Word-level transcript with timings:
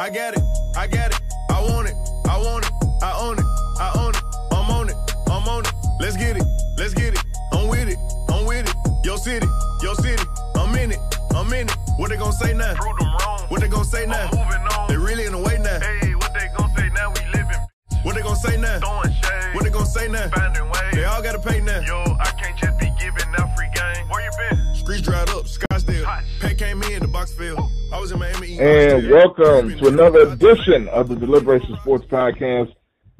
I 0.00 0.08
got 0.08 0.32
it, 0.32 0.40
I 0.78 0.86
got 0.86 1.10
it, 1.10 1.20
I 1.50 1.60
want 1.60 1.86
it, 1.86 1.94
I 2.26 2.38
want 2.38 2.64
it, 2.64 2.72
I 3.02 3.12
own 3.20 3.36
it, 3.38 3.44
I 3.78 3.92
own 4.00 4.14
it, 4.14 4.22
I'm 4.50 4.70
on 4.70 4.88
it, 4.88 4.96
I'm 5.28 5.46
on 5.46 5.60
it. 5.66 5.72
Let's 6.00 6.16
get 6.16 6.38
it, 6.38 6.44
let's 6.78 6.94
get 6.94 7.12
it, 7.12 7.20
I'm 7.52 7.68
with 7.68 7.86
it, 7.86 7.98
I'm 8.30 8.46
with 8.46 8.66
it. 8.66 8.74
Yo 9.04 9.16
city, 9.16 9.46
yo 9.82 9.92
city, 9.92 10.22
I'm 10.54 10.74
in 10.76 10.92
it, 10.92 11.00
I'm 11.34 11.52
in 11.52 11.68
it. 11.68 11.76
What 11.98 12.08
they 12.08 12.16
gonna 12.16 12.32
say 12.32 12.54
now? 12.54 12.72
Prove 12.76 12.96
them 12.96 13.12
wrong. 13.20 13.40
What 13.48 13.60
they 13.60 13.68
gonna 13.68 13.84
say 13.84 14.06
now? 14.06 14.30
I'm 14.32 14.38
moving 14.38 14.66
on. 14.72 14.88
They 14.88 14.96
really 14.96 15.26
in 15.26 15.32
the 15.32 15.38
way 15.38 15.58
now. 15.58 15.78
Hey, 15.78 16.14
what 16.14 16.32
they 16.32 16.48
gon' 16.56 16.74
say 16.74 16.88
now? 16.94 17.12
We 17.12 17.20
living, 17.36 17.60
What 18.02 18.14
they 18.14 18.22
gonna 18.22 18.36
say 18.36 18.56
now? 18.56 18.80
throwing 18.80 19.12
shade, 19.12 19.54
What 19.54 19.64
they 19.64 19.70
gonna 19.70 19.84
say 19.84 20.08
now? 20.08 20.30
finding 20.30 20.64
ways. 20.64 20.94
They 20.94 21.04
all 21.04 21.20
gotta 21.20 21.40
pay 21.40 21.60
now. 21.60 21.80
Yo, 21.80 22.16
I 22.18 22.30
can't 22.40 22.56
just 22.56 22.78
be 22.78 22.90
giving 22.98 23.28
out 23.36 23.54
free 23.54 23.68
game. 23.74 24.08
Where 24.08 24.24
you 24.24 24.30
been? 24.48 24.74
Streets 24.74 25.02
dried 25.02 25.28
up, 25.28 25.44
Scottsdale. 25.44 26.04
Hot. 26.04 26.24
Pay 26.40 26.54
came 26.54 26.82
in, 26.84 27.00
the 27.00 27.08
box 27.08 27.34
fell. 27.34 27.70
I 28.00 28.02
was 28.02 28.12
in 28.12 28.18
Miami. 28.18 28.54
eating 28.54 28.60
And 28.60 29.10
welcome 29.10 29.76
to 29.76 29.88
another 29.88 30.20
edition 30.20 30.88
of 30.88 31.08
the 31.10 31.16
Deliberation 31.16 31.76
Sports 31.82 32.06
Podcast. 32.06 32.72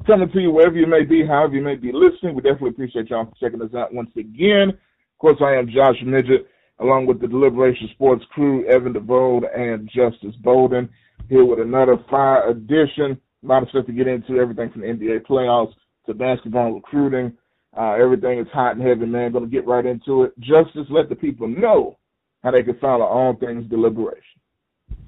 Coming 0.07 0.31
to 0.31 0.39
you 0.39 0.49
wherever 0.49 0.75
you 0.75 0.87
may 0.87 1.03
be, 1.03 1.23
however 1.23 1.53
you 1.53 1.61
may 1.61 1.75
be 1.75 1.91
listening. 1.93 2.33
We 2.33 2.41
definitely 2.41 2.71
appreciate 2.71 3.11
y'all 3.11 3.25
for 3.25 3.35
checking 3.39 3.61
us 3.61 3.75
out 3.75 3.93
once 3.93 4.09
again. 4.17 4.69
Of 4.69 5.19
course, 5.19 5.37
I 5.39 5.53
am 5.53 5.69
Josh 5.69 5.97
Midget, 6.03 6.47
along 6.79 7.05
with 7.05 7.21
the 7.21 7.27
Deliberation 7.27 7.89
Sports 7.93 8.25
crew, 8.31 8.65
Evan 8.65 8.93
DeVold 8.93 9.43
and 9.55 9.87
Justice 9.87 10.35
Bolden, 10.41 10.89
here 11.29 11.45
with 11.45 11.59
another 11.59 11.97
fire 12.09 12.49
edition. 12.49 13.21
A 13.43 13.47
lot 13.47 13.61
of 13.61 13.69
stuff 13.69 13.85
to 13.85 13.93
get 13.93 14.07
into, 14.07 14.39
everything 14.39 14.71
from 14.71 14.81
the 14.81 14.87
NBA 14.87 15.27
playoffs 15.27 15.75
to 16.07 16.15
basketball 16.15 16.71
recruiting. 16.71 17.37
Uh, 17.77 17.91
everything 18.01 18.39
is 18.39 18.47
hot 18.51 18.77
and 18.77 18.81
heavy, 18.81 19.05
man. 19.05 19.31
Going 19.31 19.43
to 19.43 19.51
get 19.51 19.67
right 19.67 19.85
into 19.85 20.23
it. 20.23 20.33
Justice, 20.39 20.87
let 20.89 21.07
the 21.07 21.15
people 21.15 21.47
know 21.47 21.99
how 22.41 22.49
they 22.49 22.63
can 22.63 22.79
follow 22.79 23.05
all 23.05 23.35
things 23.35 23.69
deliberation. 23.69 24.40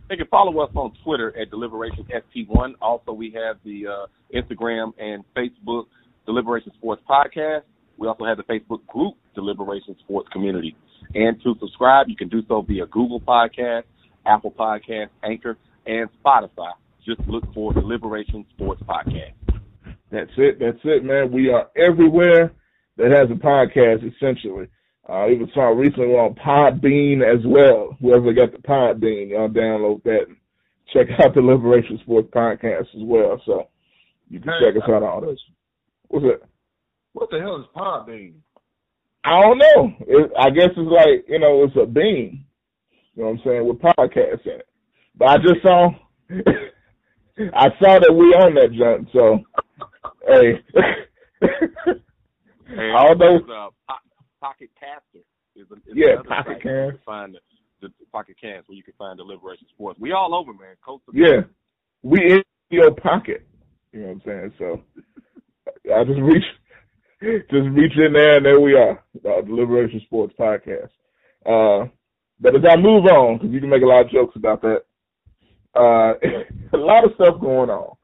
They 0.10 0.18
can 0.18 0.28
follow 0.28 0.60
us 0.60 0.70
on 0.76 0.94
Twitter 1.04 1.36
at 1.38 1.50
Deliberation 1.50 2.06
ST1. 2.06 2.74
Also, 2.82 3.14
we 3.14 3.32
have 3.32 3.58
the 3.64 3.88
uh, 3.88 4.06
Instagram 4.36 4.94
and 5.00 5.24
Facebook 5.36 5.86
Deliberation 6.26 6.72
Sports 6.78 7.02
Podcast. 7.10 7.62
We 7.98 8.08
also 8.08 8.26
have 8.26 8.38
the 8.38 8.44
Facebook 8.44 8.86
group 8.88 9.16
Deliberation 9.36 9.96
Sports 10.00 10.30
Community. 10.32 10.76
And 11.16 11.42
to 11.44 11.56
subscribe, 11.60 12.10
you 12.10 12.16
can 12.16 12.30
do 12.30 12.42
so 12.48 12.62
via 12.62 12.86
Google 12.88 13.22
Podcast, 13.22 13.84
Apple 14.26 14.52
Podcast, 14.52 15.10
Anchor, 15.24 15.58
and 15.86 16.10
Spotify. 16.24 16.72
Just 17.06 17.22
look 17.28 17.44
for 17.54 17.74
Deliberation 17.74 18.46
Sports 18.56 18.82
Podcast. 18.84 19.34
That's 20.12 20.32
it. 20.38 20.60
That's 20.60 20.78
it, 20.84 21.04
man. 21.04 21.32
We 21.32 21.50
are 21.50 21.70
everywhere 21.76 22.54
that 22.98 23.12
has 23.12 23.30
a 23.32 23.40
podcast, 23.40 24.10
essentially. 24.16 24.68
I 25.08 25.24
uh, 25.24 25.30
even 25.30 25.50
saw 25.54 25.68
recently 25.68 26.08
we're 26.08 26.24
on 26.24 26.36
Podbean 26.36 27.22
as 27.22 27.46
well. 27.46 27.98
Whoever 28.00 28.32
got 28.32 28.54
the 28.54 28.60
Podbean, 28.60 29.32
y'all 29.32 29.50
download 29.50 30.02
that 30.04 30.28
and 30.28 30.38
check 30.94 31.08
out 31.20 31.36
the 31.36 31.42
Liberation 31.42 32.00
Sports 32.04 32.30
Podcast 32.34 32.88
as 32.96 33.02
well. 33.02 33.42
So 33.46 33.68
you 34.30 34.40
can 34.40 34.50
Hey, 34.50 34.72
check 34.72 34.82
us 34.82 34.90
out 34.90 35.04
on 35.04 35.26
this. 35.26 35.40
What's 36.08 36.26
it? 36.26 36.44
What 37.12 37.30
the 37.32 37.40
hell 37.40 37.60
is 37.60 37.66
Podbean? 37.76 38.36
I 39.26 39.42
don't 39.42 39.58
know. 39.58 39.94
It, 40.08 40.32
I 40.40 40.50
guess 40.50 40.70
it's 40.76 40.78
like, 40.78 41.26
you 41.28 41.40
know, 41.40 41.64
it's 41.64 41.76
a 41.82 41.86
bean. 41.86 42.46
You 43.16 43.24
know 43.24 43.30
what 43.30 43.40
I'm 43.40 43.42
saying? 43.46 43.68
With 43.68 43.80
podcasts 43.80 44.46
in 44.46 44.60
it. 44.60 44.68
But 45.16 45.28
I 45.30 45.38
just 45.38 45.62
saw 45.62 45.90
I 47.54 47.68
saw 47.82 48.00
that 48.00 48.14
we 48.14 48.26
on 48.34 48.54
that 48.56 48.72
junk, 48.74 49.08
so 49.12 49.40
hey. 50.28 50.64
hey 52.68 52.92
Although 52.96 53.40
there's, 53.40 53.42
uh, 53.50 53.70
Po- 53.88 54.03
Pocket 54.44 54.72
Caster 54.78 55.24
is, 55.56 55.68
a, 55.72 55.76
is 55.90 55.96
Yeah, 55.96 56.16
Pocket 56.28 56.58
site 56.60 56.66
where 56.66 56.86
you 56.88 56.92
Cast. 56.92 57.06
find 57.06 57.36
the, 57.82 57.88
the 57.88 57.94
Pocket 58.12 58.36
Cast 58.42 58.68
where 58.68 58.76
you 58.76 58.84
can 58.84 58.94
find 58.98 59.18
the 59.18 59.24
Liberation 59.24 59.68
Sports. 59.74 59.98
We 60.02 60.12
all 60.12 60.36
over, 60.36 60.52
man. 60.52 60.76
Coast 60.86 61.04
Yeah. 61.14 61.48
We 62.02 62.20
in 62.20 62.44
your 62.70 62.92
pocket. 62.92 63.48
You 63.94 64.02
know 64.02 64.08
what 64.08 64.14
I'm 64.14 64.22
saying? 64.26 64.54
So 64.60 64.82
I 65.96 66.04
just 66.04 66.20
reach 66.20 66.44
just 67.50 67.70
reach 67.72 67.94
in 67.96 68.12
there 68.12 68.36
and 68.36 68.46
there 68.46 68.60
we 68.60 68.74
are. 68.74 69.02
Uh, 69.24 69.42
the 69.46 69.54
Liberation 69.54 70.02
Sports 70.06 70.34
Podcast. 70.38 70.90
Uh 71.46 71.88
but 72.42 72.54
as 72.56 72.64
I 72.70 72.76
move 72.76 73.06
on, 73.06 73.38
because 73.38 73.54
you 73.54 73.62
can 73.62 73.70
make 73.70 73.84
a 73.84 73.86
lot 73.86 74.06
of 74.06 74.12
jokes 74.12 74.36
about 74.36 74.62
that, 74.64 74.82
uh 75.74 76.16
a 76.74 76.78
lot 76.78 77.06
of 77.06 77.12
stuff 77.16 77.40
going 77.40 77.70
on 77.70 77.96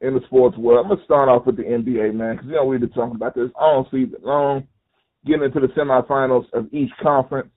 in 0.00 0.14
the 0.14 0.20
sports 0.24 0.56
world. 0.56 0.86
I'm 0.86 0.90
gonna 0.90 1.04
start 1.04 1.28
off 1.28 1.44
with 1.44 1.58
the 1.58 1.64
NBA, 1.64 2.14
man, 2.14 2.36
because 2.36 2.48
you 2.48 2.54
know 2.54 2.64
we've 2.64 2.80
been 2.80 2.88
talking 2.90 3.16
about 3.16 3.34
this 3.34 3.50
all 3.54 3.86
season 3.90 4.20
long, 4.22 4.66
getting 5.26 5.44
into 5.44 5.60
the 5.60 5.68
semifinals 5.68 6.44
of 6.52 6.72
each 6.72 6.90
conference. 7.02 7.52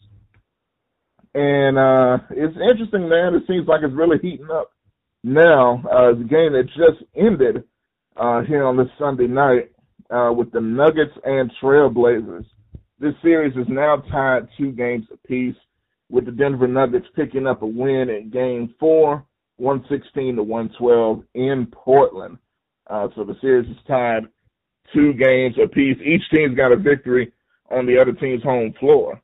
And 1.33 1.77
uh 1.77 2.19
it's 2.31 2.55
interesting, 2.55 3.09
man. 3.09 3.35
It 3.35 3.43
seems 3.47 3.67
like 3.67 3.81
it's 3.83 3.93
really 3.93 4.17
heating 4.21 4.47
up 4.51 4.71
now. 5.23 5.83
Uh, 5.91 6.17
the 6.17 6.23
game 6.23 6.53
that 6.53 6.67
just 6.67 7.03
ended 7.15 7.63
uh, 8.15 8.41
here 8.43 8.63
on 8.63 8.77
this 8.77 8.87
Sunday 8.97 9.27
night 9.27 9.71
uh, 10.09 10.31
with 10.31 10.51
the 10.51 10.61
Nuggets 10.61 11.11
and 11.25 11.51
Trailblazers. 11.61 12.45
This 12.99 13.13
series 13.21 13.55
is 13.57 13.67
now 13.67 13.97
tied 14.11 14.47
two 14.57 14.71
games 14.71 15.05
apiece, 15.11 15.55
with 16.09 16.25
the 16.25 16.31
Denver 16.31 16.67
Nuggets 16.67 17.07
picking 17.15 17.47
up 17.47 17.61
a 17.61 17.67
win 17.67 18.09
in 18.09 18.29
Game 18.31 18.73
Four, 18.79 19.25
116 19.57 20.37
to 20.37 20.43
112 20.43 21.23
in 21.33 21.67
Portland. 21.71 22.37
Uh, 22.89 23.07
so 23.15 23.23
the 23.23 23.35
series 23.41 23.69
is 23.69 23.77
tied 23.87 24.23
two 24.93 25.13
games 25.13 25.55
apiece. 25.61 25.97
Each 26.05 26.21
team's 26.33 26.55
got 26.55 26.71
a 26.71 26.77
victory 26.77 27.33
on 27.71 27.85
the 27.85 27.99
other 27.99 28.13
team's 28.13 28.43
home 28.43 28.73
floor. 28.79 29.21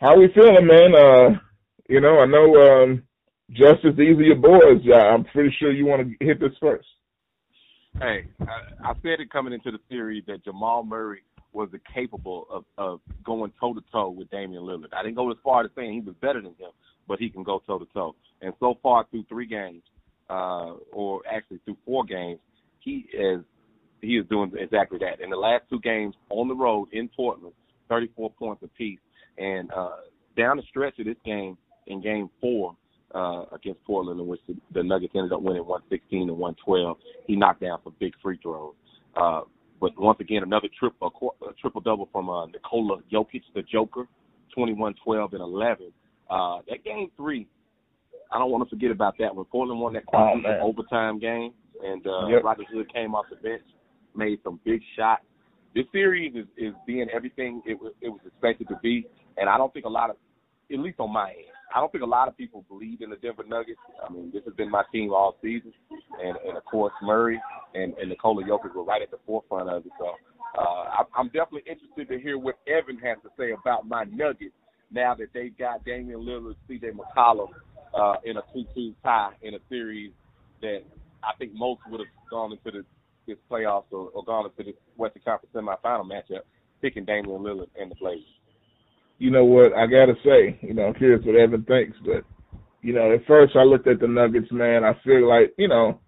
How 0.00 0.18
we 0.18 0.28
feeling, 0.34 0.66
man? 0.66 0.94
Uh, 0.94 1.38
you 1.88 2.00
know, 2.00 2.18
I 2.20 2.26
know 2.26 2.54
um, 2.56 3.02
Justice, 3.50 3.94
these 3.96 4.16
are 4.16 4.22
your 4.22 4.36
boys. 4.36 4.82
I'm 4.94 5.24
pretty 5.24 5.54
sure 5.58 5.72
you 5.72 5.86
want 5.86 6.02
to 6.02 6.24
hit 6.24 6.40
this 6.40 6.52
first. 6.60 6.86
Hey, 7.98 8.26
I, 8.40 8.90
I 8.90 8.94
said 9.02 9.20
it 9.20 9.30
coming 9.30 9.52
into 9.52 9.70
the 9.70 9.78
series 9.90 10.24
that 10.26 10.44
Jamal 10.44 10.82
Murray 10.84 11.22
was 11.52 11.68
capable 11.94 12.46
of, 12.50 12.64
of 12.78 13.00
going 13.24 13.52
toe 13.60 13.74
to 13.74 13.82
toe 13.92 14.08
with 14.08 14.30
Damian 14.30 14.62
Lillard. 14.62 14.94
I 14.96 15.02
didn't 15.02 15.16
go 15.16 15.30
as 15.30 15.36
far 15.44 15.64
as 15.64 15.70
saying 15.76 15.92
he 15.92 16.00
was 16.00 16.14
better 16.20 16.40
than 16.40 16.52
him, 16.52 16.70
but 17.06 17.18
he 17.18 17.28
can 17.28 17.42
go 17.42 17.62
toe 17.66 17.78
to 17.78 17.86
toe. 17.92 18.14
And 18.40 18.54
so 18.58 18.78
far 18.82 19.04
through 19.10 19.24
three 19.28 19.46
games, 19.46 19.82
uh, 20.30 20.72
or 20.92 21.20
actually 21.30 21.60
through 21.64 21.76
four 21.84 22.04
games, 22.04 22.40
he 22.80 23.06
is 23.12 23.42
he 24.00 24.16
is 24.16 24.26
doing 24.28 24.50
exactly 24.58 24.98
that. 24.98 25.20
In 25.22 25.30
the 25.30 25.36
last 25.36 25.64
two 25.70 25.78
games 25.80 26.14
on 26.30 26.48
the 26.48 26.56
road 26.56 26.88
in 26.92 27.08
Portland, 27.14 27.54
34 27.92 28.30
points 28.38 28.62
apiece, 28.62 29.00
and 29.36 29.70
uh, 29.72 29.96
down 30.36 30.56
the 30.56 30.62
stretch 30.68 30.98
of 30.98 31.04
this 31.04 31.16
game 31.26 31.58
in 31.86 32.00
Game 32.00 32.30
Four, 32.40 32.74
uh, 33.14 33.44
against 33.52 33.84
Portland, 33.84 34.18
in 34.18 34.26
which 34.26 34.40
the, 34.48 34.56
the 34.72 34.82
Nuggets 34.82 35.12
ended 35.14 35.32
up 35.32 35.42
winning 35.42 35.66
116 35.66 36.28
to 36.28 36.32
112. 36.32 36.96
He 37.26 37.36
knocked 37.36 37.60
down 37.60 37.78
some 37.84 37.94
big 38.00 38.14
free 38.22 38.38
throws. 38.42 38.74
Uh, 39.14 39.42
but 39.80 39.92
once 39.98 40.18
again, 40.20 40.42
another 40.42 40.68
triple 40.78 41.34
a 41.46 41.52
triple 41.60 41.80
double 41.80 42.08
from 42.12 42.30
uh, 42.30 42.46
Nikola 42.46 43.00
Jokic, 43.12 43.42
the 43.54 43.62
Joker, 43.62 44.06
21, 44.54 44.94
12, 45.04 45.32
and 45.34 45.42
11. 45.42 45.92
Uh, 46.30 46.58
that 46.68 46.82
game 46.84 47.10
three, 47.16 47.46
I 48.32 48.38
don't 48.38 48.50
want 48.50 48.66
to 48.66 48.74
forget 48.74 48.90
about 48.90 49.16
that 49.18 49.34
one. 49.34 49.44
Portland 49.46 49.80
won 49.80 49.92
that 49.92 50.04
Oh, 50.08 50.10
quadruple 50.10 50.60
overtime 50.62 51.18
game, 51.18 51.52
and 51.84 52.06
uh, 52.06 52.28
Yep. 52.28 52.44
Rodney 52.44 52.66
Hood 52.72 52.92
came 52.94 53.14
off 53.14 53.26
the 53.28 53.36
bench, 53.36 53.62
made 54.16 54.38
some 54.42 54.58
big 54.64 54.80
shots. 54.96 55.24
This 55.74 55.86
series 55.92 56.34
is, 56.34 56.46
is 56.56 56.74
being 56.86 57.08
everything 57.14 57.62
it 57.66 57.80
was, 57.80 57.92
it 58.00 58.08
was 58.08 58.20
expected 58.26 58.68
to 58.68 58.76
be, 58.82 59.06
and 59.36 59.48
I 59.48 59.56
don't 59.56 59.72
think 59.72 59.86
a 59.86 59.90
lot 59.90 60.10
of, 60.10 60.16
at 60.70 60.78
least 60.78 61.00
on 61.00 61.12
my 61.12 61.30
end, 61.30 61.52
I 61.74 61.80
don't 61.80 61.90
think 61.90 62.04
a 62.04 62.06
lot 62.06 62.28
of 62.28 62.36
people 62.36 62.64
believe 62.68 63.00
in 63.00 63.10
the 63.10 63.16
Denver 63.16 63.44
Nuggets. 63.46 63.80
I 64.06 64.12
mean, 64.12 64.30
this 64.32 64.42
has 64.44 64.54
been 64.54 64.70
my 64.70 64.82
team 64.92 65.12
all 65.12 65.36
season, 65.40 65.72
and 66.22 66.36
and 66.46 66.56
of 66.56 66.64
course 66.66 66.92
Murray 67.02 67.40
and 67.74 67.94
and 67.94 68.10
Nikola 68.10 68.44
Jokic 68.44 68.74
were 68.74 68.84
right 68.84 69.00
at 69.00 69.10
the 69.10 69.18
forefront 69.26 69.70
of 69.70 69.86
it. 69.86 69.92
So 69.98 70.14
uh, 70.60 71.04
I'm 71.16 71.28
definitely 71.28 71.64
interested 71.66 72.08
to 72.08 72.20
hear 72.20 72.38
what 72.38 72.56
Evan 72.66 72.98
has 72.98 73.16
to 73.22 73.30
say 73.38 73.52
about 73.52 73.88
my 73.88 74.04
Nuggets 74.04 74.54
now 74.90 75.14
that 75.14 75.28
they've 75.32 75.56
got 75.56 75.84
Damian 75.84 76.20
Lillard, 76.20 76.56
C.J. 76.68 76.88
McCollum 76.90 77.48
uh, 77.94 78.16
in 78.24 78.36
a 78.36 78.42
two-two 78.52 78.94
tie 79.02 79.32
in 79.40 79.54
a 79.54 79.58
series 79.70 80.12
that 80.60 80.80
I 81.22 81.32
think 81.38 81.52
most 81.54 81.80
would 81.90 82.00
have 82.00 82.08
gone 82.30 82.52
into 82.52 82.78
the, 82.78 82.84
this 83.26 83.38
playoffs 83.50 83.84
or, 83.90 84.10
or 84.14 84.24
gone 84.24 84.46
into 84.46 84.70
this 84.70 84.80
Western 84.96 85.22
Conference 85.22 85.54
semifinal 85.54 86.06
matchup 86.06 86.42
picking 86.80 87.04
Damian 87.04 87.40
Lillard 87.40 87.68
and 87.80 87.90
the 87.90 87.94
Blazers. 87.94 88.24
You 89.18 89.30
know 89.30 89.44
what? 89.44 89.72
I 89.72 89.86
gotta 89.86 90.14
say, 90.24 90.58
you 90.62 90.74
know, 90.74 90.86
I'm 90.86 90.94
curious 90.94 91.24
what 91.24 91.36
Evan 91.36 91.62
thinks, 91.64 91.96
but 92.04 92.24
you 92.82 92.92
know, 92.92 93.12
at 93.12 93.24
first 93.26 93.54
I 93.54 93.62
looked 93.62 93.86
at 93.86 94.00
the 94.00 94.08
Nuggets, 94.08 94.50
man. 94.50 94.84
I 94.84 94.94
feel 95.04 95.28
like, 95.28 95.54
you 95.56 95.68
know, 95.68 96.00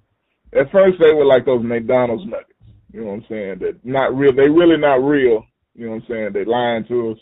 at 0.52 0.70
first 0.72 0.98
they 1.00 1.14
were 1.14 1.24
like 1.24 1.46
those 1.46 1.64
McDonald's 1.64 2.24
Nuggets. 2.26 2.50
You 2.92 3.00
know 3.00 3.06
what 3.06 3.14
I'm 3.14 3.26
saying? 3.28 3.58
That 3.60 3.84
not 3.84 4.16
real. 4.16 4.34
They 4.34 4.48
really 4.48 4.76
not 4.76 5.02
real. 5.02 5.44
You 5.74 5.86
know 5.86 5.92
what 5.92 6.02
I'm 6.02 6.06
saying? 6.08 6.30
They 6.32 6.44
lying 6.44 6.84
to 6.86 7.12
us. 7.12 7.18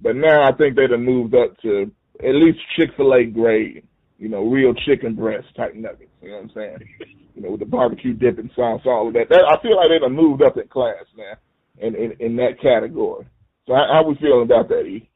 But 0.00 0.14
now 0.14 0.44
I 0.44 0.52
think 0.52 0.76
they'd 0.76 0.90
have 0.90 1.00
moved 1.00 1.34
up 1.34 1.58
to 1.62 1.90
at 2.20 2.34
least 2.34 2.58
Chick 2.76 2.90
Fil 2.96 3.14
A 3.14 3.24
grade. 3.24 3.84
You 4.18 4.28
know, 4.28 4.44
real 4.44 4.74
chicken 4.74 5.14
breast 5.14 5.46
type 5.56 5.74
nuggets. 5.74 6.10
You 6.22 6.30
know 6.30 6.36
what 6.36 6.42
I'm 6.42 6.50
saying? 6.54 6.78
You 7.38 7.44
know, 7.44 7.50
with 7.52 7.60
the 7.60 7.66
barbecue 7.66 8.14
dipping 8.14 8.50
sauce, 8.56 8.80
all 8.84 9.06
of 9.06 9.14
that. 9.14 9.28
that 9.28 9.44
I 9.44 9.62
feel 9.62 9.76
like 9.76 9.86
they've 9.90 10.10
moved 10.10 10.42
up 10.42 10.56
in 10.56 10.66
class 10.66 11.04
now, 11.16 11.34
in 11.78 11.94
in, 11.94 12.12
in 12.18 12.36
that 12.36 12.60
category. 12.60 13.28
So 13.68 13.74
how, 13.74 13.86
how 13.92 14.08
we 14.08 14.16
feeling 14.16 14.42
about 14.42 14.68
that, 14.70 14.80
E? 14.86 15.08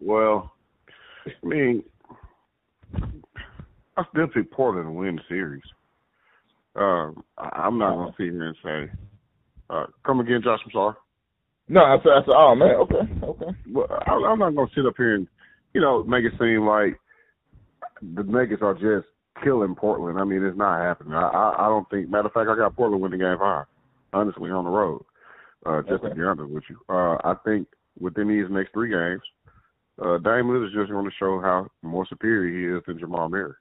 Well, 0.00 0.54
I 1.26 1.46
mean, 1.46 1.82
I 2.94 4.04
still 4.10 4.26
pick 4.28 4.50
Portland 4.50 4.94
win 4.96 5.16
the 5.16 5.22
series. 5.28 5.62
Um, 6.76 7.22
I- 7.36 7.64
I'm 7.66 7.76
not 7.78 7.94
gonna 7.94 8.14
sit 8.16 8.32
here 8.32 8.46
and 8.46 8.56
say, 8.64 8.92
uh, 9.68 9.84
"Come 10.06 10.20
again, 10.20 10.40
Josh." 10.42 10.60
I'm 10.64 10.70
sorry. 10.72 10.94
No, 11.68 11.82
I 11.84 11.98
said, 12.02 12.12
I 12.12 12.20
said, 12.20 12.34
oh 12.34 12.54
man, 12.54 12.74
okay, 12.76 13.22
okay. 13.22 13.58
Well, 13.70 13.86
I- 13.90 14.30
I'm 14.30 14.38
not 14.38 14.54
gonna 14.54 14.70
sit 14.74 14.86
up 14.86 14.94
here 14.96 15.14
and, 15.14 15.28
you 15.74 15.82
know, 15.82 16.04
make 16.04 16.24
it 16.24 16.32
seem 16.38 16.66
like 16.66 16.98
the 18.14 18.22
Nuggets 18.22 18.62
are 18.62 18.74
just 18.74 19.06
killing 19.42 19.74
Portland. 19.74 20.18
I 20.18 20.24
mean, 20.24 20.44
it's 20.44 20.56
not 20.56 20.80
happening. 20.80 21.14
I, 21.14 21.22
I, 21.28 21.66
I 21.66 21.68
don't 21.68 21.88
think. 21.90 22.08
Matter 22.08 22.26
of 22.28 22.32
fact, 22.32 22.48
I 22.48 22.56
got 22.56 22.76
Portland 22.76 23.02
winning 23.02 23.18
the 23.18 23.24
Game 23.24 23.38
Five. 23.38 23.66
Honestly, 24.12 24.50
on 24.50 24.64
the 24.64 24.70
road. 24.70 25.04
Uh, 25.66 25.80
just 25.82 26.04
Okay. 26.04 26.10
to 26.10 26.14
be 26.14 26.22
honest 26.22 26.50
with 26.50 26.64
you, 26.68 26.78
uh, 26.88 27.16
I 27.24 27.34
think 27.44 27.66
within 27.98 28.28
these 28.28 28.44
next 28.50 28.72
three 28.72 28.90
games, 28.90 29.22
uh, 30.00 30.18
Dame 30.18 30.46
Lillard 30.46 30.66
is 30.68 30.74
just 30.74 30.90
going 30.90 31.04
to 31.04 31.16
show 31.18 31.40
how 31.40 31.68
more 31.82 32.06
superior 32.06 32.52
he 32.52 32.76
is 32.78 32.82
than 32.86 32.98
Jamal 32.98 33.28
Murray. 33.28 33.54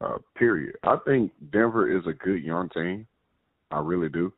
Uh, 0.00 0.18
period. 0.36 0.76
I 0.82 0.96
think 1.06 1.32
Denver 1.52 1.90
is 1.96 2.04
a 2.06 2.12
good 2.12 2.42
young 2.42 2.68
team. 2.70 3.06
I 3.70 3.78
really 3.80 4.08
do. 4.08 4.32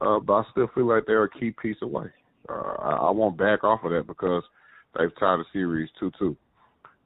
Uh, 0.00 0.20
but 0.20 0.32
I 0.34 0.42
still 0.52 0.68
feel 0.74 0.86
like 0.86 1.04
they're 1.06 1.24
a 1.24 1.30
key 1.30 1.52
piece 1.60 1.78
away. 1.82 2.06
Uh, 2.48 2.52
I, 2.52 2.90
I 3.08 3.10
won't 3.10 3.36
back 3.36 3.64
off 3.64 3.82
of 3.84 3.90
that 3.90 4.06
because 4.06 4.42
they've 4.96 5.14
tied 5.18 5.38
the 5.40 5.44
series 5.52 5.88
2-2. 6.00 6.36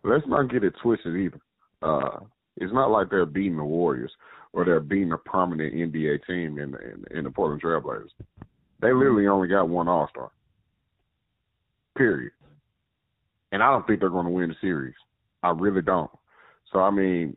Let's 0.05 0.27
not 0.27 0.51
get 0.51 0.65
it 0.65 0.75
twisted 0.83 1.17
either. 1.17 1.41
Uh, 1.85 2.21
it's 2.57 2.73
not 2.73 2.91
like 2.91 3.11
they're 3.11 3.27
beating 3.27 3.57
the 3.57 3.65
Warriors 3.65 4.13
or 4.53 4.65
they're 4.65 4.81
beating 4.81 5.13
a 5.13 5.19
prominent 5.19 5.75
NBA 5.75 6.27
team 6.27 6.59
in, 6.59 6.75
in, 6.75 7.19
in 7.19 7.25
the 7.25 7.31
Portland 7.31 7.63
Trailblazers. 7.63 8.11
They 8.81 8.93
literally 8.93 9.27
only 9.27 9.49
got 9.49 9.69
one 9.69 9.89
All-Star. 9.89 10.31
Period. 11.97 12.33
And 13.53 13.63
I 13.63 13.71
don't 13.71 13.87
think 13.87 14.01
they're 14.01 14.11
going 14.11 14.27
to 14.27 14.33
win 14.33 14.49
the 14.49 14.55
series. 14.61 14.95
I 15.43 15.51
really 15.51 15.83
don't. 15.83 16.11
So, 16.73 16.81
I 16.81 16.91
mean, 16.91 17.37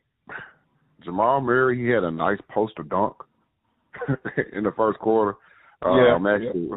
Jamal 1.04 1.42
Murray, 1.42 1.78
he 1.78 1.90
had 1.90 2.04
a 2.04 2.12
nice 2.12 2.40
poster 2.50 2.84
dunk 2.84 3.16
in 4.54 4.64
the 4.64 4.72
first 4.76 5.00
quarter. 5.00 5.38
Uh, 5.86 5.96
Yeah, 5.96 6.16
I'm 6.16 6.26
actually, 6.28 6.70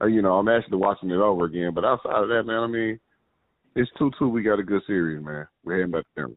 uh, 0.00 0.06
you 0.06 0.20
know, 0.22 0.34
I'm 0.34 0.48
actually 0.48 0.78
watching 0.78 1.10
it 1.10 1.16
over 1.16 1.44
again. 1.44 1.72
But 1.74 1.84
outside 1.84 2.22
of 2.22 2.28
that, 2.28 2.42
man, 2.44 2.62
I 2.62 2.66
mean, 2.66 3.00
it's 3.74 3.90
two 3.98 4.10
two. 4.18 4.28
We 4.28 4.42
got 4.42 4.58
a 4.58 4.62
good 4.62 4.82
series, 4.86 5.24
man. 5.24 5.46
We're 5.64 5.78
heading 5.78 5.92
back 5.92 6.02
to 6.02 6.22
Denver. 6.22 6.36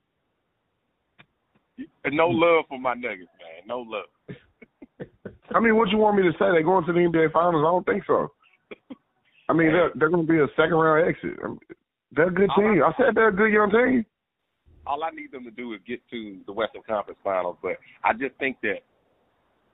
And 1.78 2.16
no 2.16 2.28
love 2.28 2.66
for 2.70 2.80
my 2.80 2.94
Nuggets, 2.94 3.30
man. 3.40 3.68
No 3.68 3.80
love. 3.80 4.38
I 5.54 5.60
mean, 5.60 5.76
what 5.76 5.90
you 5.90 5.98
want 5.98 6.18
me 6.18 6.24
to 6.24 6.32
say? 6.34 6.46
They 6.54 6.64
going 6.64 6.86
to 6.86 6.94
the 6.94 7.00
NBA 7.00 7.32
Finals? 7.32 7.64
I 7.66 7.72
don't 7.72 7.86
think 7.86 8.04
so. 8.08 8.32
I 9.50 9.54
mean, 9.54 9.72
they're 9.72 9.92
they're 9.96 10.10
going 10.10 10.26
to 10.26 10.32
be 10.32 10.40
a 10.40 10.48
second 10.56 10.76
round 10.76 11.08
exit. 11.08 11.38
I 11.44 11.48
mean, 11.50 11.60
they're 12.12 12.30
a 12.30 12.34
good 12.34 12.50
team. 12.58 12.82
I 12.84 12.92
said 12.98 13.14
they're 13.14 13.30
a 13.30 13.36
good 13.36 13.52
young 13.52 13.72
team. 13.72 14.06
all 14.88 15.04
I 15.04 15.12
need 15.12 15.32
them 15.32 15.44
to 15.44 15.52
do 15.52 15.74
is 15.74 15.80
get 15.88 16.02
to 16.12 16.40
the 16.46 16.54
Western 16.54 16.82
Conference 16.88 17.20
Finals. 17.24 17.58
But 17.62 17.78
I 18.04 18.14
just 18.14 18.36
think 18.40 18.58
that 18.64 18.80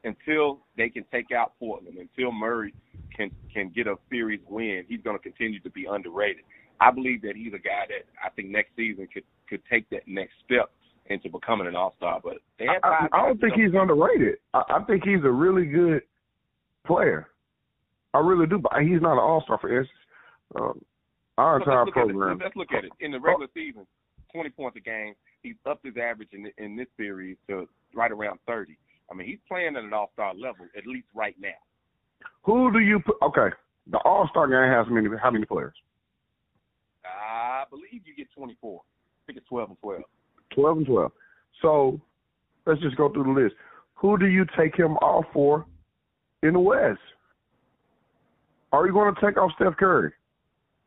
until 0.03 0.59
they 0.77 0.89
can 0.89 1.05
take 1.11 1.31
out 1.31 1.53
Portland, 1.59 1.97
until 1.97 2.31
Murray 2.31 2.73
can 3.15 3.31
can 3.53 3.69
get 3.69 3.87
a 3.87 3.95
series 4.09 4.41
win, 4.49 4.83
he's 4.87 5.01
going 5.01 5.17
to 5.17 5.23
continue 5.23 5.59
to 5.61 5.69
be 5.69 5.85
underrated. 5.89 6.43
I 6.79 6.91
believe 6.91 7.21
that 7.21 7.35
he's 7.35 7.53
a 7.53 7.59
guy 7.59 7.85
that 7.87 8.05
I 8.23 8.29
think 8.29 8.49
next 8.49 8.71
season 8.75 9.07
could 9.13 9.23
could 9.47 9.61
take 9.69 9.89
that 9.91 10.07
next 10.07 10.33
step 10.45 10.71
into 11.07 11.29
becoming 11.29 11.67
an 11.67 11.75
All 11.75 11.93
Star. 11.97 12.19
But 12.23 12.37
they 12.59 12.65
have 12.65 12.81
I, 12.83 13.07
I 13.11 13.25
don't 13.25 13.39
think 13.39 13.53
he's 13.53 13.73
underrated. 13.73 14.37
I, 14.53 14.63
I 14.69 14.83
think 14.83 15.03
he's 15.03 15.23
a 15.23 15.31
really 15.31 15.65
good 15.65 16.01
player. 16.85 17.27
I 18.13 18.19
really 18.19 18.47
do, 18.47 18.59
but 18.59 18.73
he's 18.81 19.01
not 19.01 19.13
an 19.13 19.19
all 19.19 19.41
star 19.41 19.57
for 19.59 19.69
instance. 19.69 19.97
Um, 20.55 20.83
our 21.37 21.59
Let's 21.59 21.67
entire 21.67 21.85
look 21.85 21.97
at 21.97 22.03
it. 22.03 22.09
program. 22.09 22.39
Let's 22.43 22.55
look 22.55 22.73
at 22.73 22.83
it. 22.85 22.91
In 22.99 23.11
the 23.11 23.19
regular 23.19 23.47
season, 23.53 23.87
20 24.33 24.49
points 24.49 24.77
a 24.77 24.81
game. 24.81 25.13
He's 25.43 25.55
upped 25.65 25.85
his 25.85 25.95
average 25.97 26.29
in 26.33 26.51
in 26.57 26.75
this 26.75 26.87
series 26.97 27.37
to 27.47 27.67
right 27.95 28.11
around 28.11 28.39
30. 28.47 28.77
I 29.09 29.15
mean, 29.15 29.27
he's 29.27 29.39
playing 29.47 29.75
at 29.75 29.83
an 29.83 29.93
All 29.93 30.09
Star 30.13 30.33
level 30.33 30.65
at 30.77 30.85
least 30.85 31.07
right 31.15 31.35
now. 31.39 31.49
Who 32.43 32.71
do 32.71 32.79
you 32.79 32.99
put? 32.99 33.15
Okay, 33.21 33.55
the 33.89 33.97
All 33.99 34.27
Star 34.29 34.47
game 34.47 34.71
has 34.71 34.91
many. 34.91 35.07
How 35.21 35.31
many 35.31 35.45
players? 35.45 35.73
I 37.05 37.63
believe 37.69 38.01
you 38.05 38.15
get 38.15 38.27
24. 38.35 38.81
I 38.81 39.21
think 39.25 39.37
it's 39.37 39.47
12 39.47 39.69
and 39.69 39.81
12. 40.55 40.77
And 40.77 40.85
twelve. 40.85 41.11
So 41.61 41.99
let's 42.65 42.81
just 42.81 42.97
go 42.97 43.09
through 43.11 43.33
the 43.33 43.41
list. 43.41 43.55
Who 43.95 44.17
do 44.17 44.27
you 44.27 44.45
take 44.57 44.75
him 44.75 44.93
off 44.97 45.25
for 45.33 45.65
in 46.43 46.53
the 46.53 46.59
West? 46.59 46.99
Are 48.71 48.87
you 48.87 48.93
going 48.93 49.13
to 49.13 49.21
take 49.21 49.37
off 49.37 49.51
Steph 49.55 49.77
Curry? 49.77 50.11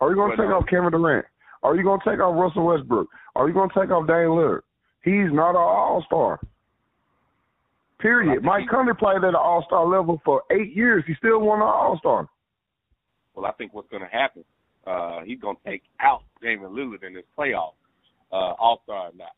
Are 0.01 0.11
you 0.11 0.17
going 0.17 0.31
to 0.33 0.37
take 0.37 0.51
off 0.51 0.67
Kevin 0.69 0.91
Durant? 0.91 1.27
Are 1.63 1.77
you 1.77 1.83
going 1.83 2.01
to 2.01 2.11
take 2.11 2.21
off 2.21 2.35
Russell 2.37 2.67
Westbrook? 2.67 3.09
Are 3.37 3.49
you 3.49 3.55
going 3.55 3.71
to 3.71 3.81
take 3.81 3.91
off 3.91 4.07
Dame 4.07 4.31
Lillard? 4.31 4.61
He's 5.03 5.33
not 5.33 5.51
an 5.51 5.57
All 5.57 6.03
Star. 6.07 6.41
Period. 8.01 8.27
Well, 8.27 8.33
I 8.33 8.35
think 8.37 8.45
Mike 8.45 8.63
he- 8.63 8.69
Conley 8.69 8.95
played 8.99 9.19
at 9.19 9.25
an 9.25 9.35
All 9.35 9.63
Star 9.67 9.87
level 9.87 10.21
for 10.25 10.43
eight 10.51 10.75
years. 10.75 11.05
He 11.07 11.15
still 11.15 11.41
won 11.41 11.61
an 11.61 11.67
All 11.67 11.97
Star. 11.99 12.29
Well, 13.35 13.47
I 13.47 13.53
think 13.53 13.73
what's 13.75 13.89
going 13.91 14.03
to 14.03 14.09
happen, 14.09 14.45
uh, 14.87 15.21
he's 15.25 15.41
going 15.41 15.57
to 15.57 15.71
take 15.71 15.83
out 16.01 16.23
Damian 16.43 16.71
Lillard 16.73 17.05
in 17.07 17.15
this 17.15 17.25
playoff, 17.39 17.73
uh, 18.33 18.55
All 18.59 18.81
Star 18.85 19.09
or 19.09 19.13
not. 19.17 19.33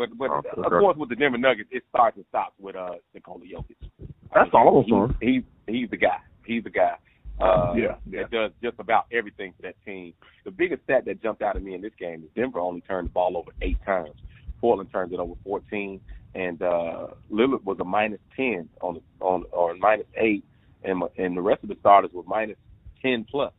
But 0.00 0.16
but 0.16 0.30
Okay. 0.30 0.48
of 0.56 0.70
course, 0.72 0.96
with 0.96 1.10
the 1.10 1.16
Denver 1.16 1.36
Nuggets, 1.36 1.68
it 1.70 1.82
starts 1.90 2.16
and 2.16 2.24
stops 2.30 2.54
with 2.58 2.74
uh, 2.74 2.92
Nikola 3.12 3.40
Jokic. 3.44 3.76
That's 3.98 4.08
I 4.34 4.44
mean, 4.44 4.50
all 4.54 4.84
I'm 4.90 5.18
saying. 5.20 5.44
He's 5.66 5.74
he's 5.74 5.90
the 5.90 5.98
guy. 5.98 6.16
He's 6.46 6.64
the 6.64 6.70
guy. 6.70 6.94
Uh, 7.38 7.74
Yeah, 7.76 7.96
yeah. 8.08 8.22
that 8.22 8.30
does 8.30 8.50
just 8.62 8.78
about 8.78 9.04
everything 9.12 9.52
for 9.56 9.62
that 9.62 9.74
team. 9.84 10.14
The 10.46 10.50
biggest 10.50 10.84
stat 10.84 11.04
that 11.04 11.22
jumped 11.22 11.42
out 11.42 11.56
at 11.56 11.62
me 11.62 11.74
in 11.74 11.82
this 11.82 11.92
game 11.98 12.22
is 12.22 12.30
Denver 12.34 12.60
only 12.60 12.80
turned 12.82 13.08
the 13.08 13.12
ball 13.12 13.36
over 13.36 13.50
eight 13.60 13.76
times. 13.84 14.14
Portland 14.58 14.90
turned 14.90 15.12
it 15.12 15.18
over 15.20 15.34
14, 15.44 16.00
and 16.34 16.62
uh, 16.62 17.08
Lillard 17.30 17.62
was 17.64 17.78
a 17.80 17.84
minus 17.84 18.20
10 18.36 18.68
on 18.80 18.94
the, 18.94 19.02
on 19.24 19.44
or 19.52 19.74
minus 19.76 20.06
eight, 20.16 20.44
and 20.82 21.02
and 21.18 21.36
the 21.36 21.42
rest 21.42 21.62
of 21.62 21.68
the 21.68 21.76
starters 21.80 22.10
were 22.14 22.22
minus 22.26 22.56
10 23.02 23.26
plus. 23.30 23.52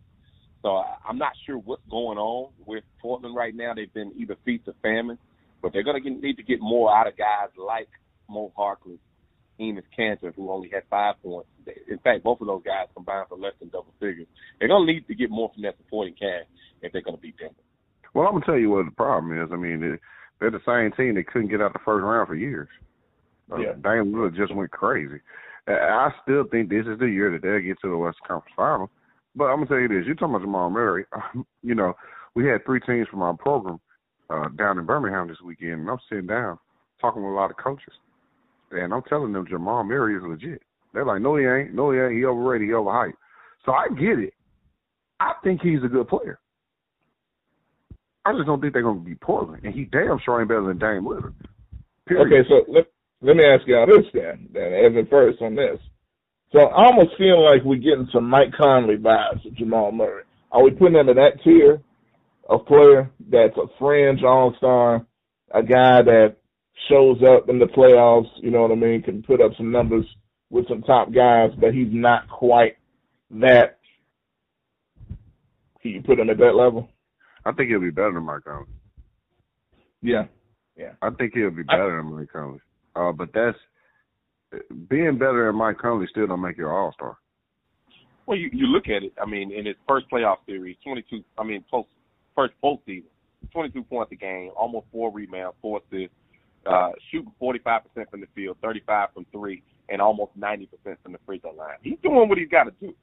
So 0.64 0.78
I, 0.78 0.96
I'm 1.08 1.18
not 1.20 1.34
sure 1.46 1.58
what's 1.60 1.82
going 1.90 2.18
on 2.18 2.52
with 2.66 2.84
Portland 3.00 3.36
right 3.36 3.54
now. 3.56 3.74
They've 3.76 3.94
been 3.94 4.12
either 4.18 4.38
feast 4.44 4.68
or 4.68 4.74
famine, 4.82 5.18
but 5.62 5.74
they're 5.74 5.84
going 5.84 6.02
to 6.04 6.10
need 6.10 6.38
to 6.38 6.44
get 6.44 6.60
more 6.62 6.96
out 6.96 7.08
of 7.08 7.18
guys 7.18 7.50
like 7.58 7.90
Mo 8.30 8.52
Harkless, 8.58 9.00
Enes 9.60 9.84
Kanter, 9.98 10.34
who 10.36 10.50
only 10.52 10.70
had 10.74 10.84
five 10.90 11.16
points. 11.22 11.50
In 11.88 12.00
fact, 12.00 12.24
both 12.24 12.42
of 12.42 12.48
those 12.48 12.64
guys 12.64 12.88
combined 12.96 13.28
for 13.30 13.38
less 13.38 13.54
than 13.60 13.70
double 13.70 13.94
figures. 14.00 14.28
They're 14.60 14.68
going 14.70 14.88
to 14.88 14.94
need 14.94 15.08
to 15.08 15.16
get 15.16 15.30
more 15.30 15.52
from 15.54 15.64
that 15.64 15.78
supporting 15.78 16.14
cast 16.16 16.48
if 16.82 16.92
they're 16.92 17.02
going 17.02 17.18
to 17.18 17.22
beat 17.22 17.38
Denver. 17.38 17.56
Well, 18.14 18.28
I'm 18.28 18.34
gonna 18.34 18.46
tell 18.46 18.58
you 18.58 18.70
what 18.70 18.84
the 18.86 18.92
problem 18.92 19.42
is. 19.42 19.50
I 19.54 19.56
mean, 19.56 19.80
they- 19.80 20.00
they're 20.40 20.52
the 20.52 20.60
same 20.66 20.92
team 20.98 21.16
that 21.16 21.28
couldn't 21.28 21.48
get 21.50 21.62
out 21.62 21.72
the 21.72 21.80
first 21.80 22.04
round 22.04 22.28
for 22.28 22.36
years. 22.36 22.68
Uh, 23.50 23.58
Dame 23.74 24.12
Lillard 24.12 24.36
just 24.36 24.54
went 24.54 24.72
crazy. 24.72 25.22
Uh, 25.68 25.74
I 25.74 26.14
still 26.22 26.44
think 26.46 26.68
this 26.70 26.86
is 26.88 27.00
the 27.00 27.06
year 27.10 27.32
that 27.32 27.42
they'll 27.42 27.62
get 27.62 27.80
to 27.82 27.90
the 27.90 27.98
Western 27.98 28.28
Conference 28.28 28.56
Final. 28.56 28.90
But 29.36 29.46
I'm 29.46 29.58
gonna 29.58 29.68
tell 29.68 29.80
you 29.80 29.88
this: 29.88 30.06
you're 30.06 30.16
talking 30.16 30.36
about 30.36 30.42
Jamal 30.42 30.70
Murray. 30.72 31.06
you 31.64 31.76
know, 31.76 31.96
we 32.36 32.46
had 32.48 32.66
three 32.66 32.80
teams 32.82 33.08
from 33.08 33.22
our 33.22 33.34
program 33.38 33.80
uh, 34.32 34.50
down 34.50 34.80
in 34.80 34.86
Birmingham 34.86 35.28
this 35.28 35.42
weekend, 35.44 35.82
and 35.82 35.90
I'm 35.90 36.00
sitting 36.10 36.28
down 36.28 36.58
talking 37.00 37.24
with 37.24 37.32
a 37.32 37.36
lot 37.36 37.52
of 37.52 37.58
coaches, 37.58 37.94
and 38.72 38.94
I'm 38.94 39.02
telling 39.04 39.34
them 39.34 39.48
Jamal 39.48 39.84
Murray 39.84 40.16
is 40.16 40.24
legit. 40.24 40.62
They're 40.94 41.06
like, 41.06 41.22
no, 41.22 41.36
he 41.38 41.46
ain't. 41.46 41.74
No, 41.74 41.92
he 41.92 42.00
ain't. 42.00 42.14
He 42.14 42.26
overrated. 42.26 42.68
He 42.68 42.74
overhyped. 42.74 43.14
So 43.66 43.72
I 43.72 43.88
get 43.90 44.20
it. 44.20 44.34
I 45.20 45.34
think 45.44 45.62
he's 45.62 45.84
a 45.84 45.88
good 45.88 46.08
player. 46.08 46.40
I 48.26 48.34
just 48.34 48.46
don't 48.46 48.62
think 48.62 48.74
they're 48.74 48.84
going 48.84 49.00
to 49.00 49.06
be 49.06 49.16
Portland, 49.16 49.64
and 49.64 49.74
he 49.74 49.86
damn 49.86 50.20
sure 50.24 50.40
ain't 50.40 50.50
better 50.50 50.64
than 50.64 50.78
Dame 50.78 51.04
Lillard. 51.04 51.34
Period. 52.08 52.28
Okay, 52.28 52.50
so 52.50 52.72
let 52.72 52.86
let 53.22 53.36
me 53.36 53.44
ask 53.46 53.68
y'all 53.68 53.86
this 53.86 54.06
then, 54.14 54.50
then 54.54 54.74
Evan 54.74 55.08
first 55.10 55.42
on 55.42 55.56
this. 55.56 55.80
So 56.52 56.60
I 56.60 56.86
almost 56.86 57.18
feel 57.18 57.44
like 57.44 57.64
we're 57.64 57.76
getting 57.76 58.10
some 58.12 58.30
Mike 58.30 58.52
Conley 58.60 58.98
vibes 58.98 59.46
with 59.46 59.56
Jamal 59.56 59.92
Murray. 59.92 60.24
Are 60.52 60.64
we 60.64 60.72
putting 60.72 60.96
him 60.96 61.08
in 61.08 61.16
that 61.16 61.42
tier 61.44 61.82
of 62.50 62.66
player 62.66 63.10
that's 63.30 63.58
a 63.58 63.68
fringe 63.80 64.24
all 64.24 64.54
star, 64.58 65.06
a 65.54 65.64
guy 65.64 66.02
that 66.02 66.36
shows 66.90 67.18
up 67.24 67.50
in 67.50 67.60
the 67.60 67.66
playoffs, 67.66 68.30
you 68.38 68.52
know 68.52 68.62
what 68.64 68.72
I 68.72 68.76
mean, 68.76 69.02
can 69.02 69.24
put 69.24 69.42
up 69.42 69.52
some 69.58 69.72
numbers 69.72 70.06
with 70.50 70.68
some 70.68 70.82
top 70.82 71.14
guys, 71.14 71.52
but 71.60 71.74
he's 71.74 71.92
not 71.92 72.28
quite 72.30 72.78
that 73.32 73.78
can 75.82 75.92
you 75.92 76.02
put 76.02 76.20
him 76.20 76.30
at 76.30 76.38
that 76.38 76.56
level? 76.56 76.90
I 77.46 77.52
think 77.54 77.70
he'll 77.70 77.82
be 77.82 77.90
better 77.90 78.14
than 78.14 78.24
Mike 78.24 78.44
Conley. 78.44 78.68
Yeah. 80.02 80.26
Yeah. 80.78 80.92
I 81.02 81.10
think 81.10 81.34
he'll 81.34 81.50
be 81.50 81.64
better 81.64 81.98
than 81.98 82.16
Mike 82.16 82.32
Conley. 82.32 82.60
Uh, 82.96 83.12
but 83.12 83.30
that's 83.34 83.58
being 84.90 85.18
better 85.18 85.48
than 85.48 85.56
Mike 85.56 85.80
Conley 85.80 86.08
still 86.12 86.28
don't 86.28 86.42
make 86.42 86.58
you 86.58 86.68
an 86.68 86.72
All 86.72 86.94
Star. 86.94 87.18
Well, 88.28 88.38
you, 88.38 88.50
you 88.54 88.68
look 88.68 88.88
at 88.88 89.04
it. 89.04 89.14
I 89.22 89.26
mean, 89.26 89.52
in 89.52 89.66
his 89.66 89.76
first 89.88 90.06
playoff 90.12 90.38
series, 90.46 90.78
22. 90.84 91.24
I 91.38 91.44
mean, 91.44 91.64
post 91.72 91.90
first 92.36 92.54
full 92.62 92.82
postseason, 92.88 93.04
22 93.52 93.84
points 93.84 94.12
a 94.12 94.16
game, 94.16 94.52
almost 94.56 94.86
four 94.92 95.12
rebounds, 95.12 95.56
four 95.62 95.80
assists, 95.80 96.16
uh, 96.66 96.92
shooting 97.12 97.32
45 97.40 97.82
percent 97.84 98.10
from 98.12 98.22
the 98.22 98.28
field, 98.36 98.58
35 98.62 99.10
from 99.14 99.26
three, 99.32 99.64
and 99.90 100.02
almost 100.02 100.32
90 100.36 100.68
percent 100.68 101.00
from 101.04 101.12
the 101.14 101.20
free 101.26 101.40
throw 101.40 101.54
line. 101.54 101.76
He's 101.82 101.98
doing 102.04 102.30
what 102.30 102.38
he's 102.38 102.50
got 102.50 102.66
to 102.66 102.74
do, 102.80 102.94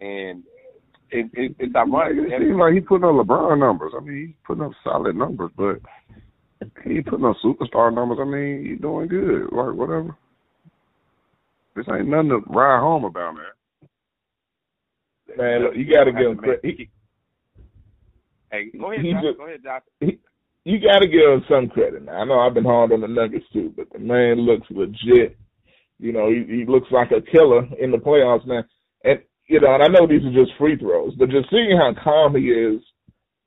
and 0.00 0.42
it, 1.10 1.30
it, 1.34 1.56
it's 1.58 1.74
ironic. 1.74 2.16
It 2.18 2.40
seems 2.40 2.58
like 2.58 2.74
he's 2.74 2.84
putting 2.86 3.04
up 3.04 3.14
LeBron 3.14 3.58
numbers. 3.58 3.92
I 3.96 4.00
mean, 4.00 4.26
he's 4.28 4.36
putting 4.46 4.64
up 4.64 4.72
solid 4.84 5.16
numbers, 5.16 5.50
but 5.56 5.78
he's 6.84 7.04
putting 7.04 7.04
put 7.04 7.20
no 7.20 7.34
superstar 7.44 7.94
numbers. 7.94 8.18
I 8.20 8.24
mean, 8.24 8.66
he's 8.66 8.80
doing 8.80 9.08
good. 9.08 9.44
Like 9.52 9.74
whatever. 9.74 10.16
This 11.76 11.86
ain't 11.88 12.08
nothing 12.08 12.30
to 12.30 12.40
ride 12.48 12.80
home 12.80 13.04
about, 13.04 13.34
man. 13.34 13.44
Man, 15.36 15.62
look, 15.62 15.76
you 15.76 15.84
got 15.84 16.04
to 16.04 16.12
give 16.12 16.32
him 16.32 16.36
credit. 16.36 16.88
He, 18.52 18.56
Hey, 18.56 18.70
go 18.78 18.92
ahead, 18.92 19.04
He 19.04 19.12
Josh. 19.12 19.22
just- 19.22 19.38
Go 19.38 19.46
ahead, 19.46 19.62
Josh. 19.62 19.82
you 20.64 20.78
got 20.80 20.98
to 21.00 21.08
give 21.08 21.20
him 21.30 21.44
some 21.48 21.68
credit. 21.68 22.04
Now, 22.04 22.20
I 22.20 22.24
know 22.24 22.40
I've 22.40 22.54
been 22.54 22.64
hard 22.64 22.92
on 22.92 23.00
the 23.00 23.08
Nuggets 23.08 23.46
too, 23.52 23.72
but 23.76 23.90
the 23.92 23.98
man 23.98 24.38
looks 24.40 24.66
legit. 24.70 25.36
You 25.98 26.12
know, 26.12 26.30
he, 26.30 26.44
he 26.48 26.64
looks 26.66 26.88
like 26.90 27.10
a 27.12 27.20
killer 27.20 27.66
in 27.78 27.90
the 27.90 27.98
playoffs, 27.98 28.46
man. 28.46 28.64
And 29.04 29.20
you 29.48 29.60
know, 29.60 29.74
and 29.74 29.82
I 29.82 29.88
know 29.88 30.06
these 30.06 30.24
are 30.24 30.32
just 30.32 30.56
free 30.58 30.76
throws, 30.76 31.14
but 31.16 31.28
just 31.30 31.50
seeing 31.50 31.76
how 31.76 31.92
calm 32.02 32.36
he 32.36 32.50
is 32.50 32.80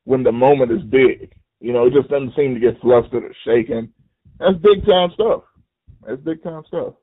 when 0.06 0.22
the 0.24 0.32
moment 0.32 0.72
is 0.72 0.82
big. 0.84 1.34
You 1.62 1.72
know, 1.72 1.86
it 1.88 1.94
just 1.94 2.10
doesn't 2.10 2.36
seem 2.36 2.54
to 2.54 2.60
get 2.60 2.80
flustered 2.82 3.24
or 3.24 3.34
shaken. 3.46 3.92
That's 4.40 4.58
big 4.58 4.86
time 4.86 5.12
stuff. 5.14 5.44
That's 6.06 6.22
big 6.22 6.44
time 6.44 6.64
stuff. 6.68 6.94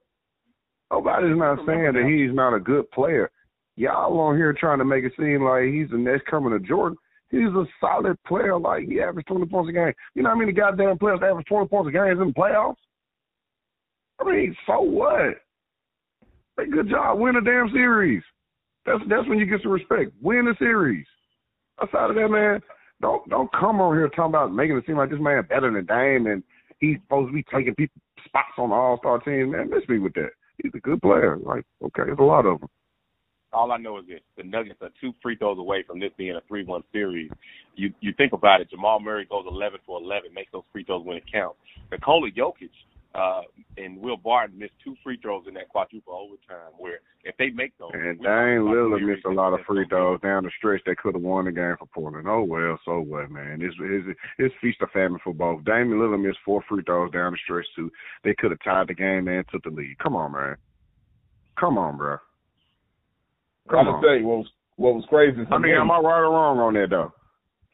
Nobody's 0.91 1.37
not 1.37 1.59
saying 1.67 1.93
that 1.95 2.05
he's 2.07 2.35
not 2.35 2.55
a 2.55 2.61
good 2.61 2.91
player. 2.91 3.31
Y'all 3.77 4.19
on 4.21 4.37
here 4.37 4.53
trying 4.53 4.79
to 4.81 4.85
make 4.85 5.05
it 5.05 5.13
seem 5.19 5.43
like 5.45 5.65
he's 5.65 5.89
the 5.91 5.97
next 5.97 6.27
coming 6.27 6.53
of 6.53 6.65
Jordan. 6.67 6.99
He's 7.31 7.49
a 7.49 7.65
solid 7.81 8.17
player. 8.27 8.59
Like 8.59 8.89
he 8.89 9.01
averaged 9.01 9.29
twenty 9.29 9.47
points 9.47 9.71
a 9.71 9.73
game. 9.73 9.93
You 10.15 10.23
know 10.23 10.31
how 10.31 10.37
many 10.37 10.53
goddamn 10.53 10.99
players 10.99 11.21
average 11.23 11.47
twenty 11.47 11.69
points 11.69 11.89
a 11.89 11.93
game 11.93 12.21
in 12.21 12.29
the 12.29 12.35
playoffs? 12.35 12.75
I 14.21 14.25
mean, 14.25 14.57
so 14.67 14.81
what? 14.81 15.37
Hey, 16.59 16.71
good 16.71 16.91
job. 16.91 17.19
Win 17.19 17.37
a 17.37 17.41
damn 17.41 17.71
series. 17.73 18.23
That's 18.85 19.01
that's 19.09 19.29
when 19.29 19.39
you 19.39 19.47
get 19.47 19.63
some 19.63 19.73
respect. 19.73 20.13
Win 20.21 20.47
the 20.47 20.55
series. 20.59 21.07
Outside 21.81 22.11
of 22.11 22.17
that, 22.17 22.29
man, 22.29 22.61
don't 23.01 23.29
don't 23.29 23.51
come 23.53 23.81
on 23.81 23.97
here 23.97 24.09
talking 24.09 24.25
about 24.27 24.53
making 24.53 24.77
it 24.77 24.85
seem 24.87 24.97
like 24.97 25.11
this 25.11 25.21
man 25.21 25.47
better 25.49 25.73
than 25.73 25.87
Dame 25.87 26.27
and 26.27 26.43
he's 26.81 26.97
supposed 27.03 27.29
to 27.29 27.33
be 27.33 27.45
taking 27.55 27.75
people 27.75 28.01
spots 28.25 28.53
on 28.59 28.71
the 28.71 28.75
All 28.75 28.99
Star 28.99 29.21
team. 29.21 29.53
Man, 29.53 29.71
miss 29.71 29.89
me 29.89 29.99
with 29.99 30.15
that. 30.15 30.31
He's 30.63 30.73
a 30.75 30.81
good 30.81 31.01
player. 31.01 31.39
Like, 31.43 31.65
okay, 31.83 32.03
there's 32.07 32.19
a 32.19 32.23
lot 32.23 32.47
of 32.47 32.61
them. 32.61 32.69
All 33.53 33.73
I 33.73 33.79
know 33.79 33.99
is 33.99 34.07
this: 34.07 34.21
the 34.37 34.45
Nuggets 34.45 34.81
are 34.83 34.91
two 35.01 35.13
free 35.23 35.37
throws 35.37 35.59
away 35.59 35.83
from 35.87 35.99
this 36.01 36.11
being 36.17 36.37
a 36.37 36.41
three-one 36.49 36.83
series. 36.93 37.31
You 37.77 37.93
you 38.01 38.13
think 38.17 38.33
about 38.33 38.61
it: 38.61 38.71
Jamal 38.71 39.01
Murray 39.01 39.27
goes 39.29 39.45
11 39.49 39.81
for 39.87 40.01
11, 40.01 40.33
makes 40.35 40.53
those 40.53 40.63
free 40.73 40.85
throws 40.85 41.05
when 41.05 41.17
it 41.17 41.25
counts. 41.31 41.59
Nikola 41.91 42.31
Jokic 42.31 42.71
uh, 43.15 43.43
and 43.77 44.01
Will 44.01 44.17
Barton 44.17 44.59
missed 44.59 44.75
two 44.85 44.95
free 45.03 45.19
throws 45.21 45.45
in 45.49 45.55
that 45.55 45.69
quadruple 45.69 46.15
overtime. 46.15 46.73
Where 46.79 47.01
if 47.25 47.37
they 47.39 47.51
make 47.51 47.77
those, 47.79 47.91
And 47.93 48.19
we're 48.21 48.27
talking 48.27 48.55
Dame 48.55 48.63
about 48.63 48.75
Lillard 48.75 49.07
missed 49.07 49.27
a 49.27 49.31
lot 49.31 49.53
of 49.53 49.61
free 49.67 49.85
throws 49.89 50.21
down 50.21 50.45
the 50.45 50.51
stretch 50.57 50.81
that 50.87 50.99
could 50.99 51.15
have 51.15 51.23
won 51.23 51.47
the 51.47 51.53
game 51.53 51.75
for 51.79 51.87
Portland. 51.87 52.29
Oh 52.29 52.45
well, 52.45 52.79
so 52.85 53.01
what, 53.01 53.31
man? 53.31 53.61
It's 53.63 53.75
it's, 53.81 54.19
it's 54.39 54.55
feast 54.61 54.79
or 54.81 54.89
famine 54.93 55.21
for 55.25 55.35
both. 55.35 55.65
Dame 55.65 55.91
Lillard 55.91 56.23
missed 56.23 56.39
four 56.45 56.63
free 56.69 56.83
throws 56.85 57.11
down 57.11 57.33
the 57.33 57.39
stretch 57.43 57.67
too. 57.75 57.91
They 58.23 58.35
could 58.39 58.53
have 58.53 58.63
tied 58.63 58.89
the 58.89 58.95
game 58.95 59.27
and 59.27 59.45
took 59.49 59.65
the 59.65 59.71
lead. 59.71 59.99
Come 59.99 60.15
on, 60.15 60.33
man. 60.33 60.57
Come 61.59 61.79
on, 61.79 61.97
bro. 61.97 62.19
I 63.71 63.73
Come 63.73 63.87
just 63.87 63.95
on. 63.97 64.03
tell 64.03 64.17
you 64.19 64.27
what 64.27 64.39
was 64.39 64.47
what 64.77 64.95
was 64.95 65.05
crazy. 65.09 65.41
I 65.51 65.59
mean, 65.59 65.75
am 65.75 65.91
I 65.91 65.99
right 65.99 66.21
or 66.21 66.31
wrong 66.31 66.59
on 66.59 66.75
that 66.75 66.91
though? 66.91 67.13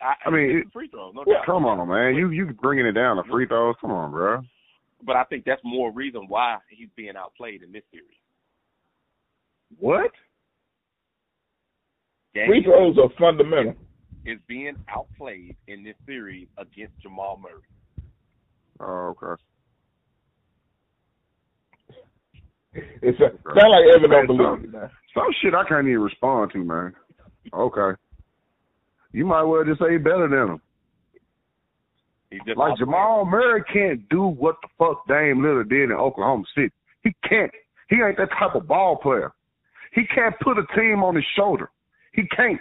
I, 0.00 0.14
I 0.26 0.30
mean, 0.30 0.58
it- 0.58 0.72
free 0.72 0.88
throws, 0.88 1.14
no 1.14 1.24
doubt. 1.24 1.46
Come 1.46 1.64
on, 1.64 1.88
man. 1.88 2.14
You 2.14 2.30
you 2.30 2.46
bringing 2.60 2.86
it 2.86 2.92
down 2.92 3.16
to 3.16 3.22
free 3.30 3.46
throws? 3.46 3.76
Come 3.80 3.90
on, 3.90 4.10
bro. 4.10 4.42
But 5.04 5.16
I 5.16 5.24
think 5.24 5.44
that's 5.44 5.60
more 5.64 5.90
reason 5.92 6.26
why 6.28 6.56
he's 6.70 6.88
being 6.96 7.16
outplayed 7.16 7.62
in 7.62 7.72
this 7.72 7.82
series. 7.90 8.06
What? 9.78 10.10
free 12.46 12.62
throws 12.62 12.96
are 12.98 13.08
fundamental. 13.18 13.74
is 14.26 14.38
being 14.46 14.76
outplayed 14.88 15.56
in 15.68 15.82
this 15.84 15.94
series 16.06 16.48
against 16.58 16.98
Jamal 17.00 17.40
Murray. 17.42 17.62
Oh, 18.80 19.14
okay. 19.22 19.42
It's 23.00 23.18
a, 23.20 23.30
sound 23.58 23.72
like 23.72 23.84
Evan 23.96 24.10
don't 24.10 24.26
believe 24.26 24.64
it, 24.64 24.72
man. 24.72 24.90
Some 25.16 25.32
shit 25.42 25.54
I 25.54 25.64
can't 25.66 25.88
even 25.88 26.00
respond 26.00 26.52
to, 26.52 26.58
man. 26.58 26.94
Okay. 27.52 27.98
You 29.12 29.24
might 29.24 29.44
well 29.44 29.64
just 29.64 29.80
say 29.80 29.96
better 29.96 30.28
than 30.28 30.38
him. 30.38 30.60
Like 32.48 32.72
outplayed. 32.72 32.78
Jamal 32.78 33.24
Murray 33.24 33.62
can't 33.72 34.06
do 34.10 34.24
what 34.26 34.56
the 34.60 34.68
fuck 34.78 35.06
Dame 35.08 35.38
Lillard 35.38 35.70
did 35.70 35.84
in 35.84 35.92
Oklahoma 35.92 36.44
City. 36.54 36.70
He 37.02 37.16
can't. 37.26 37.50
He 37.88 37.96
ain't 37.96 38.18
that 38.18 38.28
type 38.38 38.54
of 38.54 38.68
ball 38.68 38.96
player. 38.96 39.32
He 39.94 40.02
can't 40.14 40.34
put 40.40 40.58
a 40.58 40.66
team 40.78 41.02
on 41.02 41.14
his 41.14 41.24
shoulder. 41.34 41.70
He 42.12 42.24
can't. 42.36 42.60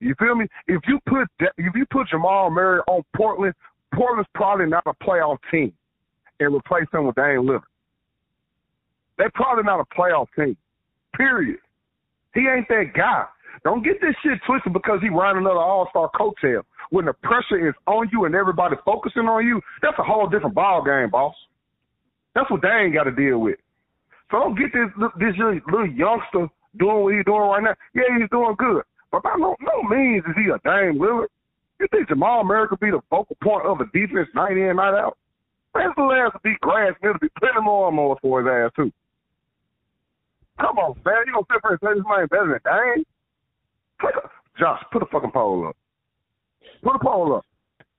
You 0.00 0.14
feel 0.18 0.34
me? 0.34 0.46
If 0.68 0.80
you 0.88 0.98
put 1.06 1.28
if 1.58 1.74
you 1.74 1.84
put 1.90 2.08
Jamal 2.08 2.50
Murray 2.50 2.80
on 2.88 3.02
Portland, 3.14 3.54
Portland's 3.94 4.30
probably 4.34 4.66
not 4.66 4.84
a 4.86 4.94
playoff 5.04 5.36
team, 5.50 5.72
and 6.40 6.54
replace 6.54 6.86
him 6.94 7.06
with 7.06 7.16
Dame 7.16 7.42
Lillard. 7.42 7.62
They're 9.18 9.30
probably 9.34 9.64
not 9.64 9.80
a 9.80 9.94
playoff 9.94 10.28
team. 10.34 10.56
Period. 11.16 11.58
He 12.34 12.40
ain't 12.40 12.68
that 12.68 12.92
guy. 12.94 13.26
Don't 13.64 13.84
get 13.84 14.00
this 14.00 14.14
shit 14.22 14.38
twisted 14.46 14.72
because 14.72 15.00
he 15.02 15.08
ran 15.08 15.36
another 15.36 15.60
All 15.60 15.86
Star 15.90 16.10
coattail. 16.14 16.62
When 16.90 17.04
the 17.04 17.12
pressure 17.12 17.68
is 17.68 17.74
on 17.86 18.08
you 18.12 18.24
and 18.24 18.34
everybody 18.34 18.76
focusing 18.84 19.22
on 19.22 19.46
you, 19.46 19.60
that's 19.80 19.98
a 19.98 20.02
whole 20.02 20.28
different 20.28 20.54
ball 20.54 20.82
game, 20.84 21.10
boss. 21.10 21.34
That's 22.34 22.50
what 22.50 22.62
they 22.62 22.68
ain't 22.68 22.94
got 22.94 23.04
to 23.04 23.12
deal 23.12 23.38
with. 23.38 23.58
So 24.30 24.38
don't 24.38 24.58
get 24.58 24.72
this 24.72 24.88
this 25.20 25.34
little 25.38 25.92
youngster 25.92 26.48
doing 26.78 27.02
what 27.04 27.14
he's 27.14 27.24
doing 27.24 27.40
right 27.40 27.62
now. 27.62 27.74
Yeah, 27.94 28.18
he's 28.18 28.30
doing 28.30 28.56
good, 28.58 28.82
but 29.10 29.22
by 29.22 29.36
no, 29.38 29.54
no 29.60 29.82
means 29.88 30.24
is 30.24 30.34
he 30.36 30.48
a 30.50 30.58
Dame 30.64 30.98
Lillard. 30.98 31.28
You 31.78 31.86
think 31.90 32.08
Jamal 32.08 32.44
Murray 32.44 32.68
could 32.68 32.80
be 32.80 32.90
the 32.90 33.00
focal 33.10 33.36
point 33.42 33.66
of 33.66 33.80
a 33.80 33.84
defense 33.92 34.28
night 34.34 34.56
in, 34.56 34.76
night 34.76 34.96
out? 34.96 35.18
Man's 35.74 35.94
the 35.96 36.02
last 36.02 36.32
to 36.32 36.40
beat 36.44 36.60
Grass 36.60 36.94
to 37.02 37.18
be 37.20 37.28
plenty 37.38 37.60
more 37.62 37.88
and 37.88 37.96
more 37.96 38.16
for 38.22 38.40
his 38.40 38.48
ass 38.48 38.72
too. 38.76 38.92
Come 40.60 40.78
on, 40.78 40.94
man. 41.04 41.14
You 41.26 41.32
gonna 41.32 41.46
sit 41.50 41.60
there 41.62 41.72
and 41.72 41.80
say 41.82 41.94
this 41.94 42.04
man 42.08 42.26
better 42.28 42.60
than 42.60 42.62
Dame? 42.64 43.04
Put 44.00 44.14
a, 44.16 44.28
Josh, 44.58 44.82
put 44.92 45.02
a 45.02 45.06
fucking 45.06 45.30
poll 45.32 45.68
up. 45.68 45.76
Put 46.82 46.96
a 46.96 46.98
poll 46.98 47.36
up. 47.36 47.44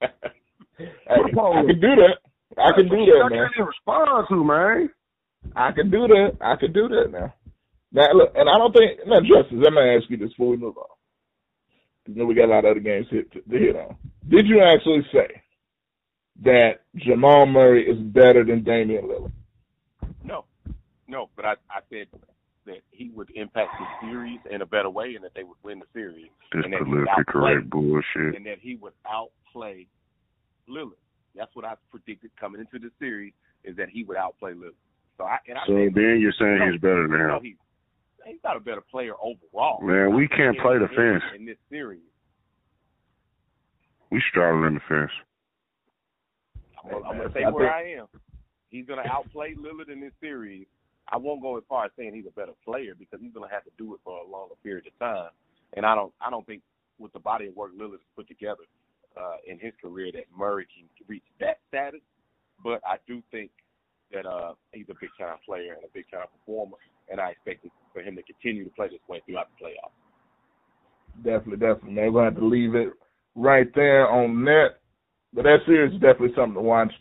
Hey, 0.76 0.88
I 1.08 1.32
Paul. 1.36 1.54
can 1.68 1.80
do 1.80 1.96
that. 2.02 2.18
I 2.58 2.72
can 2.76 2.90
do 2.90 3.06
that, 3.06 3.30
man. 3.30 3.40
I 3.40 3.46
can't 3.46 3.52
even 3.56 3.68
respond 3.68 4.28
to, 4.28 4.44
man. 4.44 4.90
I 5.56 5.72
can 5.72 5.92
do 5.92 6.08
that. 6.08 6.32
I 6.42 6.56
can 6.56 6.74
do 6.74 6.88
that 6.88 7.12
now. 7.12 7.34
Now 7.92 8.12
look, 8.14 8.34
and 8.36 8.50
I 8.50 8.58
don't 8.58 8.74
think 8.76 9.00
now 9.06 9.20
Justice, 9.22 9.60
let 9.64 9.72
me 9.72 9.82
ask 9.96 10.10
you 10.10 10.18
this 10.18 10.30
before 10.30 10.50
we 10.50 10.58
move 10.58 10.78
on. 10.78 10.86
You 12.08 12.16
know 12.16 12.26
we 12.26 12.34
got 12.34 12.46
a 12.46 12.54
lot 12.54 12.66
of 12.66 12.72
other 12.72 12.80
games 12.80 13.06
hit 13.12 13.32
to, 13.34 13.42
to 13.42 13.58
hit 13.58 13.76
on. 13.76 13.96
Did 14.28 14.48
you 14.48 14.62
actually 14.62 15.06
say 15.14 15.42
that 16.44 16.82
Jamal 16.96 17.46
Murray 17.46 17.86
is 17.88 18.00
better 18.00 18.44
than 18.44 18.64
Damian 18.64 19.06
Lillard? 19.06 19.32
No, 20.24 20.46
no, 21.08 21.30
but 21.36 21.46
I, 21.46 21.52
I 21.70 21.82
said 21.92 22.08
that 22.66 22.80
he 22.92 23.10
would 23.14 23.30
impact 23.36 23.72
the 23.80 24.08
series 24.08 24.40
in 24.50 24.62
a 24.62 24.66
better 24.66 24.90
way 24.90 25.16
and 25.16 25.24
that 25.24 25.34
they 25.36 25.44
would 25.44 25.58
win 25.64 25.80
the 25.80 25.86
series. 25.94 26.28
This 26.54 26.64
and 26.64 26.74
that 26.74 26.84
he 26.84 26.90
would 26.90 27.06
politically 27.06 27.12
outplay- 27.12 27.54
correct 27.56 27.70
bullshit. 27.70 28.36
And 28.36 28.46
that 28.46 28.60
he 28.60 28.76
would 28.76 28.94
outplay 29.06 29.88
Lillard. 30.70 30.94
That's 31.36 31.54
what 31.56 31.66
I 31.66 31.76
predicted 31.92 32.32
coming 32.40 32.62
into 32.62 32.80
the 32.80 32.92
series 33.00 33.34
is 33.64 33.76
that 33.78 33.90
he 33.90 34.04
would 34.04 34.18
outplay 34.18 34.54
Lillard. 34.54 34.76
So 35.18 35.26
I 35.26 35.38
and 35.48 35.58
I 35.58 35.62
So 35.68 35.74
said, 35.76 35.94
then 35.94 36.18
you're 36.20 36.34
saying 36.40 36.60
no, 36.60 36.72
he's 36.72 36.82
better 36.82 37.08
than 37.08 37.18
no, 37.28 37.38
him. 37.38 37.44
he's 37.44 37.56
he's 38.26 38.40
not 38.44 38.56
a 38.58 38.60
better 38.60 38.82
player 38.82 39.14
overall. 39.22 39.82
Man, 39.82 40.16
we 40.16 40.28
can't 40.28 40.58
play 40.60 40.78
the 40.78 40.86
in, 40.90 40.96
fence. 41.20 41.24
in 41.36 41.46
this 41.46 41.58
series. 41.70 42.02
We 44.10 44.22
straddling 44.30 44.76
the 44.76 44.80
fence. 44.88 45.12
I'm, 46.84 46.92
gonna- 46.92 47.06
I'm 47.06 47.18
gonna 47.18 47.34
say 47.34 47.44
I 47.44 47.50
where 47.50 47.66
think- 47.68 47.76
I 47.76 48.02
am. 48.02 48.08
He's 48.70 48.86
gonna 48.88 49.04
outplay 49.10 49.54
Lillard 49.56 49.90
in 49.92 50.00
this 50.00 50.14
series. 50.22 50.66
I 51.12 51.18
won't 51.18 51.42
go 51.42 51.58
as 51.58 51.64
far 51.68 51.86
as 51.86 51.92
saying 51.98 52.14
he's 52.16 52.26
a 52.28 52.40
better 52.40 52.54
player 52.64 52.96
because 52.98 53.20
he's 53.22 53.34
gonna 53.34 53.52
have 53.52 53.64
to 53.66 53.72
do 53.78 53.94
it 53.94 54.00
for 54.04 54.20
a 54.20 54.30
longer 54.30 54.56
period 54.64 54.88
of 54.88 54.98
time. 55.00 55.32
And 55.76 55.86
I 55.86 55.96
don't 55.96 56.14
I 56.22 56.30
don't 56.30 56.46
think 56.46 56.62
with 57.00 57.14
the 57.14 57.20
body 57.20 57.48
of 57.48 57.56
work 57.56 57.72
Lillard 57.78 58.00
put 58.16 58.28
together 58.28 58.64
uh, 59.18 59.38
in 59.48 59.60
his 59.60 59.74
career 59.82 60.12
that 60.14 60.26
Murray 60.36 60.68
can 60.76 60.88
reach 61.08 61.24
that 61.40 61.60
status. 61.70 62.02
But 62.64 62.82
I 62.86 62.98
do 63.08 63.22
think 63.32 63.52
that 64.12 64.26
uh, 64.26 64.54
he's 64.72 64.86
a 64.90 64.96
big 65.00 65.10
time 65.20 65.38
player 65.46 65.74
and 65.74 65.84
a 65.84 65.94
big 65.94 66.06
time 66.12 66.28
performer, 66.40 66.78
and 67.10 67.20
I 67.20 67.32
expect 67.32 67.66
for 67.94 68.02
him 68.02 68.16
to 68.16 68.24
continue 68.24 68.64
to 68.64 68.70
play 68.72 68.88
this 68.88 69.00
way 69.08 69.22
throughout 69.26 69.48
the 69.58 69.66
playoffs. 69.66 69.98
Definitely, 71.24 71.58
definitely, 71.58 71.94
man. 71.94 72.14
Gonna 72.14 72.26
have 72.26 72.36
to 72.36 72.46
leave 72.46 72.76
it 72.76 72.90
right 73.36 73.68
there 73.76 74.10
on 74.10 74.44
that. 74.46 74.80
But 75.34 75.44
that 75.44 75.60
series 75.66 75.94
is 75.94 76.00
definitely 76.00 76.34
something 76.36 76.56
to 76.56 76.62
watch. 76.62 76.92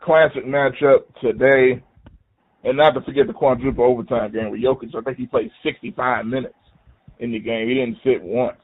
Classic 0.00 0.44
matchup 0.44 1.04
today. 1.20 1.82
And 2.64 2.78
not 2.78 2.92
to 2.94 3.02
forget 3.02 3.26
the 3.26 3.32
quadruple 3.32 3.84
overtime 3.84 4.32
game 4.32 4.50
with 4.50 4.60
Jokic. 4.60 4.94
I 4.96 5.02
think 5.02 5.18
he 5.18 5.26
played 5.26 5.50
65 5.62 6.26
minutes 6.26 6.54
in 7.18 7.32
the 7.32 7.38
game. 7.38 7.68
He 7.68 7.74
didn't 7.74 7.98
sit 8.02 8.22
once. 8.22 8.56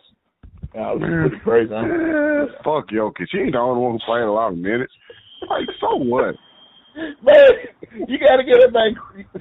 Uh, 0.75 0.95
it 0.95 1.00
was 1.00 1.00
Man, 1.00 1.28
pretty 1.28 1.42
crazy. 1.45 1.73
Huh? 1.73 1.85
eh, 1.85 2.47
fuck 2.64 2.88
Jokic. 2.88 3.28
He 3.33 3.38
ain't 3.38 3.52
the 3.52 3.59
only 3.59 3.83
one 3.83 3.92
who 3.92 3.99
played 4.07 4.25
a 4.25 4.33
lot 4.33 4.52
of 4.52 4.59
minutes. 4.59 4.92
Like, 5.49 5.69
so 5.80 5.97
what? 5.97 6.35
Man, 6.97 7.50
you 8.09 8.19
got 8.19 8.37
to 8.37 8.45
get 8.45 8.61
it 8.61 8.73
back 8.73 8.92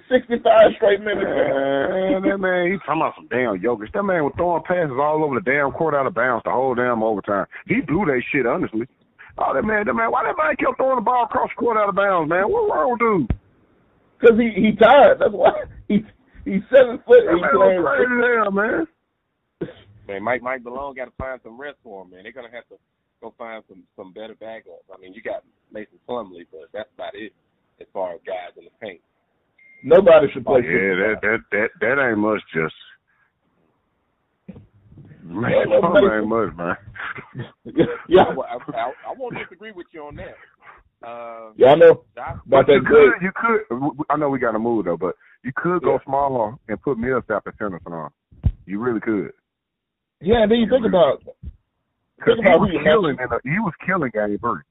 65 0.10 0.44
straight 0.78 1.00
minutes. 1.02 1.26
Man, 1.26 2.22
that 2.24 2.38
man, 2.38 2.72
he 2.72 2.78
talking 2.86 3.02
about 3.02 3.16
some 3.16 3.28
damn 3.30 3.60
Jokic. 3.60 3.92
That 3.94 4.04
man 4.04 4.24
was 4.24 4.34
throwing 4.38 4.64
passes 4.64 4.96
all 5.00 5.24
over 5.24 5.36
the 5.40 5.46
damn 5.46 5.72
court 5.72 5.96
out 5.96 6.06
of 6.06 6.14
bounds 6.14 6.44
the 6.46 6.52
whole 6.52 6.76
damn 6.76 7.04
overtime. 7.04 7.48
He 7.68 7.82
blew 7.82 8.06
that 8.06 8.22
shit, 8.32 8.46
honestly. 8.46 8.88
Oh, 9.38 9.54
that 9.54 9.64
man, 9.64 9.86
that 9.88 9.94
man, 9.94 10.12
why 10.12 10.24
that 10.24 10.36
man 10.38 10.56
kept 10.60 10.78
throwing 10.78 10.98
the 10.98 11.06
ball 11.06 11.26
across 11.26 11.50
the 11.56 11.60
court 11.60 11.78
out 11.78 11.90
of 11.90 11.96
bounds, 11.96 12.30
man? 12.30 12.44
What 12.52 12.70
wrong 12.70 12.92
with 12.92 13.00
dude? 13.00 13.40
Because 14.20 14.38
he 14.40 14.52
he 14.52 14.72
tired. 14.76 15.20
That's 15.20 15.32
why 15.34 15.64
he 15.88 16.04
he's 16.46 16.62
seven 16.70 17.00
foot. 17.06 17.24
That 17.26 17.32
and 17.32 17.42
man 17.42 17.50
He 17.52 17.58
was 17.58 17.72
playing. 17.72 17.84
crazy 17.84 18.16
as 18.20 18.44
hell, 18.44 18.52
man. 18.52 18.88
Man, 20.08 20.24
Mike 20.24 20.42
Mike 20.42 20.64
Malone 20.64 20.96
got 20.96 21.06
to 21.06 21.12
find 21.18 21.40
some 21.44 21.60
rest 21.60 21.78
for 21.84 22.04
him, 22.04 22.12
man. 22.12 22.24
They're 22.24 22.32
gonna 22.34 22.52
have 22.52 22.68
to 22.70 22.76
go 23.22 23.34
find 23.38 23.64
some 23.70 23.84
some 23.96 24.12
better 24.14 24.36
backups. 24.36 24.88
I 24.94 25.00
mean, 25.00 25.14
you 25.14 25.22
got 25.22 25.44
Mason 25.72 26.00
Plumlee, 26.08 26.48
but 26.52 26.70
that's 26.74 26.90
about 26.96 27.14
it 27.16 27.34
as 27.80 27.88
far 27.94 28.14
as 28.16 28.20
guys 28.26 28.58
in 28.58 28.66
the 28.66 28.72
paint. 28.82 29.02
Nobody 29.84 30.28
should 30.34 30.44
Oh, 30.48 30.60
play. 30.60 30.62
yeah, 30.68 30.96
that 31.00 31.16
that 31.22 31.40
that 31.52 31.70
that 31.80 32.10
ain't 32.10 32.18
much, 32.20 32.42
just. 32.54 32.76
Man, 35.24 35.52
Yeah, 35.52 35.80
that 35.80 36.18
ain't 36.20 36.28
much, 36.28 36.56
man. 36.58 36.76
yeah, 38.10 38.24
I, 38.24 38.58
I, 38.76 38.92
I 39.08 39.14
won't 39.18 39.36
disagree 39.38 39.72
with 39.72 39.86
you 39.94 40.02
on 40.04 40.16
that. 40.16 40.36
Uh, 41.06 41.52
yeah, 41.56 41.72
I 41.72 41.76
know 41.76 42.04
about 42.16 42.46
But 42.46 42.68
you 42.68 42.82
good. 42.82 43.14
could, 43.14 43.22
you 43.24 43.32
could. 43.36 44.04
I 44.10 44.18
know 44.18 44.30
we 44.30 44.40
got 44.40 44.52
to 44.52 44.60
move 44.60 44.86
though, 44.86 44.98
but 44.98 45.16
you 45.44 45.52
could 45.56 45.82
go 45.82 45.94
Yeah. 45.94 46.04
smaller 46.06 46.56
and 46.68 46.82
put 46.82 46.98
Millsap 46.98 47.48
at 47.48 47.58
center 47.58 47.80
for 47.84 47.90
now. 47.90 48.52
You 48.66 48.80
really 48.80 49.00
could. 49.00 49.32
Yeah, 50.22 50.44
and 50.44 50.52
then 50.52 50.60
you 50.60 50.70
think 50.70 50.86
about 50.86 51.20
Because 52.18 52.36
Think 52.36 52.40
he 52.44 52.50
about 52.52 52.60
was 52.60 52.70
who 52.72 52.78
you 52.78 52.84
killing. 52.84 53.16
In 53.18 53.32
a, 53.32 53.40
he 53.44 53.60
was 53.60 53.74
killing 53.86 54.12
game 54.14 54.38
three. 54.40 54.62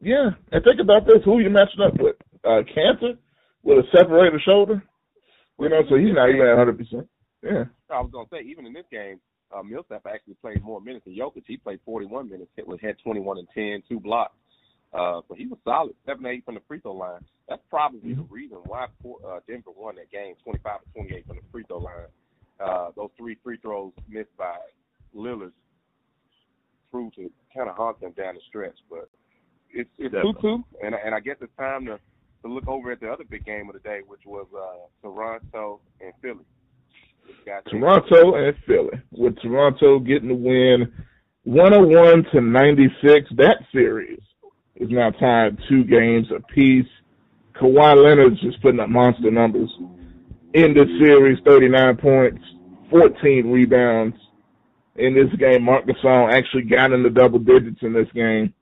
yeah, 0.00 0.30
and 0.52 0.64
think 0.64 0.80
about 0.80 1.06
this: 1.06 1.22
who 1.24 1.40
you 1.40 1.50
matching 1.50 1.82
up 1.84 1.94
with? 2.00 2.16
Uh, 2.42 2.62
Kanter 2.74 3.18
with 3.62 3.84
a 3.84 3.88
separated 3.94 4.40
shoulder. 4.42 4.82
You 5.60 5.68
know, 5.68 5.82
so 5.90 5.96
he's 5.96 6.14
not 6.14 6.30
even 6.30 6.46
at 6.46 6.56
hundred 6.56 6.78
percent. 6.78 7.06
Yeah, 7.42 7.64
I 7.90 8.00
was 8.00 8.10
gonna 8.10 8.28
say, 8.32 8.40
even 8.48 8.64
in 8.64 8.72
this 8.72 8.86
game, 8.90 9.20
uh, 9.54 9.62
Millsap 9.62 10.06
actually 10.06 10.34
played 10.40 10.62
more 10.64 10.80
minutes 10.80 11.04
than 11.04 11.14
Jokic. 11.14 11.44
He 11.46 11.58
played 11.58 11.80
41 11.84 12.30
minutes. 12.30 12.50
It 12.56 12.66
was 12.66 12.78
had 12.80 12.96
21 13.04 13.36
and 13.38 13.48
10, 13.54 13.82
two 13.88 14.00
blocks. 14.00 14.34
Uh, 14.92 15.20
but 15.28 15.38
he 15.38 15.46
was 15.46 15.58
solid, 15.64 15.94
seven 16.04 16.26
eight 16.26 16.44
from 16.44 16.56
the 16.56 16.62
free 16.66 16.80
throw 16.80 16.94
line. 16.94 17.24
That's 17.48 17.62
probably 17.70 18.14
the 18.14 18.22
reason 18.28 18.58
why 18.66 18.84
uh, 18.84 19.38
Denver 19.46 19.70
won 19.76 19.94
that 19.96 20.10
game, 20.10 20.34
25 20.42 20.80
to 20.80 20.92
28 20.94 21.26
from 21.26 21.36
the 21.36 21.42
free 21.52 21.64
throw 21.68 21.78
line. 21.78 21.94
Uh, 22.58 22.90
those 22.96 23.10
three 23.16 23.36
free 23.42 23.56
throws 23.62 23.92
missed 24.08 24.36
by 24.36 24.56
Lillard 25.14 25.52
proved 26.90 27.14
to 27.16 27.30
kind 27.56 27.68
of 27.68 27.76
haunt 27.76 28.00
them 28.00 28.12
down 28.16 28.34
the 28.34 28.40
stretch. 28.48 28.76
But 28.90 29.08
it's 29.72 29.88
it's 29.96 30.12
two 30.12 30.34
two, 30.40 30.64
and 30.82 30.94
and 30.94 31.14
I 31.14 31.20
guess 31.20 31.36
it's 31.40 31.52
time 31.56 31.86
to 31.86 31.98
to 32.42 32.52
look 32.52 32.66
over 32.66 32.90
at 32.90 33.00
the 33.00 33.10
other 33.10 33.24
big 33.24 33.44
game 33.44 33.68
of 33.68 33.74
the 33.74 33.80
day, 33.80 34.00
which 34.06 34.22
was 34.26 34.46
uh, 34.56 34.86
Toronto 35.02 35.80
and 36.00 36.12
Philly. 36.20 36.44
Toronto 37.70 38.34
and 38.34 38.56
Philly, 38.66 39.00
with 39.12 39.40
Toronto 39.40 40.00
getting 40.00 40.28
the 40.28 40.34
win, 40.34 40.92
one 41.44 41.72
hundred 41.72 41.86
one 41.86 42.24
to 42.32 42.40
ninety 42.40 42.88
six. 43.02 43.28
That 43.36 43.58
series 43.72 44.20
is 44.80 44.88
now 44.90 45.10
tied 45.10 45.58
two 45.68 45.84
games 45.84 46.26
apiece. 46.34 46.86
Kawhi 47.54 48.02
Leonard's 48.02 48.40
just 48.40 48.60
putting 48.62 48.80
up 48.80 48.88
monster 48.88 49.30
numbers 49.30 49.70
in 50.54 50.74
this 50.74 50.88
series: 50.98 51.38
thirty 51.46 51.68
nine 51.68 51.96
points, 51.96 52.42
fourteen 52.90 53.50
rebounds. 53.50 54.16
In 54.96 55.14
this 55.14 55.32
game, 55.38 55.62
Marc 55.62 55.86
Gasol 55.86 56.32
actually 56.32 56.64
got 56.64 56.92
in 56.92 57.02
the 57.02 57.10
double 57.10 57.38
digits 57.38 57.78
in 57.82 57.92
this 57.92 58.08
game, 58.14 58.52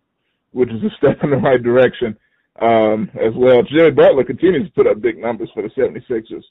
which 0.53 0.69
is 0.71 0.83
a 0.83 0.91
step 0.99 1.23
in 1.23 1.31
the 1.31 1.37
right 1.37 1.63
direction 1.63 2.17
um, 2.61 3.11
as 3.15 3.33
well. 3.35 3.63
Jimmy 3.63 3.91
Butler 3.91 4.25
continues 4.25 4.67
to 4.67 4.73
put 4.75 4.87
up 4.87 5.01
big 5.01 5.19
numbers 5.19 5.51
for 5.55 5.63
the 5.63 5.71
76ers, 5.71 6.45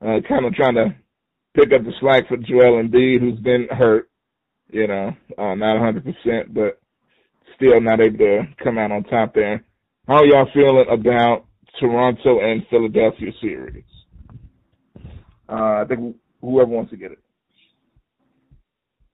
uh, 0.00 0.20
kind 0.26 0.46
of 0.46 0.54
trying 0.54 0.74
to 0.76 0.94
pick 1.54 1.72
up 1.72 1.84
the 1.84 1.92
slack 2.00 2.28
for 2.28 2.36
Joel 2.36 2.82
Embiid, 2.82 3.20
who's 3.20 3.38
been 3.40 3.66
hurt, 3.70 4.08
you 4.70 4.86
know, 4.86 5.12
uh, 5.36 5.54
not 5.54 5.76
100%, 5.76 6.54
but 6.54 6.79
still 7.60 7.80
not 7.80 8.00
able 8.00 8.16
to 8.16 8.42
come 8.64 8.78
out 8.78 8.90
on 8.90 9.04
top 9.04 9.34
there. 9.34 9.62
How 10.08 10.16
are 10.16 10.24
y'all 10.24 10.48
feeling 10.54 10.86
about 10.90 11.44
Toronto 11.78 12.40
and 12.40 12.66
Philadelphia 12.70 13.32
series? 13.40 13.84
Uh, 15.48 15.82
I 15.82 15.84
think 15.86 16.16
whoever 16.40 16.70
wants 16.70 16.90
to 16.92 16.96
get 16.96 17.12
it. 17.12 17.18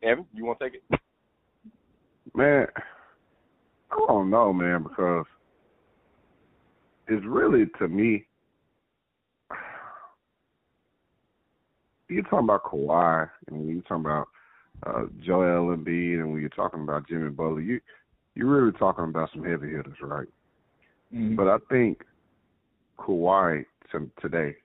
Evan, 0.03 0.27
you 0.33 0.45
want 0.45 0.61
to 0.61 0.71
take 0.71 0.81
it? 0.91 1.01
Man, 2.35 2.67
I 3.91 3.97
don't 4.07 4.31
know, 4.31 4.53
man, 4.53 4.85
because 4.85 5.25
it's 7.09 7.25
really 7.27 7.65
to 7.79 7.89
me. 7.89 8.27
You're 12.09 12.23
talking 12.25 12.41
about 12.41 12.65
Kawhi, 12.65 13.29
and 13.49 13.59
when 13.59 13.69
you're 13.69 13.83
talking 13.83 14.05
about 14.05 14.29
uh, 14.87 15.07
Joel 15.25 15.77
Embiid, 15.77 16.21
and 16.21 16.31
when 16.31 16.41
you're 16.41 16.51
talking 16.51 16.83
about 16.83 17.09
Jimmy 17.09 17.31
Butler, 17.31 17.61
you 17.61 17.81
you're 18.37 18.47
really 18.47 18.79
talking 18.79 19.05
about 19.05 19.31
some 19.33 19.43
heavy 19.43 19.69
hitters, 19.69 19.97
right? 20.01 20.29
Mm-hmm. 21.13 21.35
But 21.37 21.49
I 21.49 21.57
think 21.71 22.03
Kawhi 22.99 23.65
to, 23.93 24.11
today, 24.21 24.57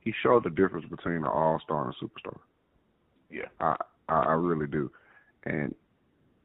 he 0.00 0.14
showed 0.22 0.44
the 0.44 0.50
difference 0.50 0.86
between 0.88 1.16
an 1.16 1.24
all 1.24 1.60
star 1.62 1.84
and 1.84 1.94
a 1.94 2.04
superstar. 2.04 2.38
Yeah. 3.30 3.48
I, 3.60 3.74
I 4.08 4.20
I 4.20 4.32
really 4.34 4.68
do, 4.68 4.90
and 5.44 5.74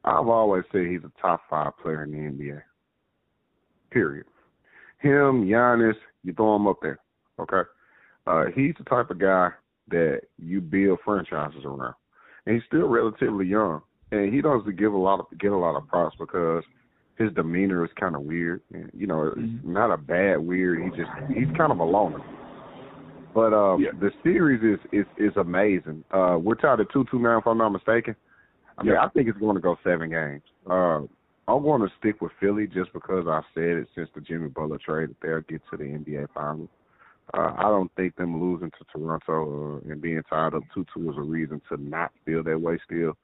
I've 0.04 0.26
always 0.26 0.64
said 0.72 0.86
he's 0.86 1.04
a 1.04 1.20
top 1.20 1.42
five 1.48 1.72
player 1.80 2.02
in 2.02 2.10
the 2.10 2.18
NBA. 2.18 2.62
Period. 3.90 4.26
Him, 4.98 5.46
Giannis, 5.46 5.94
you 6.24 6.32
throw 6.32 6.56
him 6.56 6.66
up 6.66 6.78
there, 6.82 6.98
okay? 7.38 7.68
Uh, 8.26 8.44
he's 8.54 8.74
the 8.78 8.84
type 8.84 9.10
of 9.10 9.20
guy 9.20 9.50
that 9.88 10.22
you 10.38 10.60
build 10.60 10.98
franchises 11.04 11.64
around, 11.64 11.94
and 12.46 12.56
he's 12.56 12.64
still 12.66 12.88
relatively 12.88 13.46
young, 13.46 13.82
and 14.12 14.32
he 14.32 14.40
doesn't 14.42 14.76
give 14.78 14.92
a 14.92 14.96
lot 14.96 15.18
of 15.18 15.26
get 15.40 15.50
a 15.50 15.56
lot 15.56 15.74
of 15.74 15.88
props 15.88 16.14
because 16.18 16.62
his 17.16 17.32
demeanor 17.32 17.84
is 17.84 17.90
kind 17.98 18.14
of 18.14 18.22
weird. 18.22 18.60
You 18.94 19.06
know, 19.06 19.32
it's 19.36 19.64
not 19.64 19.90
a 19.90 19.96
bad 19.96 20.36
weird. 20.38 20.82
He 20.82 20.90
just 20.90 21.10
he's 21.28 21.56
kind 21.56 21.72
of 21.72 21.80
a 21.80 21.84
loner. 21.84 22.20
But 23.34 23.54
um, 23.54 23.80
Yeah. 23.80 23.90
the 23.98 24.10
series 24.22 24.62
is 24.62 24.78
is 24.92 25.06
is 25.16 25.36
amazing. 25.36 26.04
Uh, 26.10 26.38
we're 26.40 26.54
tied 26.54 26.80
at 26.80 26.92
two 26.92 27.04
two 27.10 27.18
now, 27.18 27.38
if 27.38 27.46
I'm 27.46 27.58
not 27.58 27.70
mistaken. 27.70 28.14
I 28.78 28.82
mean, 28.82 28.92
Yeah. 28.92 29.04
I 29.04 29.08
think 29.08 29.28
it's 29.28 29.38
going 29.38 29.56
to 29.56 29.62
go 29.62 29.76
seven 29.82 30.10
games. 30.10 30.42
Uh, 30.68 31.00
I'm 31.48 31.62
going 31.62 31.82
to 31.82 31.88
stick 31.98 32.20
with 32.20 32.32
Philly 32.38 32.66
just 32.66 32.92
because 32.92 33.26
I've 33.26 33.44
said 33.54 33.76
it 33.78 33.88
since 33.94 34.08
the 34.14 34.20
Jimmy 34.20 34.48
Butler 34.48 34.78
trade 34.78 35.08
that 35.10 35.16
they'll 35.22 35.40
get 35.40 35.60
to 35.70 35.76
the 35.76 35.84
NBA 35.84 36.28
Finals. 36.34 36.68
Uh, 37.34 37.52
I 37.56 37.62
don't 37.62 37.90
think 37.96 38.16
them 38.16 38.40
losing 38.40 38.70
to 38.70 38.84
Toronto 38.92 39.80
uh, 39.86 39.90
and 39.90 40.00
being 40.00 40.22
tied 40.28 40.54
up 40.54 40.62
two 40.74 40.84
two 40.94 41.10
is 41.10 41.16
a 41.16 41.22
reason 41.22 41.60
to 41.68 41.76
not 41.82 42.12
feel 42.24 42.42
that 42.42 42.60
way 42.60 42.78
still. 42.84 43.10
Uh, 43.10 43.14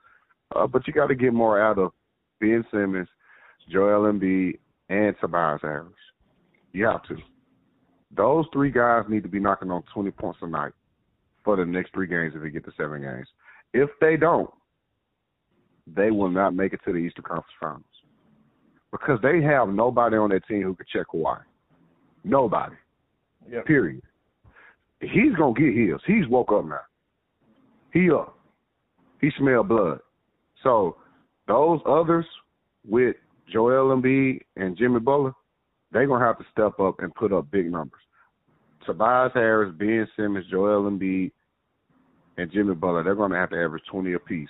Uh, 0.54 0.66
but 0.66 0.86
you 0.86 0.92
got 0.92 1.08
to 1.08 1.14
get 1.14 1.32
more 1.32 1.60
out 1.60 1.78
of 1.78 1.92
Ben 2.40 2.64
Simmons, 2.70 3.08
Joel 3.70 4.12
Embiid, 4.12 4.58
and 4.88 5.14
Tobias 5.20 5.60
Harris. 5.62 5.92
You 6.72 6.86
have 6.86 7.02
to. 7.04 7.16
Those 8.16 8.46
three 8.52 8.70
guys 8.70 9.04
need 9.08 9.22
to 9.22 9.28
be 9.28 9.40
knocking 9.40 9.70
on 9.70 9.82
20 9.92 10.10
points 10.12 10.38
a 10.42 10.46
night 10.46 10.72
for 11.44 11.56
the 11.56 11.64
next 11.64 11.92
three 11.92 12.06
games 12.06 12.32
if 12.34 12.42
they 12.42 12.50
get 12.50 12.64
to 12.64 12.72
seven 12.76 13.02
games. 13.02 13.28
If 13.74 13.90
they 14.00 14.16
don't, 14.16 14.50
they 15.86 16.10
will 16.10 16.30
not 16.30 16.54
make 16.54 16.72
it 16.72 16.80
to 16.84 16.92
the 16.92 16.98
Eastern 16.98 17.24
Conference 17.24 17.46
Finals 17.60 17.84
because 18.90 19.18
they 19.22 19.42
have 19.42 19.68
nobody 19.68 20.16
on 20.16 20.30
their 20.30 20.40
team 20.40 20.62
who 20.62 20.74
can 20.74 20.86
check 20.90 21.06
Kawhi. 21.12 21.40
Nobody. 22.24 22.76
Yeah. 23.50 23.62
Period. 23.62 24.02
He's 25.00 25.34
gonna 25.38 25.54
get 25.54 25.74
his. 25.74 26.00
He's 26.06 26.26
woke 26.28 26.52
up 26.52 26.64
now. 26.64 26.80
He 27.92 28.10
up. 28.10 28.38
He 29.20 29.30
smell 29.38 29.62
blood. 29.62 30.00
So 30.62 30.96
those 31.46 31.80
others 31.86 32.26
with 32.86 33.16
Joel 33.52 33.96
Embiid 33.96 34.40
and 34.56 34.76
Jimmy 34.76 35.00
Butler, 35.00 35.32
they're 35.92 36.06
gonna 36.06 36.24
have 36.24 36.38
to 36.38 36.44
step 36.52 36.78
up 36.80 37.00
and 37.00 37.14
put 37.14 37.32
up 37.32 37.50
big 37.50 37.70
numbers. 37.70 38.00
Tobias 38.84 39.32
Harris, 39.34 39.74
Ben 39.78 40.06
Simmons, 40.16 40.46
Joel 40.50 40.90
Embiid, 40.90 41.32
and 42.36 42.50
Jimmy 42.52 42.74
Butler, 42.74 43.02
they're 43.02 43.14
gonna 43.14 43.36
have 43.36 43.50
to 43.50 43.62
average 43.62 43.84
twenty 43.90 44.12
apiece 44.14 44.48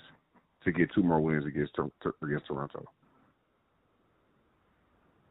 to 0.64 0.72
get 0.72 0.92
two 0.94 1.02
more 1.02 1.20
wins 1.20 1.46
against 1.46 1.74
against 2.22 2.46
Toronto. 2.46 2.84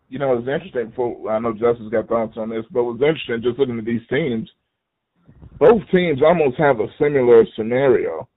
you 0.09 0.19
know, 0.19 0.37
it's 0.37 0.47
interesting. 0.47 0.93
I 1.29 1.39
know 1.39 1.53
Justice 1.53 1.91
got 1.91 2.07
thoughts 2.07 2.37
on 2.37 2.49
this, 2.49 2.63
but 2.71 2.83
what's 2.83 3.01
interesting, 3.01 3.41
just 3.41 3.59
looking 3.59 3.77
at 3.77 3.85
these 3.85 4.07
teams, 4.09 4.49
both 5.59 5.81
teams 5.91 6.21
almost 6.23 6.57
have 6.57 6.79
a 6.79 6.87
similar 6.97 7.45
scenario 7.55 8.27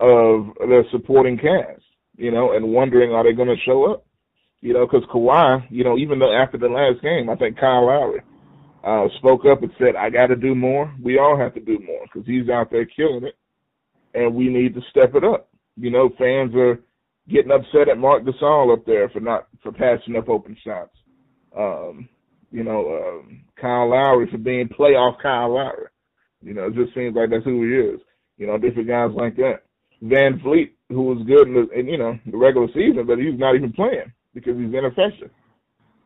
of 0.00 0.48
their 0.68 0.84
supporting 0.90 1.36
cast. 1.36 1.82
You 2.16 2.30
know, 2.30 2.52
and 2.52 2.72
wondering 2.72 3.12
are 3.12 3.24
they 3.24 3.32
going 3.32 3.48
to 3.48 3.62
show 3.64 3.90
up? 3.92 4.04
You 4.60 4.74
know, 4.74 4.86
because 4.86 5.08
Kawhi, 5.08 5.66
you 5.70 5.84
know, 5.84 5.96
even 5.96 6.18
though 6.18 6.34
after 6.34 6.58
the 6.58 6.68
last 6.68 7.00
game, 7.02 7.30
I 7.30 7.36
think 7.36 7.58
Kyle 7.58 7.86
Lowry 7.86 8.20
uh, 8.84 9.06
spoke 9.18 9.46
up 9.46 9.62
and 9.62 9.72
said, 9.78 9.96
"I 9.96 10.10
got 10.10 10.26
to 10.26 10.36
do 10.36 10.54
more. 10.54 10.92
We 11.02 11.18
all 11.18 11.38
have 11.38 11.54
to 11.54 11.60
do 11.60 11.78
more 11.86 12.02
because 12.04 12.26
he's 12.26 12.48
out 12.50 12.70
there 12.70 12.84
killing 12.84 13.24
it, 13.24 13.36
and 14.14 14.34
we 14.34 14.48
need 14.48 14.74
to 14.74 14.82
step 14.90 15.14
it 15.14 15.24
up." 15.24 15.48
You 15.76 15.90
know, 15.90 16.10
fans 16.18 16.54
are 16.54 16.80
getting 17.28 17.52
upset 17.52 17.88
at 17.88 17.98
Marc 17.98 18.24
Gasol 18.24 18.72
up 18.72 18.84
there 18.84 19.08
for 19.08 19.20
not 19.20 19.46
for 19.62 19.72
passing 19.72 20.16
up 20.16 20.28
open 20.28 20.56
shots. 20.62 20.94
Um, 21.56 22.08
you 22.52 22.64
know, 22.64 23.20
um, 23.20 23.42
Kyle 23.60 23.88
Lowry 23.88 24.28
for 24.30 24.38
being 24.38 24.68
playoff 24.68 25.22
Kyle 25.22 25.54
Lowry. 25.54 25.88
You 26.42 26.54
know, 26.54 26.66
it 26.66 26.74
just 26.74 26.94
seems 26.94 27.14
like 27.14 27.30
that's 27.30 27.44
who 27.44 27.62
he 27.62 27.94
is. 27.94 28.00
You 28.36 28.46
know, 28.46 28.58
different 28.58 28.88
guys 28.88 29.10
like 29.14 29.36
that. 29.36 29.62
VanVleet, 30.02 30.70
who 30.88 31.02
was 31.02 31.24
good 31.26 31.48
in 31.48 31.54
the 31.54 31.68
in, 31.78 31.86
you 31.86 31.98
know 31.98 32.18
the 32.26 32.36
regular 32.36 32.68
season, 32.68 33.06
but 33.06 33.18
he's 33.18 33.38
not 33.38 33.54
even 33.54 33.72
playing 33.72 34.12
because 34.34 34.56
he's 34.56 34.74
ineffective. 34.74 35.30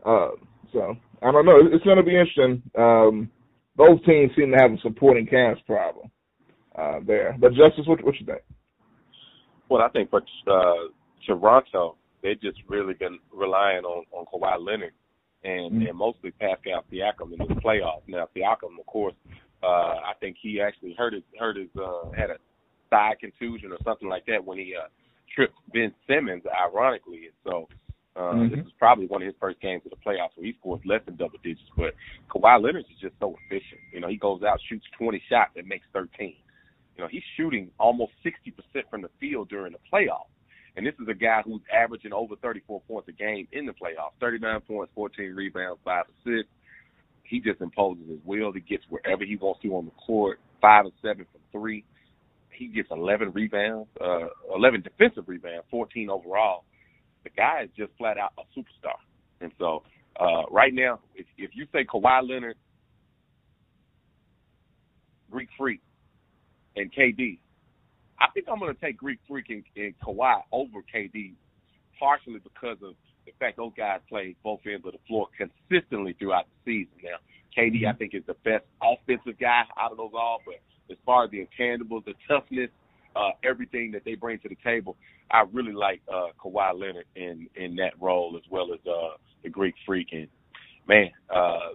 Uh, 0.05 0.31
so 0.73 0.97
I 1.23 1.31
don't 1.31 1.47
know. 1.47 1.59
It's 1.73 1.85
going 1.85 1.97
to 1.97 2.03
be 2.03 2.19
interesting. 2.19 2.63
Um, 2.77 3.31
both 3.77 4.05
teams 4.05 4.33
seem 4.37 4.51
to 4.53 4.57
have 4.59 4.73
a 4.73 4.79
supporting 4.83 5.27
cast 5.27 5.65
problem 5.67 6.11
uh, 6.77 7.01
there. 7.07 7.37
But 7.39 7.55
Justice, 7.55 7.87
what 7.87 8.05
what 8.05 8.19
you 8.21 8.27
think? 8.27 8.43
Well, 9.69 9.83
I 9.83 9.89
think 9.89 10.11
for 10.11 10.23
uh, 10.47 10.89
Toronto, 11.27 11.97
they've 12.23 12.41
just 12.41 12.59
really 12.69 12.95
been 12.95 13.19
relying 13.33 13.85
on 13.85 14.05
on 14.13 14.27
Kawhi 14.27 14.65
Leonard 14.65 14.93
and 15.45 15.73
Mhm. 15.73 15.89
and 15.89 15.99
mostly 15.99 16.31
Pascal 16.33 16.85
Siakam 16.91 17.33
in 17.33 17.39
the 17.39 17.61
playoffs. 17.61 18.03
Now 18.07 18.29
Siakam, 18.35 18.79
of 18.79 18.87
course, 18.87 19.15
uh, 19.63 20.01
I 20.05 20.13
think 20.21 20.37
he 20.41 20.61
actually 20.61 20.95
hurt 20.95 21.13
his 21.13 21.23
hurt 21.39 21.57
his 21.57 21.69
uh, 21.77 22.11
had 22.17 22.31
a 22.31 22.37
thigh 22.95 23.15
contusion 23.21 23.73
or 23.73 23.79
something 23.85 24.09
like 24.09 24.25
that 24.27 24.45
when 24.45 24.59
he 24.59 24.75
uh, 24.81 24.89
tripped 25.35 25.57
Ben 25.73 25.93
Simmons, 26.07 26.43
ironically, 26.47 27.27
and 27.27 27.37
so. 27.45 27.69
Uh, 28.17 28.33
Mhm. 28.33 28.51
This 28.51 28.65
is 28.67 28.73
probably 28.79 29.07
one 29.09 29.23
of 29.23 29.27
his 29.27 29.35
first 29.41 29.59
games 29.61 29.83
of 29.85 29.91
the 29.91 29.97
playoffs 29.97 30.31
where 30.37 30.47
he 30.47 30.53
scores 30.61 30.81
less 30.87 31.03
than 31.05 31.17
double 31.17 31.39
digits. 31.43 31.69
But 31.77 31.95
Kawhi 32.31 32.63
Leonard 32.63 32.85
is 32.89 32.99
just 33.01 33.19
so 33.19 33.35
efficient. 33.43 33.81
You 33.93 33.99
know, 33.99 34.07
he 34.07 34.17
goes 34.17 34.45
out, 34.45 34.61
shoots 34.69 34.87
20 34.97 35.21
shots, 35.29 35.51
and 35.57 35.67
makes 35.67 35.85
13. 35.93 36.37
You 36.97 37.03
know, 37.03 37.09
he's 37.09 37.25
shooting 37.37 37.73
almost 37.77 38.13
60% 38.23 38.89
from 38.89 39.03
the 39.03 39.11
field 39.19 39.49
during 39.49 39.73
the 39.73 39.81
playoffs. 39.93 40.31
And 40.77 40.87
this 40.87 40.95
is 41.03 41.09
a 41.09 41.15
guy 41.15 41.43
who's 41.45 41.61
averaging 41.73 42.13
over 42.13 42.37
34 42.37 42.83
points 42.83 43.09
a 43.09 43.13
game 43.13 43.49
in 43.51 43.67
the 43.67 43.73
playoffs 43.73 44.15
39 44.21 44.61
points, 44.61 44.93
14 44.95 45.35
rebounds, 45.35 45.81
5 45.85 46.05
assists. 46.23 46.53
He 47.25 47.41
just 47.41 47.61
imposes 47.61 48.09
his 48.09 48.21
will. 48.25 48.53
He 48.53 48.61
gets 48.61 48.85
wherever 48.91 49.25
he 49.25 49.35
wants 49.35 49.61
to 49.63 49.75
on 49.75 49.87
the 49.87 49.97
court, 50.07 50.39
5 50.61 50.85
and 50.85 50.95
7 51.03 51.27
from 51.33 51.41
3. 51.61 51.85
He 52.55 52.69
gets 52.69 52.89
11 52.91 53.33
rebounds, 53.33 53.89
uh, 54.01 54.29
11 54.55 54.83
defensive 54.83 55.25
rebounds, 55.27 55.65
14 55.71 56.11
overall. 56.11 56.65
The 57.25 57.31
guy 57.31 57.63
is 57.65 57.71
just 57.77 57.93
flat 57.99 58.19
out 58.19 58.33
a 58.39 58.43
superstar. 58.59 58.97
And 59.41 59.53
so, 59.59 59.83
uh, 60.21 60.45
right 60.51 60.73
now, 60.73 61.01
if, 61.15 61.27
if 61.37 61.51
you 61.55 61.67
say 61.73 61.85
Kawhi 61.85 62.29
Leonard, 62.29 62.57
Greek 65.31 65.49
Freak, 65.59 65.81
and 66.77 66.93
KD, 66.93 67.39
I 68.21 68.27
think 68.33 68.47
I'm 68.51 68.59
going 68.59 68.75
to 68.75 68.81
take 68.81 68.97
Greek 68.97 69.19
Freak 69.29 69.47
and, 69.51 69.65
and 69.77 69.95
Kawhi 70.01 70.43
over 70.53 70.81
KD, 70.95 71.33
partially 71.99 72.39
because 72.39 72.79
of 72.83 72.95
the 73.27 73.33
fact 73.39 73.57
those 73.57 73.73
guys 73.77 74.01
play 74.09 74.37
both 74.45 74.61
ends 74.67 74.87
of 74.87 74.93
the 74.93 74.99
floor 75.09 75.29
consistently 75.37 76.15
throughout 76.19 76.47
the 76.65 76.85
season. 76.85 76.95
Now, 77.03 77.17
KD, 77.57 77.89
I 77.89 77.97
think, 77.97 78.15
is 78.15 78.23
the 78.27 78.37
best 78.45 78.65
offensive 78.83 79.39
guy 79.39 79.63
out 79.81 79.93
of 79.93 79.97
those 79.97 80.13
all, 80.15 80.41
but 80.45 80.57
as 80.91 80.97
far 81.05 81.25
as 81.25 81.31
the 81.31 81.47
intangibles, 81.47 82.05
the 82.05 82.15
toughness, 82.29 82.71
uh, 83.17 83.31
everything 83.43 83.93
that 83.93 84.03
they 84.05 84.15
bring 84.15 84.39
to 84.41 84.49
the 84.49 84.57
table, 84.65 84.97
I 85.31 85.45
really 85.53 85.73
like 85.73 86.01
uh, 86.13 86.29
Kawhi 86.43 86.79
Leonard 86.79 87.07
in 87.17 87.49
in 87.57 87.77
that 87.77 87.93
role 88.01 88.37
as 88.37 88.43
well 88.51 88.73
as 88.73 88.81
uh, 88.87 89.17
the 89.43 89.49
Greek 89.49 89.75
Freak. 89.87 90.09
And 90.13 90.29
man, 90.89 91.11
uh, 91.35 91.75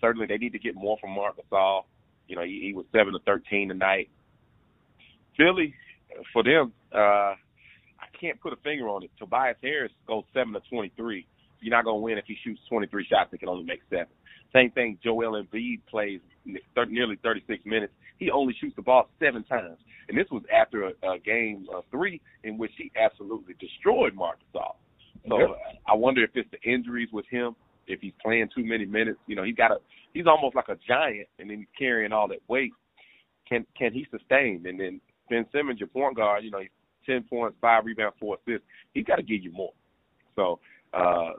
certainly 0.00 0.26
they 0.26 0.36
need 0.36 0.52
to 0.52 0.58
get 0.58 0.74
more 0.74 0.96
from 1.00 1.10
Marc 1.10 1.36
Gasol. 1.36 1.82
You 2.28 2.36
know, 2.36 2.42
he, 2.42 2.60
he 2.62 2.72
was 2.74 2.86
seven 2.92 3.12
to 3.12 3.18
thirteen 3.24 3.68
tonight. 3.68 4.08
Philly, 5.36 5.74
for 6.32 6.42
them, 6.42 6.72
uh, 6.94 7.34
I 7.34 8.06
can't 8.20 8.40
put 8.40 8.52
a 8.52 8.56
finger 8.56 8.88
on 8.88 9.02
it. 9.02 9.10
Tobias 9.18 9.56
Harris 9.62 9.92
goes 10.06 10.24
seven 10.34 10.52
to 10.52 10.60
twenty-three. 10.70 11.26
You're 11.60 11.74
not 11.74 11.90
to 11.90 11.94
win 11.94 12.18
if 12.18 12.26
he 12.26 12.36
shoots 12.44 12.60
23 12.68 13.06
shots 13.06 13.30
and 13.30 13.40
can 13.40 13.48
only 13.48 13.64
make 13.64 13.80
seven. 13.88 14.08
Same 14.52 14.70
thing. 14.72 14.98
Joel 15.02 15.42
Embiid 15.42 15.80
plays 15.88 16.20
nearly 16.44 17.16
36 17.22 17.64
minutes. 17.64 17.92
He 18.18 18.30
only 18.30 18.54
shoots 18.60 18.76
the 18.76 18.82
ball 18.82 19.08
seven 19.18 19.44
times, 19.44 19.78
and 20.08 20.16
this 20.16 20.26
was 20.30 20.42
after 20.54 20.84
a, 20.84 20.92
a 21.10 21.18
game 21.18 21.66
uh, 21.74 21.80
three 21.90 22.20
in 22.44 22.58
which 22.58 22.72
he 22.76 22.90
absolutely 22.96 23.54
destroyed 23.58 24.14
Marc 24.14 24.38
Gasol. 24.54 24.74
So 25.28 25.38
Yep. 25.38 25.48
uh, 25.50 25.54
I 25.90 25.94
wonder 25.94 26.22
if 26.22 26.30
it's 26.34 26.50
the 26.50 26.60
injuries 26.70 27.08
with 27.12 27.26
him, 27.30 27.56
if 27.86 28.00
he's 28.00 28.12
playing 28.22 28.48
too 28.54 28.64
many 28.64 28.84
minutes. 28.84 29.18
You 29.26 29.36
know, 29.36 29.42
he's 29.42 29.56
got 29.56 29.70
a 29.70 29.76
he's 30.12 30.26
almost 30.26 30.54
like 30.54 30.68
a 30.68 30.76
giant, 30.86 31.28
and 31.38 31.50
then 31.50 31.58
he's 31.58 31.66
carrying 31.78 32.12
all 32.12 32.28
that 32.28 32.40
weight. 32.48 32.72
Can 33.48 33.66
can 33.76 33.92
he 33.92 34.06
sustain? 34.10 34.64
And 34.66 34.78
then 34.78 35.00
Ben 35.30 35.46
Simmons, 35.52 35.80
your 35.80 35.88
point 35.88 36.16
guard, 36.16 36.44
you 36.44 36.50
know, 36.50 36.60
he's 36.60 36.68
ten 37.06 37.22
points, 37.24 37.56
five 37.60 37.84
rebounds, 37.84 38.16
four 38.20 38.36
assists. 38.46 38.66
He's 38.92 39.04
got 39.04 39.16
to 39.16 39.22
give 39.22 39.42
you 39.42 39.52
more. 39.52 39.72
So 40.36 40.60
uh 40.92 41.32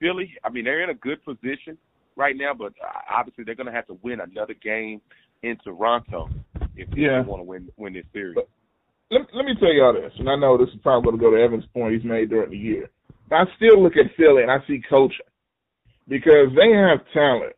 Philly, 0.00 0.32
I 0.44 0.50
mean, 0.50 0.64
they're 0.64 0.82
in 0.82 0.90
a 0.90 0.94
good 0.94 1.24
position 1.24 1.78
right 2.16 2.36
now, 2.36 2.52
but 2.54 2.72
uh, 2.82 3.14
obviously 3.18 3.44
they're 3.44 3.54
going 3.54 3.66
to 3.66 3.72
have 3.72 3.86
to 3.86 3.98
win 4.02 4.20
another 4.20 4.54
game 4.54 5.00
in 5.42 5.56
Toronto 5.62 6.28
if 6.76 6.88
Yeah. 6.96 7.22
they 7.22 7.28
want 7.28 7.40
to 7.40 7.44
win 7.44 7.68
win 7.76 7.92
this 7.92 8.04
series. 8.12 8.34
But- 8.34 8.48
let, 9.08 9.20
let 9.34 9.44
me 9.44 9.52
tell 9.60 9.72
y'all 9.72 9.92
this, 9.92 10.12
and 10.18 10.28
I 10.28 10.34
know 10.34 10.58
this 10.58 10.68
is 10.74 10.80
probably 10.82 11.10
going 11.12 11.18
to 11.18 11.24
go 11.24 11.36
to 11.36 11.40
Evan's 11.42 11.64
point 11.72 11.94
he's 11.94 12.02
made 12.04 12.28
during 12.28 12.50
the 12.50 12.56
year. 12.56 12.90
But 13.30 13.36
I 13.36 13.44
still 13.56 13.80
look 13.80 13.92
at 13.96 14.10
Philly 14.16 14.42
and 14.42 14.50
I 14.50 14.58
see 14.66 14.82
coaching 14.90 15.26
because 16.08 16.48
they 16.56 16.72
have 16.72 17.06
talent, 17.14 17.54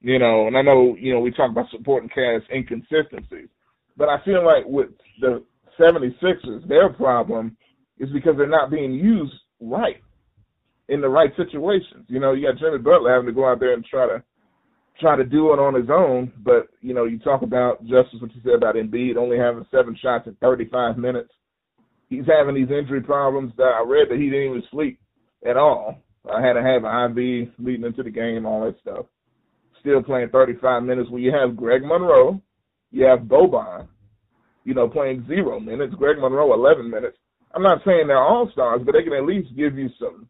you 0.00 0.20
know, 0.20 0.46
and 0.46 0.56
I 0.56 0.62
know, 0.62 0.94
you 0.96 1.12
know, 1.12 1.18
we 1.18 1.32
talk 1.32 1.50
about 1.50 1.70
supporting 1.70 2.08
cast 2.08 2.44
inconsistencies, 2.54 3.48
but 3.96 4.08
I 4.08 4.22
feel 4.24 4.44
like 4.44 4.64
with 4.64 4.90
the 5.20 5.42
76ers, 5.78 6.68
their 6.68 6.88
problem 6.90 7.56
is 7.98 8.08
because 8.12 8.34
they're 8.36 8.46
not 8.46 8.70
being 8.70 8.92
used 8.94 9.34
right 9.60 10.02
in 10.88 11.00
the 11.00 11.08
right 11.08 11.30
situations. 11.36 12.06
You 12.08 12.20
know, 12.20 12.32
you 12.32 12.46
got 12.46 12.58
Jimmy 12.58 12.78
Butler 12.78 13.12
having 13.12 13.26
to 13.26 13.32
go 13.32 13.48
out 13.48 13.60
there 13.60 13.74
and 13.74 13.84
try 13.84 14.06
to 14.06 14.22
try 15.00 15.16
to 15.16 15.24
do 15.24 15.52
it 15.52 15.58
on 15.58 15.74
his 15.74 15.90
own. 15.90 16.32
But 16.44 16.68
you 16.80 16.94
know, 16.94 17.04
you 17.04 17.18
talk 17.18 17.42
about 17.42 17.82
Justice, 17.82 18.20
what 18.20 18.34
you 18.34 18.40
said 18.44 18.54
about 18.54 18.76
Embiid 18.76 19.16
only 19.16 19.38
having 19.38 19.66
seven 19.70 19.96
shots 20.00 20.26
in 20.26 20.34
35 20.36 20.96
minutes. 20.96 21.30
He's 22.08 22.26
having 22.26 22.54
these 22.54 22.70
injury 22.70 23.02
problems 23.02 23.52
that 23.56 23.64
I 23.64 23.84
read 23.86 24.08
that 24.10 24.18
he 24.18 24.30
didn't 24.30 24.50
even 24.50 24.62
sleep 24.70 25.00
at 25.48 25.56
all. 25.56 25.98
I 26.32 26.40
had 26.40 26.54
to 26.54 26.62
have 26.62 26.84
an 26.84 27.18
IV 27.18 27.48
leading 27.58 27.84
into 27.84 28.02
the 28.02 28.10
game, 28.10 28.46
all 28.46 28.64
that 28.64 28.80
stuff. 28.80 29.06
Still 29.80 30.02
playing 30.02 30.30
35 30.30 30.82
minutes. 30.82 31.10
When 31.10 31.22
you 31.22 31.32
have 31.32 31.56
Greg 31.56 31.82
Monroe, 31.82 32.40
you 32.90 33.04
have 33.04 33.20
Boban, 33.20 33.86
you 34.64 34.74
know, 34.74 34.88
playing 34.88 35.24
zero 35.28 35.60
minutes. 35.60 35.94
Greg 35.94 36.18
Monroe 36.18 36.54
11 36.54 36.88
minutes. 36.88 37.16
I'm 37.54 37.62
not 37.62 37.78
saying 37.84 38.06
they're 38.06 38.18
all 38.18 38.50
stars, 38.52 38.82
but 38.84 38.92
they 38.92 39.02
can 39.02 39.12
at 39.12 39.24
least 39.24 39.56
give 39.56 39.78
you 39.78 39.88
some 39.98 40.28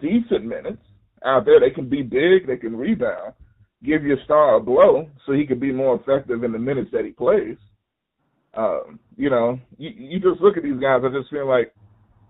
decent 0.00 0.44
minutes 0.44 0.82
out 1.24 1.44
there. 1.44 1.60
They 1.60 1.70
can 1.70 1.88
be 1.88 2.02
big, 2.02 2.46
they 2.46 2.56
can 2.56 2.76
rebound, 2.76 3.34
give 3.82 4.04
your 4.04 4.18
star 4.24 4.56
a 4.56 4.60
blow 4.60 5.08
so 5.26 5.32
he 5.32 5.46
can 5.46 5.58
be 5.58 5.72
more 5.72 5.96
effective 5.96 6.44
in 6.44 6.52
the 6.52 6.58
minutes 6.58 6.90
that 6.92 7.04
he 7.04 7.10
plays. 7.10 7.56
Um, 8.54 8.98
you 9.16 9.30
know, 9.30 9.58
you, 9.78 9.90
you 9.90 10.20
just 10.20 10.40
look 10.40 10.56
at 10.56 10.62
these 10.62 10.80
guys, 10.80 11.02
I 11.04 11.08
just 11.16 11.30
feel 11.30 11.46
like 11.48 11.72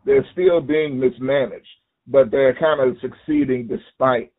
they're 0.04 0.26
still 0.32 0.60
being 0.60 0.98
mismanaged, 0.98 1.66
but 2.06 2.30
they're 2.30 2.54
kind 2.54 2.80
of 2.80 2.96
succeeding 3.00 3.66
despite 3.68 4.32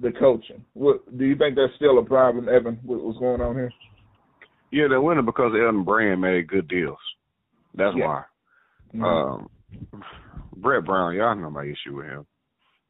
the 0.00 0.12
coaching. 0.12 0.64
What, 0.74 1.16
do 1.18 1.24
you 1.24 1.36
think 1.36 1.56
that's 1.56 1.74
still 1.76 1.98
a 1.98 2.04
problem, 2.04 2.48
Evan? 2.48 2.78
What, 2.82 3.02
what's 3.02 3.18
going 3.18 3.40
on 3.40 3.54
here? 3.54 3.72
Yeah, 4.70 4.88
they're 4.88 5.02
winning 5.02 5.26
because 5.26 5.52
Elton 5.54 5.84
Brand 5.84 6.20
made 6.20 6.48
good 6.48 6.66
deals. 6.68 6.98
That's 7.74 7.96
Yeah. 7.96 8.06
why. 8.06 8.24
Mhm. 8.94 9.04
Um, 9.04 9.48
Brett 10.56 10.84
Brown, 10.84 11.14
y'all 11.14 11.34
know 11.34 11.50
my 11.50 11.64
issue 11.64 11.96
with 11.96 12.06
him. 12.06 12.26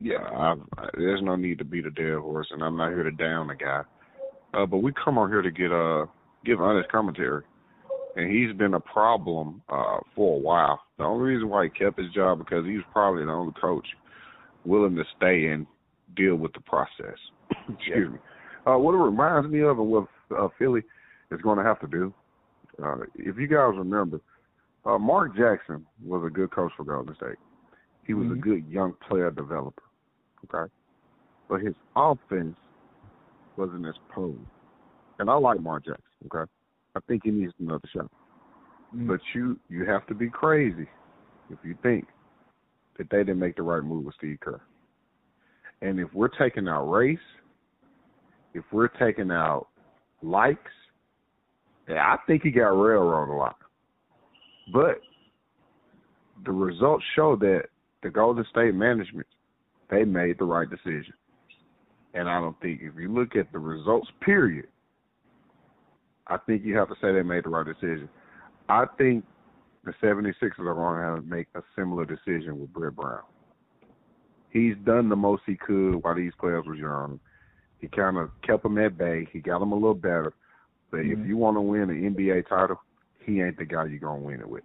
Yeah. 0.03 0.17
Uh, 0.17 0.57
I, 0.77 0.83
I, 0.83 0.89
there's 0.95 1.23
no 1.23 1.37
need 1.37 1.59
to 1.59 1.65
beat 1.65 1.87
a 1.87 1.91
dead 1.91 2.19
horse, 2.19 2.49
and 2.51 2.63
I'm 2.63 2.77
not 2.77 2.91
here 2.91 3.03
to 3.05 3.11
down 3.11 3.49
the 3.49 3.55
guy. 3.55 3.83
Uh, 4.55 4.67
but 4.67 4.79
we 4.79 4.93
come 5.03 5.17
on 5.19 5.31
here 5.31 5.43
to 5.43 5.51
get 5.51 5.73
uh 5.73 6.07
give 6.45 6.61
honest 6.61 6.91
commentary, 6.91 7.43
and 8.17 8.31
he's 8.31 8.55
been 8.57 8.75
a 8.75 8.81
problem 8.81 9.63
uh 9.69 9.99
for 10.15 10.37
a 10.37 10.41
while. 10.41 10.81
The 10.99 11.05
only 11.05 11.25
reason 11.25 11.49
why 11.49 11.65
he 11.65 11.71
kept 11.71 11.99
his 11.99 12.13
job 12.13 12.39
because 12.39 12.67
he's 12.67 12.83
probably 12.93 13.25
the 13.25 13.31
only 13.31 13.55
coach 13.61 13.87
willing 14.65 14.97
to 14.97 15.05
stay 15.17 15.47
and 15.47 15.67
deal 16.17 16.37
with 16.37 16.53
the 16.53 16.61
process. 16.61 17.17
Excuse 17.69 18.13
me. 18.13 18.19
Uh, 18.67 18.79
what 18.79 18.95
it 18.95 18.99
reminds 18.99 19.51
me 19.51 19.61
of 19.63 19.79
and 19.79 19.89
what 19.89 20.07
uh, 20.39 20.49
Philly 20.59 20.83
is 21.31 21.41
going 21.41 21.59
to 21.59 21.65
have 21.65 21.81
to 21.81 21.87
do. 21.87 22.13
Uh, 22.83 22.99
if 23.17 23.37
you 23.37 23.47
guys 23.49 23.73
remember, 23.77 24.21
uh, 24.85 24.99
Mark 24.99 25.37
Jackson 25.37 25.85
was 26.05 26.23
a 26.27 26.31
good 26.31 26.51
coach 26.53 26.73
for 26.77 26.85
Golden 26.85 27.15
State. 27.17 27.39
He 28.07 28.15
was 28.15 28.27
a 28.27 28.35
Mhm. 28.35 28.41
good 28.41 28.67
young 28.69 28.95
player 29.09 29.31
developer. 29.31 29.83
Okay. 30.45 30.73
But 31.49 31.61
his 31.61 31.75
offense 31.97 32.57
wasn't 33.57 33.87
as 33.87 33.95
potent. 34.09 34.47
And 35.19 35.31
I 35.31 35.35
like 35.35 35.61
Mark 35.61 35.85
Jackson, 35.85 36.05
okay? 36.27 36.51
I 36.95 37.01
think 37.07 37.23
he 37.25 37.31
needs 37.31 37.53
another 37.59 37.89
shot. 37.95 38.11
Mhm. 38.95 39.07
But 39.07 39.21
you 39.35 39.59
you 39.69 39.85
have 39.85 40.07
to 40.07 40.15
be 40.15 40.29
crazy 40.29 40.89
if 41.51 41.59
you 41.65 41.75
think 41.83 42.07
that 42.99 43.09
they 43.11 43.19
didn't 43.19 43.39
make 43.39 43.57
the 43.57 43.63
right 43.63 43.83
move 43.83 44.05
with 44.05 44.15
Steve 44.17 44.39
Kerr. 44.41 44.61
And 45.81 45.99
if 45.99 46.13
we're 46.15 46.29
taking 46.29 46.69
out 46.69 46.85
race, 46.85 47.19
if 48.55 48.65
we're 48.73 48.89
taking 48.89 49.31
out 49.31 49.69
likes, 50.23 50.73
yeah, 51.89 52.13
I 52.13 52.17
think 52.27 52.43
he 52.43 52.51
got 52.51 52.69
railroaded 52.69 53.35
a 53.35 53.37
lot. 53.37 53.57
But 54.73 55.01
the 56.45 56.53
results 56.53 57.05
show 57.17 57.37
that 57.37 57.69
the 58.03 58.11
Golden 58.11 58.45
State 58.51 58.75
management 58.75 59.27
they 59.93 60.05
made 60.05 60.39
the 60.39 60.45
right 60.45 60.69
decision. 60.69 61.13
And 62.15 62.29
I 62.29 62.41
don't 62.41 62.59
think 62.61 62.81
if 62.83 62.95
you 62.99 63.13
look 63.13 63.37
at 63.37 63.53
the 63.53 63.59
results 63.59 64.09
period, 64.21 64.67
I 66.27 66.39
think 66.39 66.65
you 66.65 66.77
have 66.77 66.89
to 66.89 66.95
say 67.01 67.13
they 67.13 67.23
made 67.23 67.45
the 67.45 67.51
right 67.51 67.67
decision. 67.67 68.09
I 68.69 68.87
think 68.97 69.25
the 69.85 69.93
76ers 70.03 70.59
are 70.61 70.75
going 70.75 70.97
to 70.97 71.03
have 71.03 71.17
to 71.17 71.23
make 71.23 71.47
a 71.55 71.63
similar 71.77 72.07
decision 72.07 72.59
with 72.61 72.73
Brett 72.73 72.97
Brown. 72.97 73.21
he's 74.51 74.77
done 74.85 75.09
the 75.09 75.17
most 75.17 75.43
he 75.47 75.57
could 75.57 75.95
while 75.97 76.15
these 76.15 76.33
players 76.39 76.65
was 76.67 76.79
young. 76.79 77.19
He 77.81 77.89
kind 77.89 78.19
of 78.19 78.31
kept 78.47 78.63
them 78.63 78.77
at 78.77 78.99
bay. 78.99 79.27
He 79.33 79.41
got 79.41 79.61
them 79.61 79.73
a 79.73 79.75
little 79.75 79.95
better. 79.95 80.35
But 80.91 81.01
Mhm. 81.01 81.13
if 81.23 81.27
you 81.27 81.39
want 81.39 81.57
to 81.57 81.63
win 81.63 81.89
an 81.89 82.05
NBA 82.05 82.43
title, 82.43 82.79
he 83.21 83.41
ain't 83.41 83.57
the 83.57 83.65
guy 83.65 83.87
you're 83.87 83.99
gonna 83.99 84.21
win 84.21 84.41
it 84.41 84.49
with. 84.49 84.63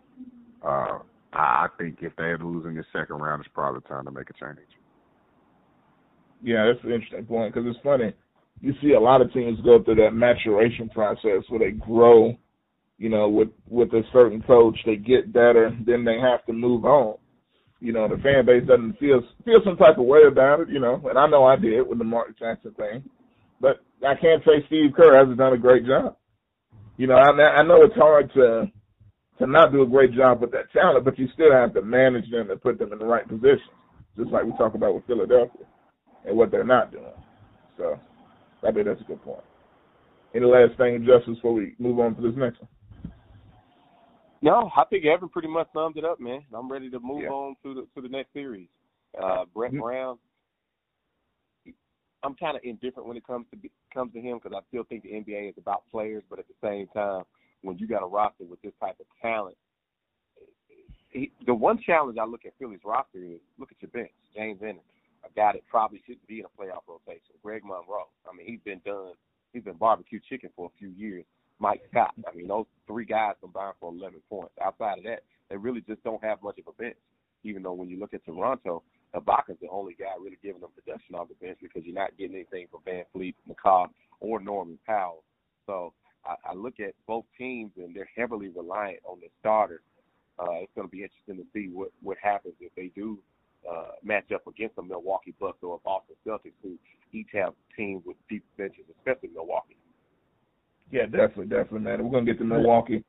Uh, 0.61 0.99
I 1.31 1.63
I 1.63 1.67
think 1.77 2.03
if 2.03 2.13
they're 2.17 2.37
losing 2.37 2.75
the 2.75 2.83
second 2.91 3.19
round, 3.19 3.39
it's 3.39 3.53
probably 3.53 3.79
time 3.81 4.03
to 4.05 4.11
make 4.11 4.29
a 4.29 4.33
change. 4.33 4.59
Yeah, 6.43 6.65
that's 6.65 6.83
an 6.83 6.91
interesting 6.91 7.25
point 7.25 7.53
because 7.53 7.67
it's 7.69 7.83
funny. 7.83 8.13
You 8.61 8.73
see 8.81 8.93
a 8.93 8.99
lot 8.99 9.21
of 9.21 9.31
teams 9.33 9.59
go 9.61 9.83
through 9.83 9.95
that 9.95 10.13
maturation 10.13 10.89
process 10.89 11.43
where 11.49 11.59
they 11.59 11.71
grow, 11.71 12.35
you 12.97 13.09
know, 13.09 13.29
with 13.29 13.49
with 13.67 13.89
a 13.93 14.01
certain 14.11 14.41
coach, 14.41 14.77
they 14.85 14.95
get 14.95 15.33
better, 15.33 15.75
then 15.85 16.03
they 16.03 16.17
have 16.19 16.45
to 16.45 16.53
move 16.53 16.85
on. 16.85 17.17
You 17.79 17.93
know, 17.93 18.07
the 18.07 18.21
fan 18.23 18.45
base 18.45 18.67
doesn't 18.67 18.97
feel 18.99 19.21
feel 19.45 19.61
some 19.63 19.77
type 19.77 19.97
of 19.97 20.05
way 20.05 20.21
about 20.27 20.61
it, 20.61 20.69
you 20.69 20.79
know, 20.79 21.01
and 21.07 21.17
I 21.17 21.27
know 21.27 21.45
I 21.45 21.55
did 21.55 21.87
with 21.87 21.99
the 21.99 22.03
Mark 22.03 22.37
Jackson 22.39 22.73
thing, 22.73 23.03
but 23.61 23.83
I 24.05 24.15
can't 24.15 24.43
say 24.43 24.65
Steve 24.67 24.91
Kerr 24.95 25.17
hasn't 25.17 25.37
done 25.37 25.53
a 25.53 25.57
great 25.57 25.85
job. 25.85 26.17
You 26.97 27.05
know, 27.05 27.15
I, 27.15 27.29
I 27.29 27.63
know 27.63 27.83
it's 27.83 27.95
hard 27.95 28.31
to 28.33 28.71
to 29.37 29.45
not 29.45 29.71
do 29.71 29.83
a 29.83 29.87
great 29.87 30.13
job 30.13 30.41
with 30.41 30.51
that 30.51 30.71
talent, 30.73 31.05
but 31.05 31.19
you 31.19 31.27
still 31.35 31.51
have 31.51 31.75
to 31.75 31.83
manage 31.83 32.29
them 32.31 32.49
and 32.49 32.59
put 32.59 32.79
them 32.79 32.91
in 32.91 32.97
the 32.97 33.05
right 33.05 33.27
positions, 33.27 33.69
just 34.17 34.31
like 34.31 34.45
we 34.45 34.51
talk 34.53 34.73
about 34.73 34.95
with 34.95 35.05
Philadelphia 35.05 35.67
and 36.27 36.37
what 36.37 36.51
they're 36.51 36.63
not 36.63 36.91
doing. 36.91 37.05
So 37.77 37.99
I 38.67 38.71
think 38.71 38.85
that's 38.85 39.01
a 39.01 39.05
good 39.05 39.21
point. 39.23 39.43
Any 40.35 40.45
last 40.45 40.77
thing, 40.77 41.05
Justice, 41.05 41.35
before 41.35 41.53
we 41.53 41.75
move 41.79 41.99
on 41.99 42.15
to 42.15 42.21
this 42.21 42.35
next 42.35 42.59
one? 42.61 42.69
No, 44.41 44.69
I 44.75 44.83
think 44.85 45.05
Evan 45.05 45.29
pretty 45.29 45.47
much 45.47 45.67
summed 45.73 45.97
it 45.97 46.05
up, 46.05 46.19
man. 46.19 46.41
I'm 46.53 46.71
ready 46.71 46.89
to 46.91 46.99
move 46.99 47.23
Yeah. 47.23 47.29
on 47.29 47.55
to 47.63 47.73
the 47.73 47.87
to 47.95 48.01
the 48.01 48.09
next 48.09 48.33
series. 48.33 48.67
Uh, 49.17 49.45
Brett 49.45 49.71
Mhm. 49.71 49.81
Brown. 49.81 50.19
I'm 52.23 52.35
kind 52.35 52.57
of 52.57 52.63
indifferent 52.63 53.07
when 53.07 53.17
it 53.17 53.25
comes 53.25 53.47
to 53.51 53.69
comes 53.93 54.13
to 54.13 54.21
him 54.21 54.37
because 54.37 54.53
I 54.55 54.61
still 54.67 54.83
think 54.83 55.03
the 55.03 55.13
NBA 55.13 55.49
is 55.49 55.57
about 55.57 55.89
players, 55.89 56.23
but 56.29 56.39
at 56.39 56.47
the 56.47 56.53
same 56.61 56.87
time, 56.87 57.23
when 57.61 57.77
you 57.77 57.87
got 57.87 58.03
a 58.03 58.07
roster 58.07 58.43
with 58.43 58.61
this 58.61 58.73
type 58.79 58.99
of 58.99 59.05
talent, 59.21 59.57
he, 61.09 61.31
the 61.45 61.53
one 61.53 61.79
challenge 61.79 62.17
I 62.17 62.25
look 62.25 62.45
at 62.45 62.53
Philly's 62.59 62.83
roster 62.83 63.19
is 63.19 63.39
look 63.57 63.71
at 63.71 63.81
your 63.81 63.89
bench. 63.91 64.11
James 64.35 64.61
Ennis, 64.61 64.83
guy 65.47 65.53
that 65.53 65.67
probably 65.67 66.01
shouldn't 66.05 66.27
be 66.27 66.39
in 66.39 66.45
a 66.45 66.61
playoff 66.61 66.81
rotation. 66.87 67.35
Greg 67.43 67.63
Monroe. 67.63 68.09
I 68.29 68.35
mean, 68.35 68.47
he's 68.47 68.59
been 68.63 68.81
done. 68.85 69.13
He's 69.53 69.63
been 69.63 69.75
barbecue 69.75 70.19
chicken 70.29 70.49
for 70.55 70.67
a 70.67 70.77
few 70.77 70.89
years. 70.89 71.25
Mike 71.59 71.81
Scott. 71.89 72.13
I 72.27 72.35
mean, 72.35 72.47
those 72.47 72.65
three 72.85 73.05
guys 73.05 73.33
combined 73.41 73.75
for 73.79 73.91
11 73.91 74.19
points. 74.29 74.53
Outside 74.63 74.99
of 74.99 75.03
that, 75.05 75.23
they 75.49 75.57
really 75.57 75.81
just 75.81 76.03
don't 76.03 76.23
have 76.23 76.43
much 76.43 76.59
of 76.59 76.67
a 76.67 76.81
bench. 76.81 76.97
Even 77.43 77.63
though 77.63 77.73
when 77.73 77.89
you 77.89 77.99
look 77.99 78.13
at 78.13 78.25
Toronto, 78.25 78.83
Ibaka's 79.15 79.57
the 79.61 79.69
only 79.71 79.95
guy 79.97 80.11
really 80.19 80.37
giving 80.43 80.61
them 80.61 80.69
production 80.75 81.15
off 81.15 81.29
the 81.29 81.45
bench 81.45 81.57
because 81.61 81.83
you're 81.85 81.95
not 81.95 82.17
getting 82.17 82.35
anything 82.35 82.67
from 82.69 82.81
VanVleet, 82.81 83.35
McCaw, 83.49 83.87
or 84.19 84.39
Norman 84.39 84.77
Powell. 84.85 85.23
So 85.65 85.93
I, 86.25 86.35
I 86.51 86.53
look 86.53 86.79
at 86.79 86.93
both 87.07 87.25
teams 87.37 87.71
and 87.77 87.95
they're 87.95 88.09
heavily 88.15 88.49
reliant 88.49 88.99
on 89.05 89.19
the 89.19 89.27
starters. 89.39 89.81
Uh, 90.39 90.61
it's 90.61 90.71
going 90.75 90.87
to 90.87 90.91
be 90.91 91.03
interesting 91.03 91.37
to 91.37 91.45
see 91.53 91.69
what 91.73 91.89
what 92.03 92.17
happens 92.21 92.53
if 92.59 92.71
they 92.75 92.91
do 92.93 93.17
uh, 93.69 93.91
match 94.03 94.31
up 94.33 94.47
against 94.47 94.75
the 94.75 94.81
Milwaukee 94.81 95.33
Bucks 95.39 95.57
or 95.61 95.79
Boston 95.83 96.15
Celtics, 96.25 96.53
who 96.63 96.77
each 97.13 97.27
have 97.33 97.53
teams 97.75 98.03
with 98.05 98.17
deep 98.29 98.43
benches, 98.57 98.85
especially 98.97 99.29
Milwaukee. 99.33 99.77
Yeah, 100.91 101.03
definitely, 101.05 101.47
definitely, 101.47 101.79
man. 101.81 102.03
We're 102.03 102.11
gonna 102.11 102.25
get 102.25 102.37
to 102.39 102.45
Milwaukee. 102.45 103.03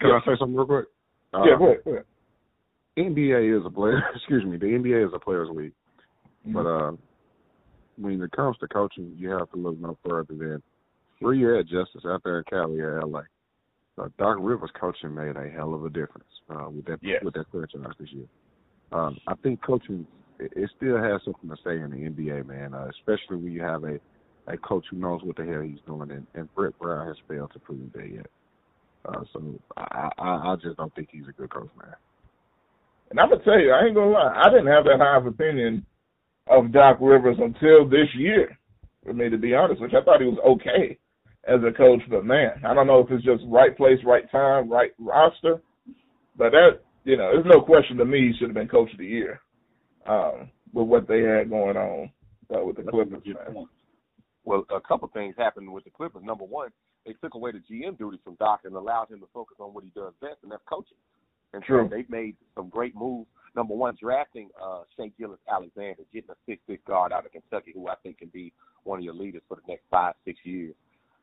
Can 0.00 0.10
I 0.10 0.20
say 0.24 0.32
something 0.38 0.54
real 0.56 0.66
quick? 0.66 0.86
Uh, 1.34 1.44
yeah, 1.44 1.58
go 1.58 1.66
ahead, 1.66 1.84
go 1.84 1.90
ahead. 1.92 2.04
NBA 2.96 3.58
is 3.60 3.66
a 3.66 3.70
player. 3.70 4.00
Excuse 4.14 4.44
me. 4.44 4.56
The 4.56 4.66
NBA 4.66 5.06
is 5.08 5.12
a 5.14 5.18
players' 5.18 5.48
league, 5.52 5.72
but 6.46 6.64
Mm-hmm. 6.64 6.94
uh, 6.94 6.96
when 7.98 8.20
it 8.22 8.30
comes 8.32 8.56
to 8.58 8.68
coaching, 8.68 9.12
you 9.16 9.30
have 9.30 9.50
to 9.50 9.56
look 9.56 9.78
no 9.80 9.98
further 10.06 10.34
than 10.34 10.62
where 11.20 11.32
you 11.34 11.58
at, 11.58 11.66
Justice, 11.66 12.02
out 12.06 12.22
there 12.24 12.38
in 12.38 12.44
Cali 12.44 12.78
or 12.78 13.00
LA. 13.02 13.22
Uh, 13.98 14.08
Doc 14.18 14.36
Rivers' 14.40 14.70
coaching 14.78 15.14
made 15.14 15.34
a 15.36 15.48
hell 15.48 15.72
of 15.74 15.84
a 15.84 15.88
difference 15.88 16.28
uh, 16.50 16.68
with 16.68 16.84
that 16.84 16.98
Yes. 17.02 17.22
with 17.24 17.34
that 17.34 17.46
franchise 17.50 17.94
this 17.98 18.12
year. 18.12 18.26
Um, 18.92 19.18
I 19.26 19.34
think 19.42 19.62
coaching 19.62 20.06
it, 20.38 20.52
it 20.54 20.70
still 20.76 20.98
has 20.98 21.20
something 21.24 21.50
to 21.50 21.56
say 21.64 21.80
in 21.80 21.90
the 21.90 22.08
NBA, 22.10 22.46
man. 22.46 22.74
Uh, 22.74 22.88
especially 22.90 23.36
when 23.36 23.52
you 23.52 23.62
have 23.62 23.84
a 23.84 23.98
a 24.48 24.56
coach 24.56 24.84
who 24.90 24.96
knows 24.98 25.20
what 25.24 25.36
the 25.36 25.44
hell 25.44 25.62
he's 25.62 25.80
doing, 25.86 26.10
and, 26.10 26.26
and 26.34 26.54
Brett 26.54 26.78
Brown 26.78 27.08
has 27.08 27.16
failed 27.28 27.52
to 27.52 27.58
prove 27.58 27.92
that 27.94 28.08
yet. 28.08 28.26
Uh, 29.04 29.22
so 29.32 29.42
I, 29.76 30.08
I 30.18 30.28
I 30.52 30.56
just 30.62 30.76
don't 30.76 30.94
think 30.94 31.08
he's 31.10 31.28
a 31.28 31.32
good 31.32 31.50
coach, 31.50 31.70
man. 31.76 31.94
And 33.10 33.20
I'm 33.20 33.30
gonna 33.30 33.42
tell 33.44 33.58
you, 33.58 33.72
I 33.72 33.86
ain't 33.86 33.94
gonna 33.94 34.10
lie, 34.10 34.42
I 34.44 34.50
didn't 34.50 34.66
have 34.66 34.84
that 34.84 34.98
high 34.98 35.16
of 35.16 35.26
opinion 35.26 35.84
of 36.48 36.72
Doc 36.72 36.98
Rivers 37.00 37.36
until 37.40 37.88
this 37.88 38.08
year. 38.16 38.56
For 39.04 39.12
me, 39.12 39.30
to 39.30 39.38
be 39.38 39.54
honest, 39.54 39.80
which 39.80 39.94
I 39.94 40.02
thought 40.02 40.20
he 40.20 40.26
was 40.26 40.38
okay 40.44 40.98
as 41.46 41.60
a 41.62 41.76
coach, 41.76 42.00
but 42.10 42.24
man, 42.24 42.52
I 42.64 42.74
don't 42.74 42.88
know 42.88 43.00
if 43.00 43.10
it's 43.10 43.24
just 43.24 43.44
right 43.46 43.76
place, 43.76 43.98
right 44.04 44.28
time, 44.32 44.68
right 44.68 44.90
roster. 44.98 45.60
But 46.36 46.50
that, 46.50 46.80
you 47.06 47.16
know, 47.16 47.30
there's 47.32 47.46
no 47.46 47.60
question 47.60 47.96
to 47.98 48.04
me 48.04 48.32
he 48.32 48.36
should 48.36 48.48
have 48.48 48.54
been 48.54 48.66
coach 48.68 48.90
of 48.92 48.98
the 48.98 49.06
year 49.06 49.40
um, 50.06 50.50
with 50.72 50.88
what 50.88 51.06
they 51.06 51.20
had 51.22 51.48
going 51.48 51.76
on 51.76 52.10
uh, 52.54 52.64
with 52.64 52.76
the 52.76 52.82
Clippers. 52.82 53.22
Well, 54.44 54.64
a 54.74 54.80
couple 54.80 55.08
things 55.14 55.34
happened 55.38 55.72
with 55.72 55.84
the 55.84 55.90
Clippers. 55.90 56.22
Number 56.24 56.44
one, 56.44 56.70
they 57.06 57.12
took 57.14 57.34
away 57.34 57.52
the 57.52 57.62
GM 57.72 57.96
duties 57.96 58.20
from 58.24 58.34
Doc 58.34 58.60
and 58.64 58.74
allowed 58.74 59.10
him 59.10 59.20
to 59.20 59.26
focus 59.32 59.56
on 59.60 59.72
what 59.72 59.84
he 59.84 59.90
does 59.94 60.12
best, 60.20 60.38
and 60.42 60.50
that's 60.50 60.62
coaching. 60.68 60.96
And 61.52 61.62
True. 61.62 61.88
so 61.88 61.96
they've 61.96 62.10
made 62.10 62.36
some 62.56 62.68
great 62.68 62.96
moves. 62.96 63.28
Number 63.54 63.74
one, 63.74 63.96
drafting 64.00 64.50
uh, 64.60 64.82
Shea 64.96 65.12
Gillis 65.16 65.38
Alexander, 65.50 66.02
getting 66.12 66.30
a 66.30 66.34
six-six 66.44 66.82
guard 66.86 67.12
out 67.12 67.24
of 67.24 67.32
Kentucky, 67.32 67.70
who 67.72 67.88
I 67.88 67.94
think 68.02 68.18
can 68.18 68.28
be 68.28 68.52
one 68.82 68.98
of 68.98 69.04
your 69.04 69.14
leaders 69.14 69.42
for 69.48 69.56
the 69.56 69.62
next 69.68 69.84
five, 69.90 70.14
six 70.24 70.40
years. 70.42 70.74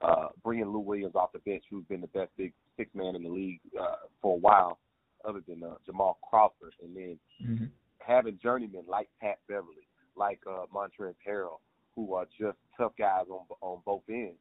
Uh, 0.01 0.27
bringing 0.43 0.65
Lou 0.65 0.79
Williams 0.79 1.15
off 1.15 1.33
the 1.33 1.39
bench, 1.39 1.63
who's 1.69 1.85
been 1.85 2.01
the 2.01 2.07
best 2.07 2.31
big 2.37 2.53
six 2.77 2.89
man 2.95 3.15
in 3.15 3.23
the 3.23 3.29
league 3.29 3.59
uh, 3.79 4.07
for 4.21 4.35
a 4.35 4.39
while, 4.39 4.79
other 5.27 5.41
than 5.47 5.63
uh, 5.63 5.75
Jamal 5.85 6.17
Crawford, 6.29 6.73
and 6.81 6.95
then 6.95 7.19
Mm-hmm. 7.43 7.65
having 7.99 8.39
journeymen 8.41 8.83
like 8.87 9.09
Pat 9.21 9.39
Beverley, 9.47 9.87
like 10.15 10.39
uh, 10.49 10.65
Montrezl 10.73 11.13
Harrell, 11.27 11.59
who 11.95 12.13
are 12.13 12.25
just 12.39 12.57
tough 12.77 12.93
guys 12.97 13.25
on 13.29 13.41
on 13.61 13.81
both 13.85 14.03
ends. 14.09 14.37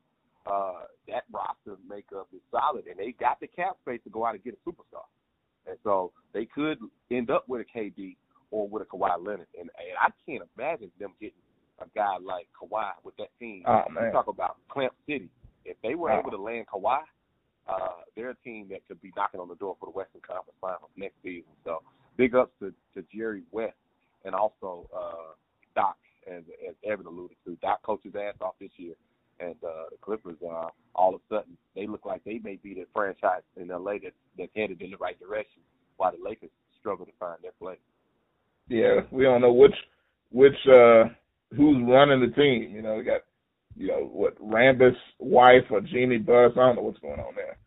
Uh, 0.47 0.83
that 1.09 1.25
roster 1.33 1.77
makeup 1.88 2.29
is 2.33 2.40
solid, 2.51 2.87
and 2.87 2.99
they 2.99 3.12
got 3.12 3.38
the 3.40 3.47
cap 3.47 3.77
space 3.83 4.01
to 4.05 4.11
go 4.11 4.25
out 4.27 4.35
and 4.35 4.42
get 4.45 4.55
a 4.55 4.68
superstar. 4.68 5.05
And 5.66 5.77
so 5.85 6.12
they 6.33 6.45
could 6.47 6.79
end 7.11 7.31
up 7.31 7.49
with 7.49 7.61
a 7.64 7.79
KD 7.79 8.16
or 8.51 8.68
with 8.68 8.83
a 8.83 8.87
Kawhi 8.87 9.16
Leonard, 9.18 9.47
and, 9.59 9.71
and 9.79 9.97
I 10.01 10.09
can't 10.27 10.42
imagine 10.59 10.90
them 10.99 11.12
getting 11.21 11.37
a 11.81 11.87
guy 11.95 12.16
like 12.23 12.49
Kawhi 12.61 12.90
with 13.05 13.16
that 13.18 13.29
team. 13.38 13.62
Oh 13.66 13.85
You 13.88 14.11
talk 14.12 14.27
about 14.29 14.57
Clamp 14.68 14.92
City. 15.07 15.29
If 15.64 15.77
they 15.83 15.95
were 15.95 16.11
Wow. 16.11 16.21
able 16.21 16.31
to 16.33 16.42
land 16.42 16.66
Kawhi, 16.66 16.99
uh, 17.68 18.03
they're 18.16 18.31
a 18.31 18.37
team 18.44 18.68
that 18.70 18.87
could 18.88 19.01
be 19.01 19.12
knocking 19.16 19.40
on 19.40 19.48
the 19.48 19.55
door 19.57 19.77
for 19.79 19.87
the 19.87 19.92
Western 19.92 20.20
Conference 20.20 20.57
Finals 20.61 20.90
next 20.96 21.14
season. 21.22 21.51
So 21.64 21.83
big 22.16 22.35
ups 22.35 22.53
to, 22.61 22.72
to 22.94 23.05
Jerry 23.14 23.42
West 23.51 23.77
and 24.25 24.35
also 24.35 24.88
uh, 24.94 25.35
Doc, 25.75 25.96
as, 26.27 26.42
as 26.68 26.75
Evan 26.85 27.07
alluded 27.07 27.37
to. 27.46 27.57
Doc 27.62 27.83
coached 27.83 28.05
his 28.05 28.14
ass 28.14 28.35
off 28.40 28.55
this 28.61 28.70
year, 28.77 28.94
and 29.40 29.57
uh, 29.64 29.90
the 29.90 29.96
Clippers, 30.01 30.37
uh, 30.44 30.68
all 30.94 31.14
of 31.14 31.20
a 31.20 31.35
sudden, 31.35 31.57
they 31.75 31.87
look 31.87 32.05
like 32.05 32.22
they 32.25 32.40
may 32.42 32.59
be 32.62 32.75
the 32.75 32.87
franchise 32.92 33.42
in 33.57 33.68
LA 33.68 33.94
that, 34.03 34.12
that's 34.38 34.51
headed 34.55 34.81
in 34.83 34.90
the 34.90 34.96
right 34.98 35.18
direction, 35.18 35.62
while 35.96 36.12
the 36.12 36.22
Lakers 36.22 36.51
struggle 36.79 37.07
to 37.07 37.12
find 37.18 37.38
their 37.42 37.53
place. 37.61 37.79
yeah, 38.68 39.01
we 39.11 39.25
don't 39.25 39.40
know 39.40 39.53
which 39.53 39.75
which 40.31 40.57
uh 40.66 41.05
who's 41.55 41.77
running 41.87 42.20
the 42.20 42.35
team. 42.35 42.75
You 42.75 42.83
know, 42.83 42.96
we 42.96 43.05
got 43.05 43.20
you 43.77 43.89
know 43.89 44.11
what 44.13 44.39
Rambis' 44.39 44.95
wife 45.19 45.65
or 45.71 45.81
Jeanie 45.81 46.19
Buss. 46.19 46.53
I 46.53 46.61
don't 46.61 46.77
know 46.77 46.83
what's 46.83 46.99
going 47.01 47.21
on 47.21 47.35
there. 47.35 47.59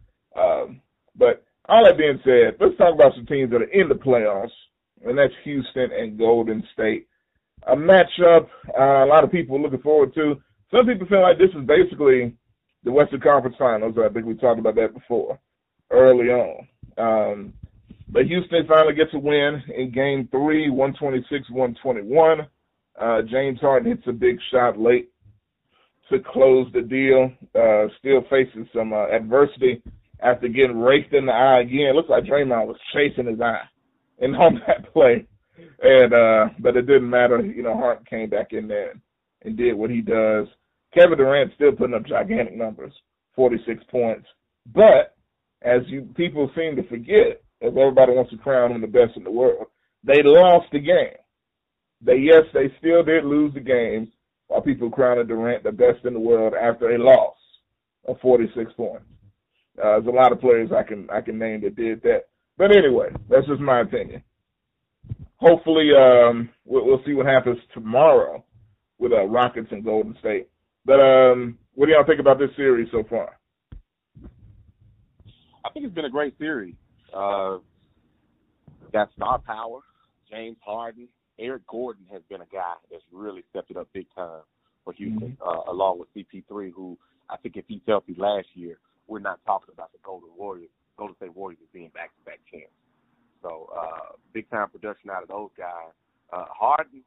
Um, 0.41 0.81
but 1.15 1.43
all 1.67 1.83
that 1.85 1.97
being 1.97 2.19
said, 2.23 2.57
let's 2.59 2.77
talk 2.77 2.93
about 2.93 3.13
some 3.15 3.25
teams 3.25 3.51
that 3.51 3.61
are 3.61 3.71
in 3.71 3.89
the 3.89 3.95
playoffs, 3.95 4.51
and 5.05 5.17
that's 5.17 5.33
Houston 5.43 5.89
and 5.91 6.17
Golden 6.17 6.63
State. 6.73 7.07
A 7.67 7.75
matchup 7.75 8.47
uh, 8.77 9.05
a 9.05 9.07
lot 9.07 9.23
of 9.23 9.31
people 9.31 9.57
are 9.57 9.61
looking 9.61 9.81
forward 9.81 10.13
to. 10.15 10.35
Some 10.71 10.85
people 10.85 11.07
feel 11.07 11.21
like 11.21 11.37
this 11.37 11.49
is 11.49 11.65
basically 11.65 12.35
the 12.83 12.91
Western 12.91 13.21
Conference 13.21 13.55
Finals. 13.57 13.95
I 13.97 14.13
think 14.13 14.25
we 14.25 14.35
talked 14.35 14.59
about 14.59 14.75
that 14.75 14.93
before, 14.93 15.39
early 15.89 16.27
on. 16.27 16.67
Um, 16.97 17.53
but 18.09 18.25
Houston 18.25 18.67
finally 18.67 18.93
gets 18.93 19.13
a 19.13 19.19
win 19.19 19.61
in 19.75 19.91
Game 19.91 20.27
Three, 20.31 20.69
126-121. 20.69 22.47
Uh, 22.99 23.21
James 23.23 23.59
Harden 23.59 23.91
hits 23.91 24.07
a 24.07 24.13
big 24.13 24.37
shot 24.51 24.79
late 24.79 25.09
to 26.09 26.19
close 26.19 26.67
the 26.73 26.81
deal. 26.81 27.31
Uh, 27.53 27.87
still 27.99 28.21
facing 28.29 28.67
some 28.73 28.93
uh, 28.93 29.07
adversity 29.09 29.81
after 30.21 30.47
getting 30.47 30.79
raked 30.79 31.13
in 31.13 31.25
the 31.25 31.31
eye 31.31 31.61
again. 31.61 31.87
It 31.87 31.95
Looks 31.95 32.09
like 32.09 32.23
Draymond 32.23 32.67
was 32.67 32.77
chasing 32.93 33.27
his 33.27 33.41
eye 33.41 33.63
and 34.19 34.35
on 34.35 34.61
that 34.67 34.91
play, 34.93 35.25
and 35.81 36.13
uh, 36.13 36.53
but 36.59 36.77
it 36.77 36.87
didn't 36.87 37.09
matter. 37.09 37.41
You 37.41 37.63
know, 37.63 37.75
Hart 37.75 38.07
came 38.09 38.29
back 38.29 38.47
in 38.51 38.67
there 38.67 38.93
and, 39.43 39.57
did 39.57 39.75
what 39.75 39.89
he 39.89 40.01
does. 40.01 40.47
Kevin 40.93 41.17
Durant 41.17 41.51
still 41.55 41.73
putting 41.73 41.95
up 41.95 42.05
gigantic 42.05 42.55
numbers, 42.55 42.93
46 43.35 43.83
points. 43.91 44.27
But 44.73 45.15
as 45.61 45.81
you 45.87 46.09
people 46.15 46.49
seem 46.55 46.75
to 46.75 46.87
forget, 46.87 47.43
as 47.61 47.69
everybody 47.69 48.13
wants 48.13 48.31
to 48.31 48.37
crown 48.37 48.71
him 48.71 48.81
the 48.81 48.87
best 48.87 49.17
in 49.17 49.23
the 49.23 49.31
world, 49.31 49.67
they 50.03 50.21
lost 50.23 50.67
the 50.71 50.79
game. 50.79 51.17
They 52.01 52.17
yes, 52.17 52.43
they 52.53 52.73
still 52.79 53.03
did 53.03 53.25
lose 53.25 53.53
the 53.53 53.59
game, 53.59 54.11
while 54.47 54.61
people 54.61 54.89
crowned 54.89 55.27
Durant 55.27 55.63
the 55.63 55.71
best 55.71 56.05
in 56.05 56.13
the 56.13 56.19
world 56.19 56.53
after 56.53 56.91
a 56.91 56.97
loss 56.97 57.35
of 58.07 58.19
46 58.21 58.71
points. 58.73 59.05
Uh, 59.77 59.99
there's 59.99 60.07
a 60.07 60.09
lot 60.09 60.31
of 60.31 60.39
players 60.39 60.69
I 60.71 60.83
can 60.83 61.09
I 61.09 61.21
can 61.21 61.37
name 61.37 61.61
that 61.61 61.75
did 61.75 62.01
that. 62.03 62.27
But 62.57 62.75
anyway, 62.75 63.09
that's 63.29 63.47
just 63.47 63.59
my 63.59 63.81
opinion. 63.81 64.23
Hopefully, 65.37 65.89
um, 65.97 66.49
we'll, 66.63 66.85
we'll 66.85 67.03
see 67.05 67.13
what 67.13 67.25
happens 67.25 67.57
tomorrow 67.73 68.43
with 68.97 69.11
uh, 69.11 69.25
Rockets 69.25 69.67
and 69.71 69.83
Golden 69.83 70.15
State. 70.19 70.47
But 70.85 71.01
um, 71.01 71.57
what 71.73 71.87
do 71.87 71.91
y'all 71.91 72.05
think 72.05 72.21
about 72.21 72.39
this 72.39 72.51
series 72.55 72.87
so 72.91 73.03
far? 73.09 73.37
I 75.65 75.69
think 75.73 75.85
it's 75.85 75.95
been 75.95 76.05
a 76.05 76.09
great 76.09 76.37
series. 76.37 76.75
Uh, 77.13 77.57
got 78.93 79.09
star 79.15 79.39
power. 79.39 79.79
James 80.29 80.57
Harden, 80.65 81.07
Eric 81.39 81.67
Gordon 81.67 82.05
has 82.11 82.21
been 82.29 82.41
a 82.41 82.45
guy 82.51 82.73
that's 82.89 83.03
really 83.11 83.43
stepped 83.49 83.71
it 83.71 83.77
up 83.77 83.87
big 83.93 84.07
time 84.15 84.41
for 84.83 84.93
Houston, 84.93 85.37
Mm-hmm. 85.41 85.47
uh, 85.47 85.71
along 85.71 85.99
with 85.99 86.09
CP3, 86.15 86.71
who 86.73 86.97
I 87.29 87.37
think 87.37 87.57
if 87.57 87.65
he's 87.67 87.81
healthy 87.87 88.15
last 88.17 88.47
year, 88.53 88.77
we're 89.07 89.19
not 89.19 89.39
talking 89.45 89.73
about 89.73 89.91
the 89.91 89.99
Golden 90.03 90.29
Warriors, 90.37 90.69
Golden 90.97 91.15
State 91.17 91.35
Warriors 91.35 91.59
as 91.61 91.69
being 91.73 91.89
back-to-back 91.89 92.39
champs. 92.51 92.71
So 93.41 93.69
uh, 93.75 94.15
big 94.33 94.49
time 94.49 94.69
production 94.69 95.09
out 95.09 95.23
of 95.23 95.29
those 95.29 95.49
guys. 95.57 95.93
Uh, 96.31 96.45
Harden, 96.49 97.01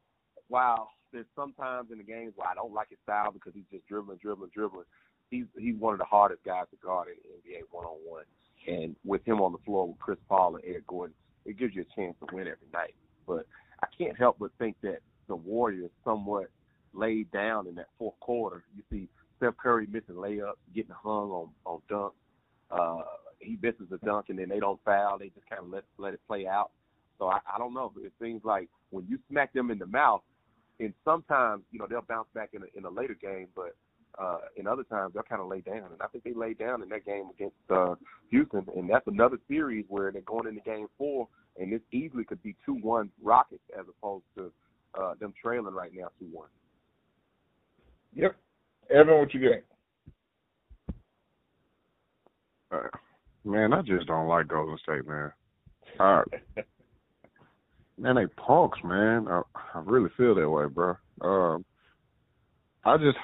while 0.48 0.90
there's 1.12 1.26
sometimes 1.34 1.90
in 1.90 1.98
the 1.98 2.04
games 2.04 2.32
where 2.36 2.48
I 2.48 2.54
don't 2.54 2.72
like 2.72 2.90
his 2.90 2.98
style 3.02 3.32
because 3.32 3.52
he's 3.54 3.64
just 3.72 3.86
dribbling, 3.88 4.18
dribbling, 4.22 4.50
dribbling. 4.54 4.84
He's 5.30 5.44
he's 5.58 5.74
one 5.76 5.92
of 5.94 5.98
the 5.98 6.04
hardest 6.04 6.44
guys 6.44 6.64
to 6.70 6.76
guard 6.84 7.08
in 7.08 7.14
the 7.24 7.50
NBA 7.50 7.62
one 7.70 7.84
on 7.84 7.96
one. 8.06 8.24
And 8.66 8.94
with 9.04 9.24
him 9.26 9.40
on 9.40 9.52
the 9.52 9.58
floor 9.64 9.88
with 9.88 9.98
Chris 9.98 10.18
Paul 10.28 10.56
and 10.56 10.64
Eric 10.64 10.86
Gordon, 10.86 11.14
it 11.44 11.58
gives 11.58 11.74
you 11.74 11.82
a 11.82 11.94
chance 12.00 12.14
to 12.20 12.34
win 12.34 12.46
every 12.46 12.68
night. 12.72 12.94
But 13.26 13.46
I 13.82 13.86
can't 13.96 14.16
help 14.18 14.36
but 14.38 14.50
think 14.58 14.76
that 14.82 14.98
the 15.28 15.36
Warriors 15.36 15.90
somewhat 16.04 16.50
laid 16.92 17.30
down 17.30 17.66
in 17.66 17.74
that 17.76 17.88
fourth 17.98 18.18
quarter. 18.20 18.64
You 18.74 18.82
see 18.90 19.08
Steph 19.36 19.56
Curry 19.56 19.86
missing 19.90 20.16
layups, 20.16 20.54
getting 20.74 20.94
hung 20.94 21.30
on 21.30 21.48
on 21.64 21.80
dunks. 21.90 22.12
Uh, 22.70 23.02
he 23.40 23.58
misses 23.62 23.86
a 23.92 24.04
dunk 24.04 24.26
and 24.28 24.38
then 24.38 24.48
they 24.48 24.60
don't 24.60 24.80
foul. 24.84 25.18
They 25.18 25.28
just 25.28 25.48
kind 25.48 25.62
of 25.62 25.70
let 25.70 25.84
let 25.96 26.14
it 26.14 26.20
play 26.26 26.46
out. 26.46 26.70
So 27.18 27.26
I, 27.28 27.38
I 27.52 27.58
don't 27.58 27.74
know. 27.74 27.92
It 27.98 28.12
seems 28.20 28.44
like 28.44 28.68
when 28.90 29.06
you 29.08 29.18
smack 29.30 29.52
them 29.52 29.70
in 29.70 29.78
the 29.78 29.86
mouth, 29.86 30.22
and 30.80 30.92
sometimes 31.04 31.62
you 31.70 31.78
know 31.78 31.86
they'll 31.88 32.02
bounce 32.02 32.28
back 32.34 32.50
in 32.52 32.62
a, 32.62 32.66
in 32.78 32.84
a 32.84 32.90
later 32.90 33.16
game, 33.20 33.48
but 33.54 33.74
uh, 34.18 34.38
in 34.56 34.66
other 34.66 34.84
times 34.84 35.14
they'll 35.14 35.22
kind 35.22 35.40
of 35.40 35.48
lay 35.48 35.60
down. 35.60 35.92
And 35.92 36.00
I 36.00 36.06
think 36.08 36.24
they 36.24 36.34
laid 36.34 36.58
down 36.58 36.82
in 36.82 36.88
that 36.90 37.04
game 37.04 37.28
against 37.34 37.56
uh, 37.70 37.94
Houston, 38.30 38.66
and 38.76 38.88
that's 38.88 39.06
another 39.06 39.38
series 39.48 39.84
where 39.88 40.10
they're 40.10 40.22
going 40.22 40.48
into 40.48 40.60
Game 40.60 40.86
Four, 40.96 41.28
and 41.58 41.72
this 41.72 41.80
easily 41.92 42.24
could 42.24 42.42
be 42.42 42.54
two 42.64 42.74
one 42.74 43.10
Rockets 43.22 43.62
as 43.78 43.84
opposed 43.88 44.24
to 44.36 44.52
uh, 44.98 45.14
them 45.20 45.34
trailing 45.40 45.74
right 45.74 45.90
now 45.94 46.08
two 46.18 46.28
one. 46.30 46.48
Yep. 48.14 48.36
Evan, 48.90 49.18
what 49.18 49.34
you 49.34 49.50
got? 52.70 52.78
Uh, 52.78 52.88
man, 53.44 53.72
I 53.72 53.82
just 53.82 54.06
don't 54.06 54.28
like 54.28 54.48
Golden 54.48 54.78
State, 54.78 55.06
man. 55.06 55.32
I, 56.00 56.22
man, 57.98 58.16
they 58.16 58.26
punks, 58.26 58.78
man. 58.84 59.28
I, 59.28 59.42
I 59.74 59.82
really 59.84 60.10
feel 60.16 60.34
that 60.34 60.48
way, 60.48 60.66
bro. 60.66 60.96
Um, 61.20 61.64
I 62.84 62.96
just, 62.96 63.18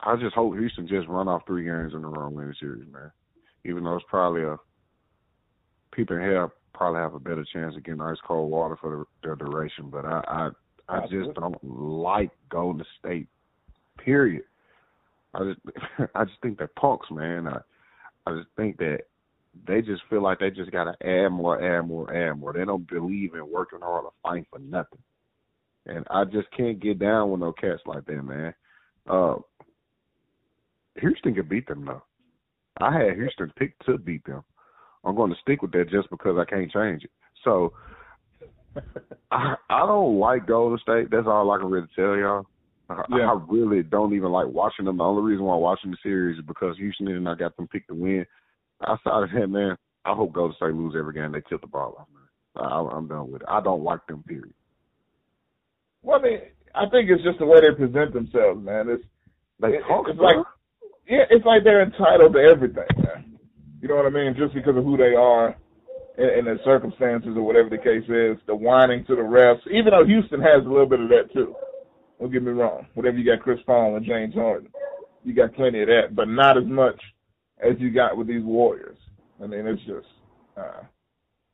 I 0.00 0.16
just 0.16 0.34
hope 0.34 0.54
Houston 0.54 0.86
just 0.86 1.08
run 1.08 1.28
off 1.28 1.42
three 1.46 1.64
games 1.64 1.94
in 1.94 2.04
a 2.04 2.08
row 2.08 2.28
in 2.28 2.34
the 2.36 2.54
series, 2.60 2.86
man. 2.92 3.10
Even 3.64 3.84
though 3.84 3.96
it's 3.96 4.04
probably 4.08 4.42
a 4.42 4.56
people 5.92 6.16
in 6.16 6.22
here 6.22 6.50
probably 6.74 7.00
have 7.00 7.14
a 7.14 7.20
better 7.20 7.44
chance 7.52 7.76
of 7.76 7.84
getting 7.84 8.00
ice 8.00 8.16
cold 8.26 8.50
water 8.50 8.76
for 8.80 8.90
the, 8.90 9.04
their 9.22 9.36
duration, 9.36 9.90
but 9.90 10.04
I, 10.04 10.22
I, 10.26 10.50
I 10.88 11.00
just 11.06 11.34
don't 11.34 11.56
like 11.62 12.30
Golden 12.50 12.84
State. 12.98 13.28
Period. 13.98 14.44
I 15.34 15.40
just, 15.44 15.60
I 16.14 16.24
just 16.24 16.40
think 16.42 16.58
they're 16.58 16.70
punks, 16.78 17.08
man. 17.10 17.46
I, 17.46 17.60
I 18.26 18.34
just 18.34 18.48
think 18.56 18.78
that 18.78 19.00
they 19.66 19.82
just 19.82 20.02
feel 20.08 20.22
like 20.22 20.38
they 20.38 20.50
just 20.50 20.70
gotta 20.70 20.94
add 21.04 21.28
more, 21.28 21.62
add 21.62 21.82
more, 21.82 22.12
add 22.14 22.38
more. 22.38 22.52
They 22.52 22.64
don't 22.64 22.88
believe 22.88 23.34
in 23.34 23.50
working 23.50 23.80
hard 23.80 24.04
or 24.04 24.12
fighting 24.22 24.46
for 24.50 24.58
nothing. 24.58 25.00
And 25.86 26.06
I 26.10 26.24
just 26.24 26.50
can't 26.56 26.80
get 26.80 26.98
down 26.98 27.30
with 27.30 27.40
no 27.40 27.52
cats 27.52 27.82
like 27.86 28.06
that, 28.06 28.22
man. 28.22 28.54
Uh 29.08 29.36
Houston 31.00 31.34
could 31.34 31.48
beat 31.48 31.66
them 31.66 31.84
though. 31.84 32.02
I 32.80 32.92
had 32.98 33.14
Houston 33.14 33.52
picked 33.56 33.84
to 33.86 33.98
beat 33.98 34.24
them. 34.24 34.42
I'm 35.04 35.14
going 35.16 35.30
to 35.32 35.40
stick 35.40 35.62
with 35.62 35.72
that 35.72 35.90
just 35.90 36.08
because 36.10 36.36
I 36.38 36.44
can't 36.44 36.70
change 36.70 37.04
it. 37.04 37.10
So 37.44 37.72
I 39.30 39.54
I 39.68 39.86
don't 39.86 40.18
like 40.18 40.46
Golden 40.46 40.78
State. 40.78 41.10
That's 41.10 41.26
all 41.26 41.50
I 41.50 41.58
can 41.58 41.70
really 41.70 41.88
tell 41.94 42.16
y'all. 42.16 42.46
I, 42.88 43.02
Yeah. 43.10 43.32
I 43.32 43.40
really 43.48 43.82
don't 43.82 44.14
even 44.14 44.30
like 44.30 44.46
watching 44.48 44.84
them. 44.84 44.98
The 44.98 45.04
only 45.04 45.22
reason 45.22 45.44
why 45.44 45.54
I'm 45.54 45.60
watching 45.60 45.90
the 45.90 45.96
series 46.02 46.38
is 46.38 46.44
because 46.46 46.76
Houston 46.78 47.08
and 47.08 47.28
I 47.28 47.34
got 47.34 47.56
them 47.56 47.68
picked 47.68 47.88
to 47.88 47.94
win. 47.94 48.26
Outside 48.86 49.24
of 49.24 49.30
that, 49.34 49.46
man, 49.48 49.76
I 50.04 50.12
hope 50.14 50.32
Golden 50.32 50.56
State 50.56 50.74
lose 50.74 50.94
every 50.98 51.14
game 51.14 51.32
they 51.32 51.40
tilt 51.48 51.60
the 51.60 51.66
ball 51.66 51.96
off, 51.98 52.06
man. 52.12 52.64
I, 52.64 52.96
I'm 52.96 53.08
done 53.08 53.30
with 53.30 53.42
it. 53.42 53.48
I 53.48 53.60
don't 53.60 53.82
like 53.84 54.04
them, 54.08 54.22
period. 54.26 54.54
Well, 56.02 56.18
I 56.18 56.22
mean, 56.22 56.38
I 56.74 56.88
think 56.90 57.08
it's 57.10 57.22
just 57.22 57.38
the 57.38 57.46
way 57.46 57.60
they 57.60 57.74
present 57.76 58.12
themselves, 58.12 58.62
man. 58.64 58.88
It's 58.88 59.04
They 59.60 59.68
it- 59.76 59.82
talk, 59.86 60.06
it's 60.08 60.18
like 60.18 60.36
yeah, 61.08 61.24
it's 61.30 61.44
like 61.44 61.64
they're 61.64 61.82
entitled 61.82 62.32
to 62.34 62.38
everything, 62.40 62.84
man. 62.98 63.31
You 63.82 63.88
know 63.88 63.96
what 63.96 64.06
I 64.06 64.10
mean? 64.10 64.36
Just 64.38 64.54
because 64.54 64.76
of 64.76 64.84
who 64.84 64.96
they 64.96 65.14
are 65.14 65.56
and, 66.16 66.38
in 66.38 66.44
their 66.44 66.60
circumstances 66.64 67.32
or 67.36 67.42
whatever 67.42 67.68
the 67.68 67.78
case 67.78 68.04
is, 68.08 68.40
the 68.46 68.54
whining 68.54 69.04
to 69.06 69.16
the 69.16 69.22
refs. 69.22 69.66
Even 69.66 69.90
though 69.90 70.06
Houston 70.06 70.40
has 70.40 70.64
a 70.64 70.68
little 70.68 70.86
bit 70.86 71.00
of 71.00 71.08
that 71.08 71.32
too. 71.34 71.54
Don't 72.20 72.32
get 72.32 72.44
me 72.44 72.52
wrong. 72.52 72.86
Whatever 72.94 73.18
you 73.18 73.26
got, 73.26 73.42
Chris 73.42 73.58
Paul 73.66 73.96
and 73.96 74.06
James 74.06 74.34
Harden, 74.34 74.68
you 75.24 75.34
got 75.34 75.52
plenty 75.54 75.82
of 75.82 75.88
that, 75.88 76.14
but 76.14 76.28
not 76.28 76.56
as 76.56 76.64
much 76.64 77.00
as 77.58 77.74
you 77.80 77.90
got 77.90 78.16
with 78.16 78.28
these 78.28 78.44
Warriors. 78.44 78.96
I 79.42 79.48
mean, 79.48 79.66
it's 79.66 79.82
just 79.82 80.06
uh, 80.56 80.84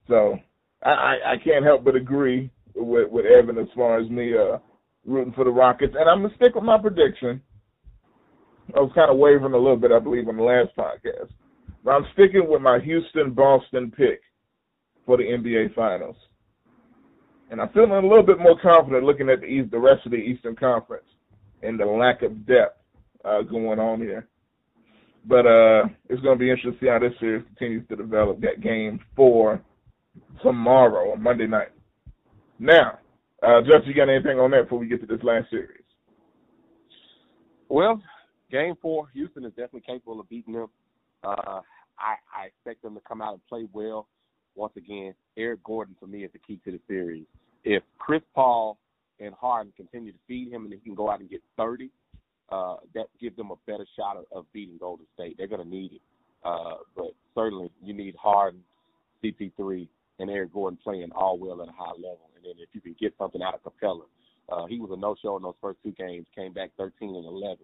so. 0.07 0.37
I, 0.85 0.91
I 0.91 1.15
I 1.33 1.35
can't 1.43 1.65
help 1.65 1.83
but 1.83 1.97
agree 1.97 2.51
with 2.77 3.11
with 3.11 3.25
Evan 3.25 3.57
as 3.57 3.67
far 3.75 3.99
as 3.99 4.11
me 4.11 4.35
uh 4.37 4.59
rooting 5.07 5.33
for 5.33 5.45
the 5.45 5.51
Rockets, 5.51 5.95
and 5.99 6.09
I'm 6.09 6.23
gonna 6.23 6.35
stick 6.37 6.55
with 6.55 6.65
my 6.65 6.79
prediction. 6.79 7.41
I 8.77 8.81
was 8.81 8.93
kind 8.95 9.11
of 9.11 9.17
wavering 9.17 9.55
a 9.55 9.57
little 9.57 9.79
bit, 9.79 9.91
I 9.91 9.99
believe, 9.99 10.29
on 10.29 10.37
the 10.37 10.43
last 10.43 10.77
podcast. 10.77 11.31
But 11.85 11.93
I'm 11.93 12.07
sticking 12.13 12.49
with 12.49 12.63
my 12.63 12.79
Houston 12.81 13.33
Boston 13.33 13.93
pick 13.97 14.21
for 15.07 15.17
the 15.17 15.25
NBA 15.25 15.75
Finals. 15.75 16.17
And 17.51 17.61
I'm 17.61 17.71
feeling 17.71 17.93
a 17.93 18.01
little 18.01 18.23
bit 18.23 18.39
more 18.39 18.61
confident 18.61 19.05
looking 19.05 19.31
at 19.31 19.41
the 19.41 19.47
East, 19.47 19.71
the 19.71 19.79
rest 19.79 20.05
of 20.05 20.13
the 20.13 20.19
Eastern 20.19 20.55
Conference 20.55 21.07
and 21.63 21.79
the 21.81 21.87
lack 21.87 22.23
of 22.23 22.47
depth 22.47 22.79
uh, 23.25 23.43
going 23.43 23.79
on 23.79 24.01
here. 24.01 24.29
But 25.25 25.47
uh, 25.47 25.89
it's 26.09 26.23
going 26.23 26.39
to 26.39 26.45
be 26.45 26.51
interesting 26.51 26.73
to 26.73 26.79
see 26.81 26.89
how 26.89 26.99
this 26.99 27.13
series 27.21 27.45
continues 27.47 27.87
to 27.89 27.97
develop. 27.97 28.41
That 28.41 28.63
game 28.63 29.01
four 29.17 29.63
tomorrow 30.43 31.13
on 31.13 31.23
Monday 31.23 31.47
night. 31.47 31.69
Now, 32.59 32.99
uh, 33.43 33.61
Jeff, 33.63 33.87
you 33.87 33.95
got 33.95 34.09
anything 34.09 34.39
on 34.39 34.51
that 34.51 34.65
before 34.65 34.79
we 34.79 34.89
get 34.89 35.01
to 35.01 35.07
this 35.07 35.23
last 35.23 35.51
series? 35.51 35.85
Well, 37.69 38.03
game 38.51 38.75
four, 38.81 39.09
Houston 39.15 39.45
is 39.45 39.51
definitely 39.51 39.83
capable 39.83 40.21
of 40.21 40.29
beating 40.29 40.55
them. 40.55 40.69
Uh, 41.25 41.61
I, 41.99 42.15
I 42.35 42.47
expect 42.47 42.83
them 42.83 42.95
to 42.95 43.01
come 43.07 43.21
out 43.21 43.35
and 43.35 43.47
play 43.49 43.67
well. 43.73 44.09
Once 44.55 44.73
again, 44.77 45.15
Eric 45.37 45.63
Gordon 45.65 45.97
for 45.99 46.07
me 46.07 46.25
is 46.25 46.33
the 46.33 46.39
key 46.39 46.61
to 46.65 46.73
the 46.73 46.81
series. 46.89 47.27
If 47.65 47.83
Chris 47.99 48.23
Paul 48.35 48.79
and 49.21 49.35
Harden 49.35 49.73
continue 49.77 50.13
to 50.13 50.19
feed 50.27 50.53
him 50.53 50.65
and 50.65 50.73
he 50.73 50.81
can 50.81 50.95
go 50.95 51.11
out 51.11 51.21
and 51.21 51.31
get 51.31 51.43
30, 51.57 51.91
uh, 52.51 52.77
that 52.95 53.07
gives 53.21 53.37
them 53.37 53.51
a 53.51 53.57
better 53.67 53.87
shot 53.97 54.17
of, 54.17 54.25
of 54.33 54.53
beating 54.53 54.79
Golden 54.79 55.07
State. 55.15 55.37
They're 55.37 55.49
going 55.49 55.63
to 55.63 55.69
need 55.69 55.93
it. 55.95 56.01
Uh, 56.45 56.77
but 56.97 57.11
certainly 57.35 57.71
you 57.83 57.93
need 57.93 58.15
Harden, 58.17 58.61
CP3, 59.23 59.89
and 60.19 60.31
Eric 60.31 60.53
Gordon 60.53 60.79
playing 60.83 61.11
all 61.15 61.39
well 61.39 61.63
at 61.63 61.69
a 61.69 61.73
high 61.73 61.93
level. 61.93 62.31
And 62.37 62.45
then 62.45 62.55
if 62.59 62.69
you 62.73 62.81
can 62.81 62.97
get 62.99 63.15
something 63.19 63.43
out 63.43 63.55
of 63.55 63.63
Capela, 63.63 64.05
uh, 64.49 64.67
he 64.67 64.81
was 64.81 64.91
a 64.93 64.97
no-show 64.97 65.37
in 65.37 65.43
those 65.43 65.55
first 65.61 65.79
two 65.85 65.93
games, 65.93 66.27
came 66.35 66.53
back 66.53 66.71
13 66.79 67.15
and 67.15 67.27
11. 67.27 67.59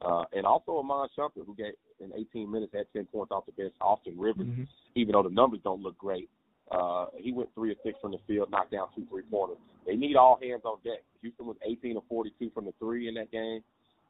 Uh, 0.00 0.24
and 0.32 0.46
also 0.46 0.78
Iman 0.78 1.08
Shumpert, 1.18 1.44
who 1.44 1.54
got 1.56 1.72
in 2.00 2.12
18 2.14 2.50
minutes 2.50 2.72
had 2.74 2.86
10 2.92 3.06
points 3.06 3.32
off 3.32 3.46
the 3.46 3.52
bench. 3.52 3.74
Austin 3.80 4.14
Rivers, 4.18 4.46
even 4.94 5.12
though 5.12 5.22
the 5.22 5.30
numbers 5.30 5.60
don't 5.64 5.82
look 5.82 5.96
great, 5.98 6.28
uh, 6.70 7.06
he 7.16 7.32
went 7.32 7.48
three 7.54 7.70
or 7.72 7.76
six 7.84 7.98
from 8.00 8.12
the 8.12 8.18
field, 8.26 8.50
knocked 8.50 8.72
down 8.72 8.88
two 8.94 9.06
three 9.10 9.22
pointers. 9.30 9.56
They 9.86 9.96
need 9.96 10.16
all 10.16 10.38
hands 10.40 10.62
on 10.64 10.78
deck. 10.84 11.02
Houston 11.22 11.46
was 11.46 11.56
18 11.66 11.96
or 11.96 12.02
42 12.08 12.50
from 12.54 12.66
the 12.66 12.74
three 12.78 13.08
in 13.08 13.14
that 13.14 13.30
game. 13.30 13.62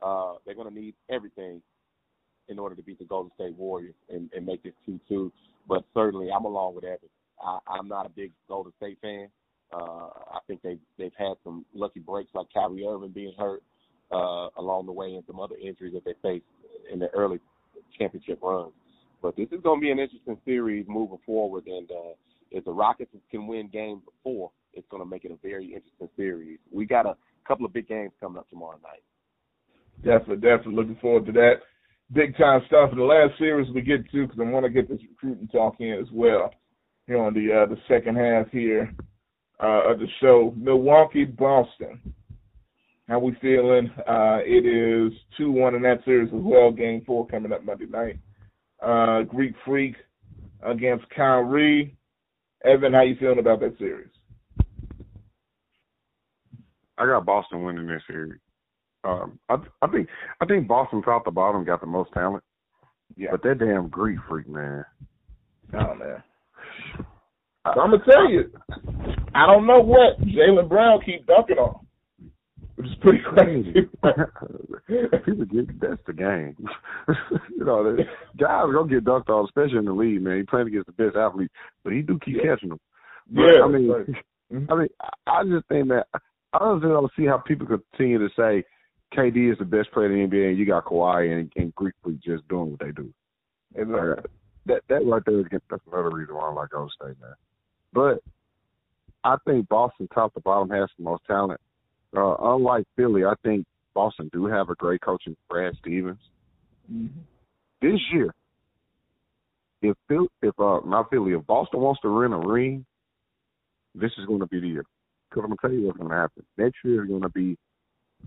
Uh, 0.03 0.35
they're 0.45 0.55
going 0.55 0.69
to 0.69 0.75
need 0.75 0.95
everything 1.09 1.63
in 2.49 2.59
order 2.59 2.75
to 2.75 2.83
beat 2.83 2.99
the 2.99 3.05
Golden 3.05 3.31
State 3.35 3.55
Warriors 3.57 3.95
and, 4.09 4.31
and 4.35 4.45
make 4.45 4.63
this 4.63 4.73
2-2. 4.89 5.31
But 5.69 5.85
certainly, 5.95 6.31
I'm 6.35 6.45
along 6.45 6.75
with 6.75 6.85
Evan. 6.85 7.09
I, 7.43 7.59
I'm 7.69 7.89
not 7.89 8.07
a 8.07 8.09
big 8.09 8.33
Golden 8.49 8.73
State 8.79 8.99
fan. 9.01 9.29
Uh, 9.73 10.09
I 10.33 10.39
think 10.47 10.63
they've 10.63 10.81
they've 10.97 11.13
had 11.19 11.35
some 11.45 11.65
lucky 11.75 12.01
breaks, 12.01 12.31
like 12.35 12.47
Kyrie 12.55 12.87
Irving 12.87 13.11
being 13.11 13.35
hurt 13.39 13.63
uh, 14.11 14.49
along 14.57 14.87
the 14.87 14.93
way, 14.93 15.15
and 15.15 15.23
some 15.27 15.39
other 15.39 15.57
injuries 15.57 15.93
that 15.93 16.07
they 16.07 16.15
faced 16.23 16.47
in 16.91 16.99
their 16.99 17.11
early 17.15 17.39
championship 17.97 18.39
run. 18.43 18.71
But 19.23 19.37
this 19.37 19.49
is 19.51 19.61
going 19.63 19.81
to 19.81 19.85
be 19.85 19.91
an 19.91 19.99
interesting 19.99 20.39
series 20.45 20.87
moving 20.89 21.19
forward, 21.27 21.67
and 21.67 21.91
uh, 21.91 22.15
if 22.51 22.65
the 22.65 22.73
Rockets 22.73 23.11
can 23.31 23.47
win 23.47 23.69
Game 23.69 24.03
Four, 24.23 24.51
it's 24.75 24.87
going 24.91 25.03
to 25.03 25.09
make 25.09 25.25
it 25.25 25.33
a 25.33 25.37
very 25.43 25.67
interesting 25.67 26.09
series. 26.17 26.59
We 26.71 26.87
got 26.87 27.07
a 27.07 27.17
couple 27.47 27.67
of 27.67 27.73
big 27.73 27.89
games 27.89 28.13
coming 28.21 28.39
up 28.39 28.49
tomorrow 28.49 28.79
night. 28.83 29.03
Definitely, 30.05 30.37
definitely 30.37 30.75
looking 30.75 30.99
forward 31.01 31.27
to 31.27 31.33
that. 31.33 31.55
Big 32.13 32.37
time 32.37 32.63
stuff. 32.69 32.91
In 32.93 32.99
the 32.99 33.05
last 33.05 33.37
series 33.39 33.69
we 33.75 33.83
get 33.83 34.09
to, 34.13 34.27
because 34.27 34.41
I 34.41 34.49
want 34.51 34.65
to 34.65 34.71
get 34.71 34.89
this 34.89 35.01
recruiting 35.11 35.49
talk 35.49 35.77
in 35.81 35.99
as 36.01 36.11
well 36.13 36.53
here 37.07 37.19
on 37.19 37.35
the 37.35 37.53
uh, 37.53 37.67
the 37.67 37.77
second 37.89 38.17
half 38.17 38.49
here 38.51 38.95
uh, 39.63 39.91
of 39.91 39.99
the 39.99 40.07
show. 40.21 40.55
Milwaukee, 40.57 41.25
Boston. 41.25 42.01
How 43.09 43.19
we 43.19 43.35
feeling? 43.41 43.91
Uh, 44.07 44.41
it 44.45 44.67
is 44.67 45.13
two 45.37 45.51
one 45.51 45.75
in 45.75 45.83
that 45.83 46.05
series 46.05 46.29
as 46.29 46.41
well. 46.43 46.71
Game 46.71 47.03
four 47.07 47.27
coming 47.27 47.53
up 47.53 47.65
Monday 47.65 47.87
night. 47.87 48.19
Uh, 48.83 49.23
Greek 49.23 49.55
Freak 49.65 49.95
against 50.63 51.09
Kyrie. 51.11 51.97
Evan, 52.65 52.93
how 52.93 53.03
you 53.03 53.17
feeling 53.19 53.39
about 53.39 53.61
that 53.61 53.79
series? 53.79 54.11
I 56.99 57.07
got 57.07 57.25
Boston 57.25 57.63
winning 57.63 57.87
this 57.87 58.03
series. 58.07 58.41
Um, 59.05 59.39
I 59.49 59.57
I 59.81 59.87
think 59.87 60.09
I 60.41 60.45
think 60.45 60.69
Boston 60.69 61.01
top 61.01 61.25
the 61.25 61.31
bottom 61.31 61.65
got 61.65 61.81
the 61.81 61.87
most 61.87 62.13
talent. 62.13 62.45
Yeah. 63.17 63.29
But 63.31 63.43
that 63.45 63.59
damn 63.59 63.89
Greek 63.89 64.19
freak 64.29 64.49
man. 64.49 64.85
Oh 65.73 65.95
man. 65.95 66.23
So 67.75 67.81
I'm 67.81 67.91
gonna 67.91 68.05
tell 68.05 68.29
you, 68.31 68.51
I 69.35 69.47
don't 69.47 69.67
know 69.67 69.81
what 69.81 70.21
Jaylen 70.21 70.69
Brown 70.69 71.01
keep 71.05 71.27
dunking 71.27 71.59
on, 71.59 71.87
which 72.79 72.87
is 72.89 72.95
pretty 73.01 73.19
crazy. 73.25 73.73
People 75.27 75.45
get 75.47 75.81
that's 75.81 76.01
the 76.07 76.13
game. 76.13 76.57
you 77.57 77.65
know, 77.65 77.83
the 77.83 78.05
guys 78.39 78.67
gonna 78.73 78.89
get 78.89 79.05
dunked 79.05 79.29
on, 79.29 79.45
especially 79.45 79.79
in 79.79 79.85
the 79.85 79.93
league, 79.93 80.23
man. 80.23 80.37
He 80.39 80.43
playing 80.45 80.69
against 80.69 80.87
the 80.87 80.93
best 80.93 81.17
athlete, 81.17 81.51
but 81.83 81.93
he 81.93 82.03
do 82.03 82.19
keep 82.25 82.37
Yeah. 82.37 82.55
catching 82.55 82.69
them. 82.71 82.81
But, 83.31 83.43
yeah, 83.43 83.63
I 83.65 83.69
mean, 83.69 83.89
right. 83.89 84.07
Mhm. 84.53 84.67
I 84.71 84.75
mean, 84.77 84.89
I- 85.27 85.45
just 85.45 85.67
think 85.67 85.89
that 85.89 86.07
I 86.53 86.59
don't 86.61 86.81
don't 86.81 87.13
see 87.17 87.27
how 87.27 87.39
people 87.39 87.67
continue 87.67 88.19
to 88.19 88.35
say 88.35 88.65
KD 89.13 89.51
is 89.53 89.59
the 89.59 89.65
best 89.65 89.91
player 89.93 90.07
in 90.07 90.31
the 90.31 90.37
NBA, 90.37 90.49
and 90.51 90.59
you 90.59 90.65
got 90.65 90.85
Kawhi 90.85 91.33
and, 91.33 91.53
and 91.57 91.75
Greek 91.75 91.95
Freak 92.03 92.21
just 92.21 92.47
doing 92.49 92.71
what 92.71 92.81
they 92.81 92.93
do. 92.93 93.13
Exactly. 93.75 94.31
That 94.67 94.83
that 94.89 95.05
right 95.05 95.23
there 95.27 95.41
is 95.41 95.47
that's 95.51 95.83
another 95.93 96.11
reason 96.11 96.35
why 96.35 96.49
I 96.49 96.53
like 96.53 96.71
Golden 96.71 96.91
State, 96.91 97.21
man. 97.21 97.35
But 97.93 98.23
I 99.25 99.37
think 99.45 99.69
Boston, 99.69 100.09
top 100.15 100.33
to 100.35 100.41
bottom, 100.41 100.71
has 100.71 100.89
the 100.97 101.05
most 101.05 101.25
talent. 101.27 101.61
Uh, 102.17 102.37
unlike 102.41 102.85
Philly, 102.97 103.25
I 103.25 103.35
think 103.43 103.67
Boston 103.95 104.31
do 104.33 104.47
have 104.47 104.71
a 104.71 104.75
great 104.75 105.01
coach 105.01 105.23
in 105.27 105.37
Brad 105.49 105.75
Stevens. 105.81 106.19
Mhm. 106.91 107.11
This 107.81 108.01
year, 108.13 108.35
if 109.83 109.97
Phil, 110.09 110.29
if 110.43 110.59
uh 110.59 110.81
not 110.85 111.11
Philly, 111.11 111.33
if 111.33 111.47
Boston 111.47 111.81
wants 111.81 112.01
to 112.03 112.13
win 112.13 112.33
a 112.33 112.39
ring, 112.39 112.85
this 113.95 114.13
is 114.19 114.27
going 114.27 114.41
to 114.41 114.47
be 114.47 114.61
the 114.61 114.69
year. 114.69 114.85
Because 115.29 115.45
I'm 115.45 115.51
gonna 115.51 115.57
tell 115.61 115.73
you 115.73 115.87
what's 115.87 115.99
going 115.99 116.11
to 116.11 116.17
happen. 116.17 116.45
Next 116.57 116.79
year 116.85 117.05
is 117.05 117.09
going 117.09 117.23
to 117.23 117.29
be 117.29 117.57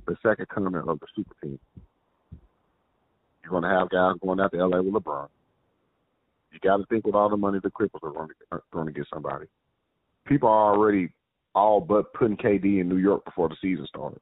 the 0.05 0.15
second 0.21 0.47
coming 0.49 0.75
of 0.75 0.99
the 0.99 1.07
super 1.15 1.33
team. 1.41 1.59
You're 3.43 3.51
going 3.51 3.63
to 3.63 3.69
have 3.69 3.89
guys 3.89 4.15
going 4.21 4.39
out 4.39 4.51
to 4.51 4.65
LA 4.65 4.81
with 4.81 4.93
LeBron. 4.93 5.27
You 6.51 6.59
got 6.59 6.77
to 6.77 6.85
think 6.85 7.05
with 7.05 7.15
all 7.15 7.29
the 7.29 7.37
money 7.37 7.59
the 7.61 7.71
Clippers 7.71 8.01
are 8.03 8.11
going 8.11 8.27
to, 8.27 8.35
are 8.51 8.63
going 8.71 8.85
to 8.85 8.91
get 8.91 9.07
somebody. 9.11 9.47
People 10.25 10.49
are 10.49 10.73
already 10.73 11.11
all 11.53 11.81
but 11.81 12.13
putting 12.13 12.37
KD 12.37 12.81
in 12.81 12.89
New 12.89 12.97
York 12.97 13.25
before 13.25 13.49
the 13.49 13.57
season 13.61 13.85
starts 13.87 14.21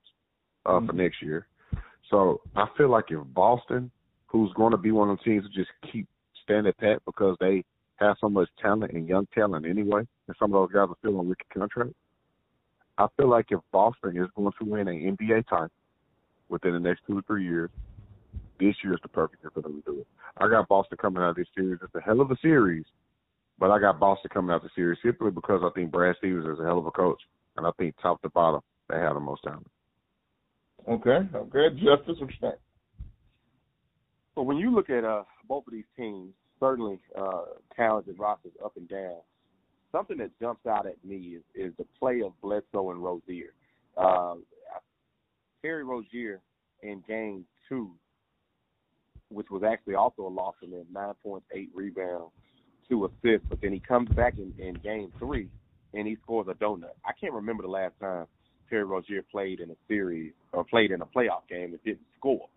uh, 0.66 0.80
for 0.86 0.94
next 0.94 1.22
year. 1.22 1.48
So 2.10 2.42
I 2.56 2.66
feel 2.78 2.90
like 2.90 3.06
if 3.10 3.20
Boston, 3.34 3.92
who's 4.28 4.52
going 4.54 4.72
to 4.72 4.78
be 4.78 4.92
one 4.92 5.10
of 5.10 5.18
the 5.18 5.24
teams 5.24 5.46
to 5.46 5.50
just 5.50 5.70
keep 5.92 6.08
standing 6.44 6.74
pat 6.80 7.02
because 7.06 7.38
they 7.40 7.64
have 7.98 8.16
so 8.20 8.30
much 8.30 8.50
talent 8.62 8.94
and 8.94 9.08
young 9.08 9.28
talent 9.34 9.66
anyway, 9.66 10.02
and 10.28 10.36
some 10.40 10.54
of 10.54 10.62
those 10.62 10.74
guys 10.74 10.88
are 10.90 10.96
still 11.00 11.20
on 11.20 11.30
rookie 11.30 11.46
contract. 11.54 11.92
I 12.98 13.08
feel 13.16 13.30
like 13.30 13.48
if 13.50 13.60
Boston 13.72 14.18
is 14.18 14.30
going 14.36 14.52
to 14.60 14.66
win 14.66 14.88
an 14.88 15.18
NBA 15.18 15.48
title 15.48 15.70
within 16.50 16.74
the 16.74 16.80
next 16.80 17.02
two 17.08 17.16
to 17.16 17.28
three 17.28 17.46
years, 17.46 17.70
this 18.60 18.76
year 18.84 18.94
is 18.94 19.00
the 19.02 19.08
perfect 19.10 19.44
year 19.44 19.52
for 19.54 19.62
them 19.62 19.82
to 19.82 19.92
do 19.92 20.00
it. 20.02 20.08
I 20.38 20.50
got 20.50 20.68
Boston 20.68 20.98
coming 21.00 21.24
out 21.24 21.30
of 21.30 21.36
this 21.38 21.48
series. 21.56 21.80
It's 21.82 21.96
a 21.96 22.02
hell 22.02 22.20
of 22.20 22.32
a 22.32 22.38
series, 22.42 22.86
but 23.60 23.72
I 23.72 23.80
got 23.80 24.00
Boston 24.00 24.32
coming 24.34 24.52
out 24.52 24.58
of 24.58 24.64
the 24.64 24.70
series 24.76 25.00
simply 25.04 25.32
because 25.32 25.62
I 25.64 25.70
think 25.76 25.92
Brad 25.92 26.16
Stevens 26.18 26.46
is 26.46 26.60
a 26.60 26.64
hell 26.64 26.80
of 26.80 26.86
a 26.86 26.92
coach, 26.92 27.22
and 27.58 27.68
I 27.68 27.72
think 27.78 27.96
top 28.02 28.22
to 28.22 28.30
bottom 28.30 28.62
they 28.90 28.98
have 28.98 29.16
the 29.16 29.20
most 29.20 29.44
talent. 29.44 29.68
Okay, 30.88 31.20
okay. 31.36 31.70
Justice, 31.76 32.18
what 32.20 32.30
you 32.30 32.38
think? 32.40 32.56
So 34.34 34.42
when 34.42 34.58
you 34.58 34.74
look 34.74 34.90
at 34.90 35.04
uh, 35.04 35.24
both 35.48 35.68
of 35.68 35.74
these 35.74 35.84
teams, 35.98 36.34
certainly 36.60 37.00
uh, 37.18 37.44
talented 37.76 38.18
rosters 38.18 38.54
up 38.64 38.78
and 38.78 38.88
down. 38.88 39.18
Something 39.92 40.18
that 40.18 40.32
jumps 40.40 40.66
out 40.68 40.86
at 40.86 41.04
me 41.04 41.38
is, 41.38 41.44
is 41.56 41.74
the 41.78 41.86
play 42.00 42.22
of 42.22 42.40
Bledsoe 42.42 42.92
and 42.92 43.04
Rozier. 43.04 43.54
Uh, 43.98 44.36
Terry 45.62 45.84
Rozier 45.84 46.42
in 46.84 47.04
Game 47.08 47.44
Two, 47.68 47.92
which 49.30 49.48
was 49.50 49.64
actually 49.64 49.96
also 49.96 50.22
a 50.22 50.30
loss 50.30 50.56
for 50.60 50.68
them, 50.68 50.86
nine 50.94 51.14
points, 51.24 51.48
eight 51.54 51.70
rebounds, 51.74 52.32
two 52.90 53.06
assists. 53.06 53.48
But 53.50 53.62
then 53.62 53.72
he 53.72 53.80
comes 53.80 54.10
back 54.10 54.36
in, 54.38 54.54
in 54.58 54.76
Game 54.76 55.12
Three 55.20 55.50
and 55.94 56.08
he 56.08 56.18
scores 56.24 56.48
a 56.50 56.54
donut. 56.54 56.96
I 57.06 57.12
can't 57.20 57.34
remember 57.34 57.64
the 57.64 57.70
last 57.70 57.94
time 58.00 58.28
Terry 58.70 58.84
Rozier 58.84 59.24
played 59.32 59.60
in 59.60 59.72
a 59.72 59.76
series 59.88 60.34
or 60.54 60.64
played 60.64 60.92
in 60.92 61.02
a 61.02 61.06
playoff 61.06 61.48
game 61.50 61.72
and 61.74 61.84
didn't 61.84 62.06
score. 62.18 62.48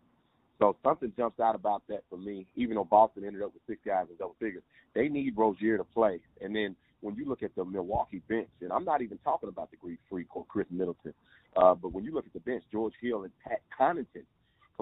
So 0.59 0.77
something 0.85 1.13
jumps 1.17 1.41
out 1.41 1.55
about 1.55 1.83
that 1.89 2.03
for 2.09 2.17
me. 2.17 2.47
Even 2.55 2.77
though 2.77 2.85
Boston 2.85 3.25
ended 3.25 3.43
up 3.43 3.53
with 3.53 3.63
six 3.67 3.81
guys 3.85 4.07
in 4.11 4.17
double 4.17 4.37
figures, 4.39 4.63
they 4.95 5.09
need 5.09 5.37
Rozier 5.37 5.79
to 5.79 5.85
play. 5.85 6.21
And 6.41 6.55
then 6.55 6.77
when 7.01 7.17
you 7.17 7.29
look 7.29 7.43
at 7.43 7.55
the 7.57 7.65
Milwaukee 7.65 8.23
bench, 8.29 8.49
and 8.61 8.73
I'm 8.73 8.85
not 8.85 9.03
even 9.03 9.19
talking 9.19 9.49
about 9.49 9.71
the 9.71 9.77
Greek 9.77 9.99
Freak 10.09 10.37
or 10.37 10.45
Khris 10.47 10.67
Middleton, 10.71 11.15
uh, 11.57 11.75
but 11.75 11.93
when 11.93 12.05
you 12.05 12.15
look 12.15 12.27
at 12.27 12.33
the 12.33 12.41
bench, 12.41 12.63
George 12.71 12.93
Hill 13.01 13.25
and 13.25 13.33
Pat 13.45 13.61
Connaughton 13.79 14.25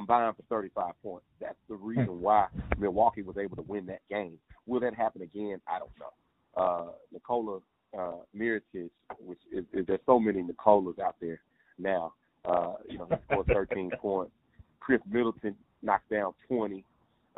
combined 0.01 0.35
for 0.37 0.43
35 0.49 0.93
points. 1.03 1.27
That's 1.41 1.59
the 1.69 1.77
reason 1.77 2.21
why 2.21 2.47
Milwaukee 2.79 3.23
was 3.23 3.37
able 3.37 3.57
to 3.57 3.63
win 3.63 3.87
that 3.87 4.01
game. 4.09 4.39
Will 4.67 4.81
that 4.81 4.95
happen 4.95 5.23
again? 5.23 5.61
I 5.69 5.79
don't 5.79 5.91
know. 5.99 6.63
Uh, 6.63 6.93
Nikola 7.13 7.59
uh, 7.99 8.23
Mirotic, 8.37 8.91
which 9.21 9.39
is, 9.53 9.65
is 9.73 9.87
there's 9.87 10.01
so 10.07 10.19
many 10.19 10.43
Nicolas 10.43 10.97
out 11.05 11.17
there 11.21 11.41
now. 11.79 12.13
Uh, 12.45 12.75
you 12.89 12.99
know, 12.99 13.07
he 13.11 13.17
scored 13.31 13.47
13 13.47 13.91
points. 14.01 14.33
Khris 14.81 15.01
Middleton 15.11 15.55
knocked 15.83 16.11
down 16.11 16.33
20, 16.49 16.83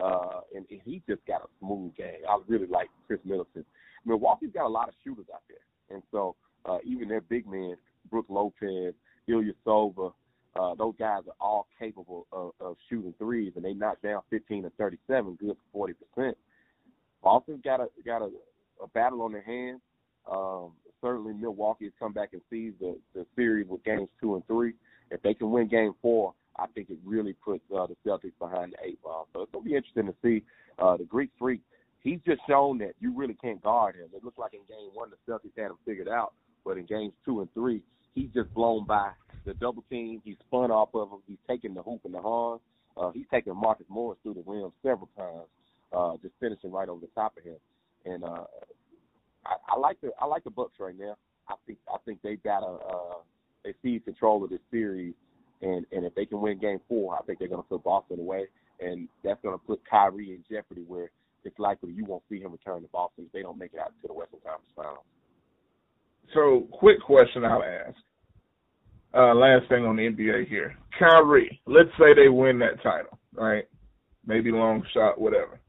uh, 0.03 0.41
and, 0.55 0.65
and 0.71 0.81
he 0.85 1.03
just 1.09 1.25
got 1.27 1.43
a 1.43 1.49
smooth 1.59 1.95
game. 1.97 2.21
I 2.29 2.39
really 2.47 2.69
like 2.69 2.89
Khris 3.09 3.21
Middleton. 3.25 3.65
Milwaukee's 4.07 4.51
got 4.55 4.67
a 4.67 4.69
lot 4.69 4.89
of 4.89 4.95
shooters 5.03 5.27
out 5.35 5.43
there, 5.49 5.95
and 5.97 6.03
so 6.13 6.37
uh, 6.65 6.79
even 6.85 7.09
their 7.09 7.21
big 7.21 7.47
men, 7.47 7.77
Brook 8.11 8.27
Lopez, 8.29 8.95
Ilya 9.29 9.53
Sova, 9.67 10.13
uh, 10.55 10.75
those 10.75 10.95
guys 10.99 11.23
are 11.27 11.35
all 11.41 11.67
capable 11.79 12.27
of, 12.33 12.53
of 12.61 12.77
shooting 12.89 13.15
threes, 13.19 13.53
and 13.57 13.65
they 13.65 13.73
knocked 13.73 14.03
down 14.03 14.21
15 14.31 14.65
and 14.65 14.75
37, 14.77 15.39
good 15.41 15.57
for 15.73 15.73
40 15.73 15.95
percent. 15.95 16.37
Boston's 17.23 17.63
got 17.65 17.81
a 17.81 17.89
got 18.05 18.23
a, 18.23 18.31
a 18.83 18.89
battle 18.89 19.23
on 19.23 19.33
their 19.33 19.43
hands. 19.43 19.81
Um, 20.31 20.73
certainly, 21.01 21.33
Milwaukee 21.33 21.85
has 21.85 21.93
come 21.99 22.13
back 22.13 22.31
and 22.33 22.43
seized 22.51 22.81
the, 22.81 22.99
the 23.15 23.25
series 23.35 23.67
with 23.69 23.83
games 23.85 24.09
two 24.21 24.35
and 24.35 24.47
three. 24.47 24.75
If 25.11 25.23
they 25.23 25.35
can 25.35 25.51
win 25.51 25.69
game 25.69 25.95
four, 26.03 26.35
I 26.57 26.67
think 26.75 26.91
it 26.91 26.99
really 27.05 27.33
puts 27.33 27.63
uh, 27.75 27.87
the 27.87 27.97
Celtics 28.07 28.39
behind 28.39 28.73
the 28.73 28.89
eight 28.89 29.03
ball. 29.03 29.29
So 29.33 29.43
it's 29.43 29.53
gonna 29.53 29.65
be 29.65 29.75
interesting 29.75 30.07
to 30.07 30.15
see 30.23 30.45
uh, 30.79 30.97
the 30.97 31.05
Greek 31.05 31.31
Freak. 31.39 31.61
He's 32.03 32.19
just 32.27 32.41
shown 32.49 32.79
that 32.79 32.95
you 33.01 33.17
really 33.17 33.35
can't 33.35 33.63
guard 33.63 33.95
him. 33.95 34.09
It 34.15 34.25
looked 34.25 34.39
like 34.39 34.55
in 34.55 34.61
game 34.69 34.91
one 34.93 35.11
the 35.11 35.33
Celtics 35.33 35.57
had 35.57 35.71
him 35.71 35.79
figured 35.87 36.09
out, 36.09 36.35
but 36.65 36.77
in 36.77 36.85
games 36.85 37.13
two 37.25 37.41
and 37.41 37.53
three, 37.55 37.83
he's 38.15 38.31
just 38.35 38.53
blown 38.53 38.85
by 38.85 39.13
the 39.45 39.55
double 39.55 39.85
team. 39.91 40.21
He's 40.25 40.37
spun 40.47 40.71
off 40.71 40.91
of 40.95 41.11
him. 41.11 41.19
He's 41.27 41.39
taken 41.49 41.75
the 41.75 41.83
hoop 41.83 42.01
and 42.05 42.15
the 42.15 42.21
horn. 42.21 42.61
Uh, 42.97 43.11
he's 43.13 43.27
taken 43.31 43.57
Marcus 43.57 43.87
Morris 43.89 44.19
through 44.23 44.35
the 44.35 44.45
rim 44.47 44.71
several 44.83 45.09
times, 45.17 45.49
uh, 45.93 46.17
just 46.23 46.35
finishing 46.41 46.71
right 46.71 46.89
over 46.89 47.01
the 47.01 47.11
top 47.15 47.37
of 47.37 47.45
him. 47.45 47.57
And 48.05 48.25
uh, 48.25 48.45
I, 49.47 49.55
I 49.69 49.79
like 49.79 50.01
the 50.01 50.11
I 50.21 50.27
like 50.27 50.45
the 50.45 50.51
Bucks 50.51 50.75
right 50.79 50.99
now. 50.99 51.17
I 51.49 51.55
think 51.67 51.79
I 51.93 51.97
think 52.05 52.21
they 52.23 52.37
got 52.37 52.63
a 52.63 52.75
uh, 52.77 53.19
they 53.65 53.75
seize 53.83 54.03
control 54.05 54.45
of 54.45 54.51
this 54.51 54.61
series, 54.71 55.15
and 55.63 55.87
and 55.93 56.05
if 56.05 56.15
they 56.15 56.27
can 56.27 56.41
win 56.41 56.59
Game 56.59 56.81
Four, 56.89 57.17
I 57.17 57.23
think 57.23 57.39
they're 57.39 57.49
going 57.49 57.63
to 57.63 57.69
put 57.69 57.85
Boston 57.85 58.21
away, 58.21 58.47
and 58.81 59.09
that's 59.25 59.41
going 59.43 59.59
to 59.59 59.65
put 59.65 59.81
Kyrie 59.89 60.31
in 60.31 60.45
jeopardy 60.51 60.85
where 60.87 61.11
it's 61.45 61.59
likely 61.59 61.93
you 61.93 62.05
won't 62.05 62.23
see 62.29 62.41
him 62.41 62.53
return 62.53 62.83
to 62.83 62.89
Boston 62.89 63.25
if 63.27 63.33
they 63.33 63.43
don't 63.43 63.59
make 63.59 63.73
it 63.75 63.81
out 63.81 63.93
to 64.03 64.09
the 64.09 64.15
Western 64.15 64.41
Conference 64.41 64.73
Finals. 64.77 65.05
So, 66.35 66.69
quick 66.73 67.01
question 67.01 67.45
I'll 67.45 67.63
ask. 67.63 67.97
Uh, 69.15 69.35
last 69.35 69.69
thing 69.69 69.85
on 69.85 69.97
the 69.97 70.09
NBA 70.09 70.49
here. 70.49 70.75
Kyrie, 70.99 71.61
let's 71.67 71.91
say 71.99 72.15
they 72.15 72.29
win 72.29 72.59
that 72.61 72.83
title, 72.83 73.19
right? 73.35 73.65
Maybe 74.27 74.51
long 74.51 74.83
shot, 74.95 75.21
whatever. 75.21 75.61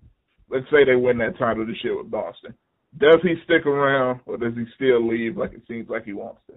Let's 0.50 0.66
say 0.72 0.86
they 0.86 0.96
win 0.96 1.18
that 1.18 1.38
title 1.38 1.66
this 1.66 1.84
year 1.84 1.98
with 1.98 2.12
Boston. 2.12 2.54
Does 2.98 3.20
he 3.24 3.36
stick 3.44 3.66
around 3.66 4.22
or 4.26 4.38
does 4.38 4.54
he 4.56 4.66
still 4.76 5.06
leave 5.08 5.36
like 5.36 5.54
it 5.54 5.64
seems 5.68 5.90
like 5.90 6.06
he 6.06 6.14
wants 6.14 6.42
to? 6.48 6.54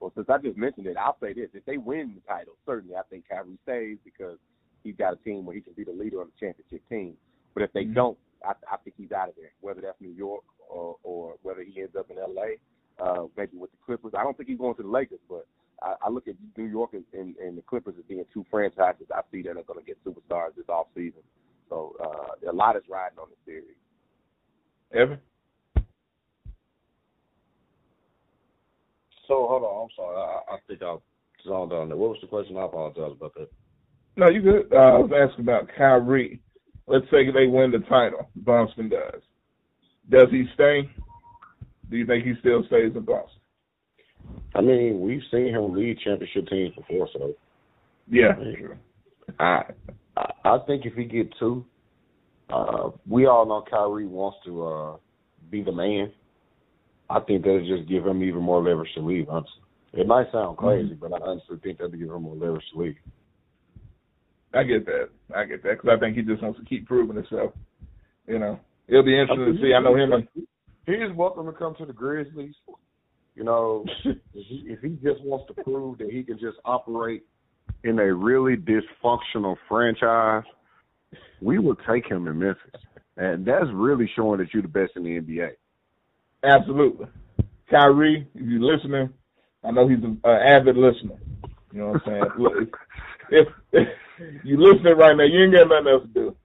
Well, 0.00 0.12
since 0.14 0.28
I 0.30 0.38
just 0.38 0.56
mentioned 0.56 0.86
it, 0.86 0.96
I'll 0.96 1.18
say 1.20 1.34
this: 1.34 1.50
if 1.52 1.64
they 1.66 1.76
win 1.76 2.14
the 2.14 2.22
title, 2.26 2.54
certainly 2.64 2.96
I 2.96 3.02
think 3.10 3.24
Kyrie 3.28 3.58
stays 3.64 3.98
because 4.02 4.38
he's 4.82 4.96
got 4.96 5.12
a 5.12 5.16
team 5.16 5.44
where 5.44 5.54
he 5.54 5.60
can 5.60 5.74
be 5.74 5.84
the 5.84 5.92
leader 5.92 6.22
of 6.22 6.28
the 6.28 6.46
championship 6.46 6.88
team. 6.88 7.14
But 7.52 7.64
if 7.64 7.72
they 7.74 7.84
don't, 7.84 8.16
I, 8.42 8.52
I 8.72 8.76
think 8.82 8.96
he's 8.96 9.12
out 9.12 9.28
of 9.28 9.34
there. 9.36 9.52
Whether 9.60 9.82
that's 9.82 10.00
New 10.00 10.12
York 10.12 10.42
or, 10.70 10.96
or 11.02 11.34
whether 11.42 11.62
he 11.62 11.82
ends 11.82 11.94
up 11.96 12.10
in 12.10 12.16
L.A., 12.16 12.56
uh, 12.98 13.24
maybe 13.36 13.56
with 13.56 13.70
the 13.70 13.78
Clippers. 13.84 14.12
I 14.16 14.22
don't 14.22 14.36
think 14.36 14.48
he's 14.48 14.58
going 14.58 14.74
to 14.76 14.82
the 14.82 14.88
Lakers, 14.88 15.20
but 15.28 15.46
I, 15.82 15.94
I 16.06 16.08
look 16.10 16.28
at 16.28 16.34
New 16.56 16.64
York 16.64 16.90
and, 16.92 17.04
and, 17.12 17.36
and 17.36 17.56
the 17.56 17.62
Clippers 17.62 17.94
as 17.98 18.04
being 18.04 18.24
two 18.32 18.44
franchises 18.50 19.06
I 19.14 19.20
see 19.30 19.42
that 19.42 19.50
are 19.56 19.62
going 19.62 19.80
to 19.80 19.86
get 19.86 20.02
superstars 20.04 20.54
this 20.56 20.68
off 20.68 20.86
season. 20.94 21.22
So 21.68 21.96
uh, 22.02 22.50
a 22.50 22.52
lot 22.52 22.76
is 22.76 22.82
riding 22.88 23.18
on 23.18 23.28
the 23.30 23.36
series. 23.50 23.76
Evan. 24.92 25.18
So 29.28 29.46
hold 29.46 29.62
on, 29.62 29.84
I'm 29.84 29.88
sorry. 29.94 30.16
I, 30.16 30.54
I 30.54 30.58
think 30.66 30.82
I 30.82 30.96
zoned 31.46 31.72
on 31.72 31.88
there. 31.88 31.96
What 31.96 32.10
was 32.10 32.18
the 32.20 32.26
question? 32.26 32.56
I 32.56 32.64
apologize 32.64 33.12
about 33.12 33.34
that. 33.34 33.48
No, 34.16 34.28
you 34.28 34.42
good. 34.42 34.72
Uh, 34.72 34.76
I 34.76 34.98
was 34.98 35.10
asking 35.14 35.44
about 35.44 35.70
Kyrie. 35.76 36.40
Let's 36.88 37.06
say 37.12 37.30
they 37.30 37.46
win 37.46 37.70
the 37.70 37.78
title. 37.88 38.28
Boston 38.34 38.88
does. 38.88 39.22
Does 40.10 40.28
he 40.32 40.46
stay? 40.54 40.90
Do 41.90 41.96
you 41.96 42.06
think 42.06 42.24
he 42.24 42.34
still 42.40 42.64
stays 42.66 42.92
in 42.94 43.04
Boston? 43.04 43.40
I 44.54 44.60
mean, 44.60 45.00
we've 45.00 45.22
seen 45.30 45.48
him 45.48 45.74
lead 45.74 45.98
championship 46.04 46.46
teams 46.48 46.74
before, 46.74 47.08
so 47.12 47.34
Yeah. 48.08 48.32
I 49.38 49.62
I, 50.44 50.58
think 50.66 50.86
if 50.86 50.94
he 50.94 51.04
get 51.04 51.32
two, 51.38 51.64
uh, 52.50 52.90
we 53.08 53.26
all 53.26 53.46
know 53.46 53.64
Kyrie 53.68 54.06
wants 54.06 54.38
to 54.44 54.66
uh, 54.66 54.96
be 55.50 55.62
the 55.62 55.72
man. 55.72 56.12
I 57.08 57.20
think 57.20 57.42
that'll 57.42 57.66
just 57.66 57.88
give 57.88 58.06
him 58.06 58.22
even 58.22 58.42
more 58.42 58.62
leverage 58.62 58.92
to 58.94 59.00
leave. 59.00 59.28
Honestly, 59.28 59.62
it 59.92 60.06
might 60.06 60.30
sound 60.32 60.56
crazy, 60.56 60.94
but 60.94 61.12
I 61.12 61.18
honestly 61.22 61.58
think 61.62 61.78
that'll 61.78 61.92
give 61.92 62.10
him 62.10 62.22
more 62.22 62.34
leverage 62.34 62.64
to 62.72 62.80
leave. 62.80 62.96
I 64.52 64.64
get 64.64 64.84
that. 64.86 65.08
I 65.34 65.44
get 65.44 65.62
that 65.62 65.80
because 65.80 65.96
I 65.96 65.98
think 65.98 66.16
he 66.16 66.22
just 66.22 66.42
wants 66.42 66.58
to 66.58 66.64
keep 66.64 66.86
proving 66.86 67.16
himself. 67.16 67.52
You 68.26 68.38
know, 68.38 68.58
it'll 68.88 69.04
be 69.04 69.18
interesting 69.18 69.56
to 69.56 69.62
see. 69.62 69.72
I 69.72 69.80
know 69.80 69.96
him 69.96 70.12
and 70.12 70.28
He 70.86 70.92
is 70.92 71.14
welcome 71.14 71.46
to 71.46 71.52
come 71.52 71.74
to 71.78 71.86
the 71.86 71.92
Grizzlies. 71.92 72.54
You 73.34 73.44
know, 73.44 73.84
if 74.04 74.18
he, 74.32 74.64
if 74.66 74.80
he 74.80 74.90
just 75.02 75.22
wants 75.22 75.46
to 75.54 75.62
prove 75.62 75.98
that 75.98 76.10
he 76.10 76.22
can 76.22 76.38
just 76.38 76.58
operate 76.64 77.24
In 77.84 77.98
a 77.98 78.12
really 78.12 78.56
dysfunctional 78.56 79.56
franchise, 79.68 80.44
we 81.40 81.58
will 81.58 81.76
take 81.88 82.06
him 82.06 82.26
in 82.26 82.38
Memphis, 82.38 82.80
and 83.16 83.44
that's 83.44 83.66
really 83.72 84.10
showing 84.16 84.38
that 84.38 84.52
you're 84.52 84.62
the 84.62 84.68
best 84.68 84.92
in 84.96 85.04
the 85.04 85.20
NBA. 85.20 85.50
absolutely. 86.44 87.06
Kyrie, 87.70 88.26
if 88.34 88.46
you're 88.46 88.60
listening, 88.60 89.10
I 89.64 89.70
know 89.70 89.88
he's 89.88 90.02
an 90.02 90.20
avid 90.24 90.76
listener. 90.76 91.16
You 91.72 91.78
know 91.78 91.88
what 91.88 92.02
I'm 92.06 92.08
saying? 92.08 92.24
Look, 92.38 92.78
if, 93.30 93.48
if 93.72 93.88
you 94.44 94.60
listening 94.60 94.96
right 94.96 95.16
now, 95.16 95.24
you 95.24 95.44
ain't 95.44 95.54
got 95.54 95.68
nothing 95.68 95.88
else 95.88 96.02
to 96.02 96.08
do. 96.12 96.36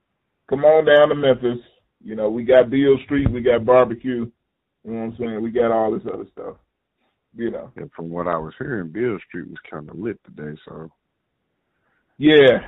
Come 0.50 0.64
on 0.64 0.86
down 0.86 1.10
to 1.10 1.16
Memphis. 1.16 1.64
You 2.06 2.16
know, 2.16 2.30
we 2.30 2.44
got 2.44 2.70
Beale 2.70 3.00
Street, 3.04 3.32
we 3.32 3.42
got 3.42 3.66
barbecue. 3.66 4.30
You 4.86 4.92
know 4.92 5.00
what 5.00 5.06
I'm 5.06 5.18
saying? 5.18 5.42
We 5.42 5.50
got 5.50 5.72
all 5.72 5.92
this 5.92 6.08
other 6.14 6.28
stuff. 6.32 6.58
You 7.36 7.50
know. 7.50 7.72
And 7.76 7.92
from 7.94 8.12
what 8.12 8.28
I 8.28 8.38
was 8.38 8.54
hearing, 8.60 8.92
Beale 8.92 9.18
Street 9.28 9.50
was 9.50 9.58
kind 9.70 9.90
of 9.90 9.98
lit 9.98 10.20
today, 10.24 10.58
so 10.66 10.92
Yeah. 12.18 12.62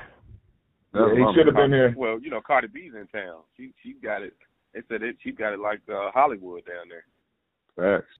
Yeah 0.95 1.13
he 1.13 1.23
should 1.35 1.45
have 1.45 1.55
been 1.55 1.71
here. 1.71 1.93
Well, 1.95 2.19
you 2.19 2.31
know, 2.31 2.41
Cardi 2.45 2.67
B's 2.67 2.93
in 2.99 3.07
town. 3.07 3.41
She 3.55 3.71
she 3.83 3.93
got 4.03 4.23
it. 4.23 4.33
They 4.73 4.81
said 4.89 5.03
it. 5.03 5.17
She 5.23 5.31
got 5.31 5.53
it 5.53 5.59
like 5.59 5.81
uh, 5.87 6.09
Hollywood 6.11 6.63
down 6.65 6.89
there. 6.89 7.99
facts. 7.99 8.11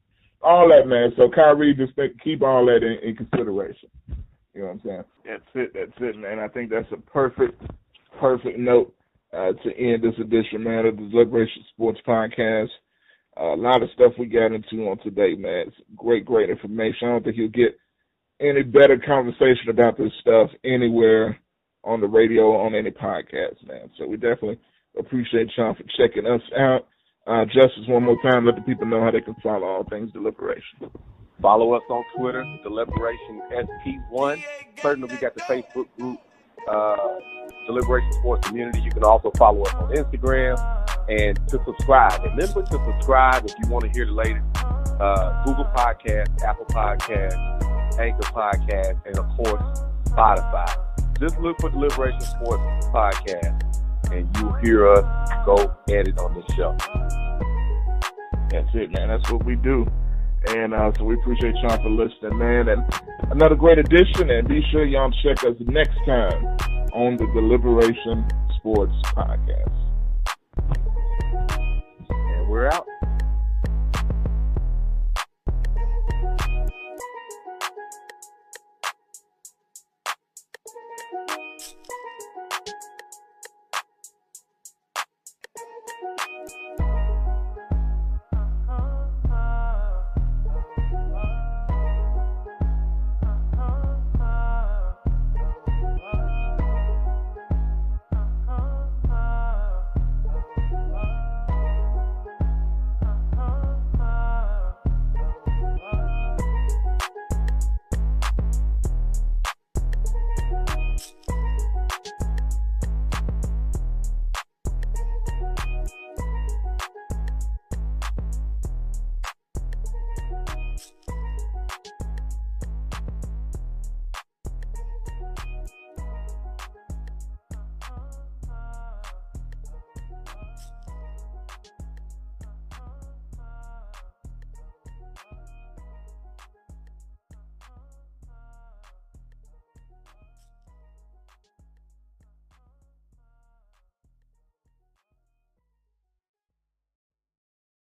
All 0.43 0.69
that, 0.69 0.87
man. 0.87 1.11
So 1.17 1.29
Kyrie, 1.33 1.73
just 1.73 1.95
think, 1.95 2.21
keep 2.23 2.43
all 2.43 2.63
that 2.67 2.83
in, 2.83 3.09
in 3.09 3.15
consideration. 3.15 3.89
You 4.53 4.61
know 4.61 4.65
what 4.65 4.71
I'm 4.71 4.81
saying? 4.85 5.03
That's 5.25 5.43
it. 5.55 5.71
That's 5.73 5.99
it, 5.99 6.15
man. 6.15 6.37
I 6.37 6.47
think 6.47 6.69
that's 6.69 6.91
a 6.91 6.97
perfect, 6.97 7.59
perfect 8.19 8.59
note 8.59 8.93
uh, 9.33 9.51
to 9.63 9.77
end 9.77 10.03
this 10.03 10.19
edition, 10.19 10.63
man, 10.63 10.85
of 10.85 10.97
the 10.97 11.07
Deliberation 11.09 11.63
Sports 11.73 11.99
Podcast. 12.07 12.69
Uh, 13.39 13.53
a 13.53 13.55
lot 13.55 13.83
of 13.83 13.89
stuff 13.93 14.13
we 14.17 14.25
got 14.25 14.51
into 14.51 14.87
on 14.89 14.97
today, 14.99 15.35
man. 15.35 15.65
It's 15.67 15.75
great, 15.95 16.25
great 16.25 16.49
information. 16.49 17.07
I 17.07 17.11
don't 17.11 17.23
think 17.23 17.37
you'll 17.37 17.49
get 17.49 17.77
any 18.39 18.63
better 18.63 18.97
conversation 18.97 19.69
about 19.69 19.97
this 19.97 20.11
stuff 20.21 20.49
anywhere 20.63 21.39
on 21.83 22.01
the 22.01 22.07
radio 22.07 22.43
or 22.43 22.65
on 22.65 22.75
any 22.75 22.91
podcast, 22.91 23.65
man. 23.67 23.89
So 23.97 24.07
we 24.07 24.17
definitely 24.17 24.59
appreciate 24.97 25.49
y'all 25.57 25.75
for 25.75 25.83
checking 25.97 26.25
us 26.25 26.41
out. 26.57 26.87
Uh, 27.27 27.45
Justice, 27.45 27.87
one 27.87 28.03
more 28.03 28.21
time, 28.21 28.45
let 28.45 28.55
the 28.55 28.61
people 28.61 28.85
know 28.85 29.03
how 29.03 29.11
they 29.11 29.21
can 29.21 29.35
follow 29.43 29.67
all 29.67 29.83
things 29.83 30.11
deliberation. 30.13 30.89
Follow 31.41 31.73
us 31.73 31.83
on 31.89 32.03
Twitter, 32.17 32.43
Deliberation 32.63 33.41
SP1. 33.51 34.43
Certainly, 34.81 35.13
we 35.13 35.19
got 35.19 35.35
the 35.35 35.41
Facebook 35.41 35.85
group, 35.97 36.19
uh, 36.67 36.95
Deliberation 37.65 38.11
Sports 38.13 38.47
Community. 38.47 38.81
You 38.81 38.91
can 38.91 39.03
also 39.03 39.31
follow 39.37 39.63
us 39.63 39.73
on 39.75 39.91
Instagram 39.91 40.57
and 41.09 41.37
to 41.49 41.61
subscribe. 41.65 42.23
Remember 42.23 42.63
to 42.63 42.85
subscribe 42.85 43.45
if 43.45 43.53
you 43.61 43.69
want 43.69 43.85
to 43.85 43.91
hear 43.91 44.05
the 44.05 44.11
latest 44.13 44.43
uh, 44.99 45.43
Google 45.45 45.65
Podcast, 45.65 46.41
Apple 46.41 46.65
Podcast, 46.65 47.99
Anchor 47.99 48.27
Podcast, 48.29 49.05
and 49.05 49.17
of 49.17 49.27
course, 49.37 49.79
Spotify. 50.05 50.75
Just 51.19 51.39
look 51.39 51.59
for 51.59 51.69
Deliberation 51.69 52.21
Sports 52.21 52.87
Podcast, 52.87 54.11
and 54.11 54.27
you'll 54.37 54.53
hear 54.55 54.87
us 54.87 55.45
go 55.45 55.75
at 55.89 56.07
it 56.07 56.17
on 56.19 56.33
the 56.33 56.53
show. 56.53 56.75
That's 58.49 58.69
it, 58.75 58.91
man. 58.91 59.09
That's 59.09 59.29
what 59.31 59.45
we 59.45 59.55
do. 59.55 59.85
And 60.47 60.73
uh, 60.73 60.91
so 60.97 61.03
we 61.03 61.15
appreciate 61.15 61.55
y'all 61.55 61.77
for 61.77 61.89
listening, 61.89 62.37
man. 62.37 62.69
And 62.69 62.83
another 63.31 63.55
great 63.55 63.79
edition. 63.79 64.29
And 64.29 64.47
be 64.47 64.61
sure 64.71 64.85
y'all 64.85 65.11
check 65.23 65.43
us 65.43 65.55
next 65.59 65.97
time 66.05 66.43
on 66.93 67.17
the 67.17 67.27
Deliberation 67.33 68.25
Sports 68.57 68.93
Podcast. 69.05 69.73
And 72.09 72.49
we're 72.49 72.69
out. 72.69 72.85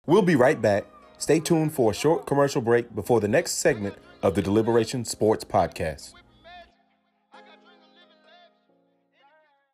We'll 0.06 0.22
be 0.22 0.36
right 0.36 0.60
back. 0.60 0.84
Stay 1.16 1.40
tuned 1.40 1.72
for 1.72 1.90
a 1.90 1.94
short 1.94 2.26
commercial 2.26 2.60
break 2.60 2.94
before 2.94 3.20
the 3.20 3.28
next 3.28 3.52
segment 3.52 3.94
of 4.22 4.34
the 4.34 4.42
Deliberation 4.42 5.04
Sports 5.06 5.44
Podcast. 5.44 6.12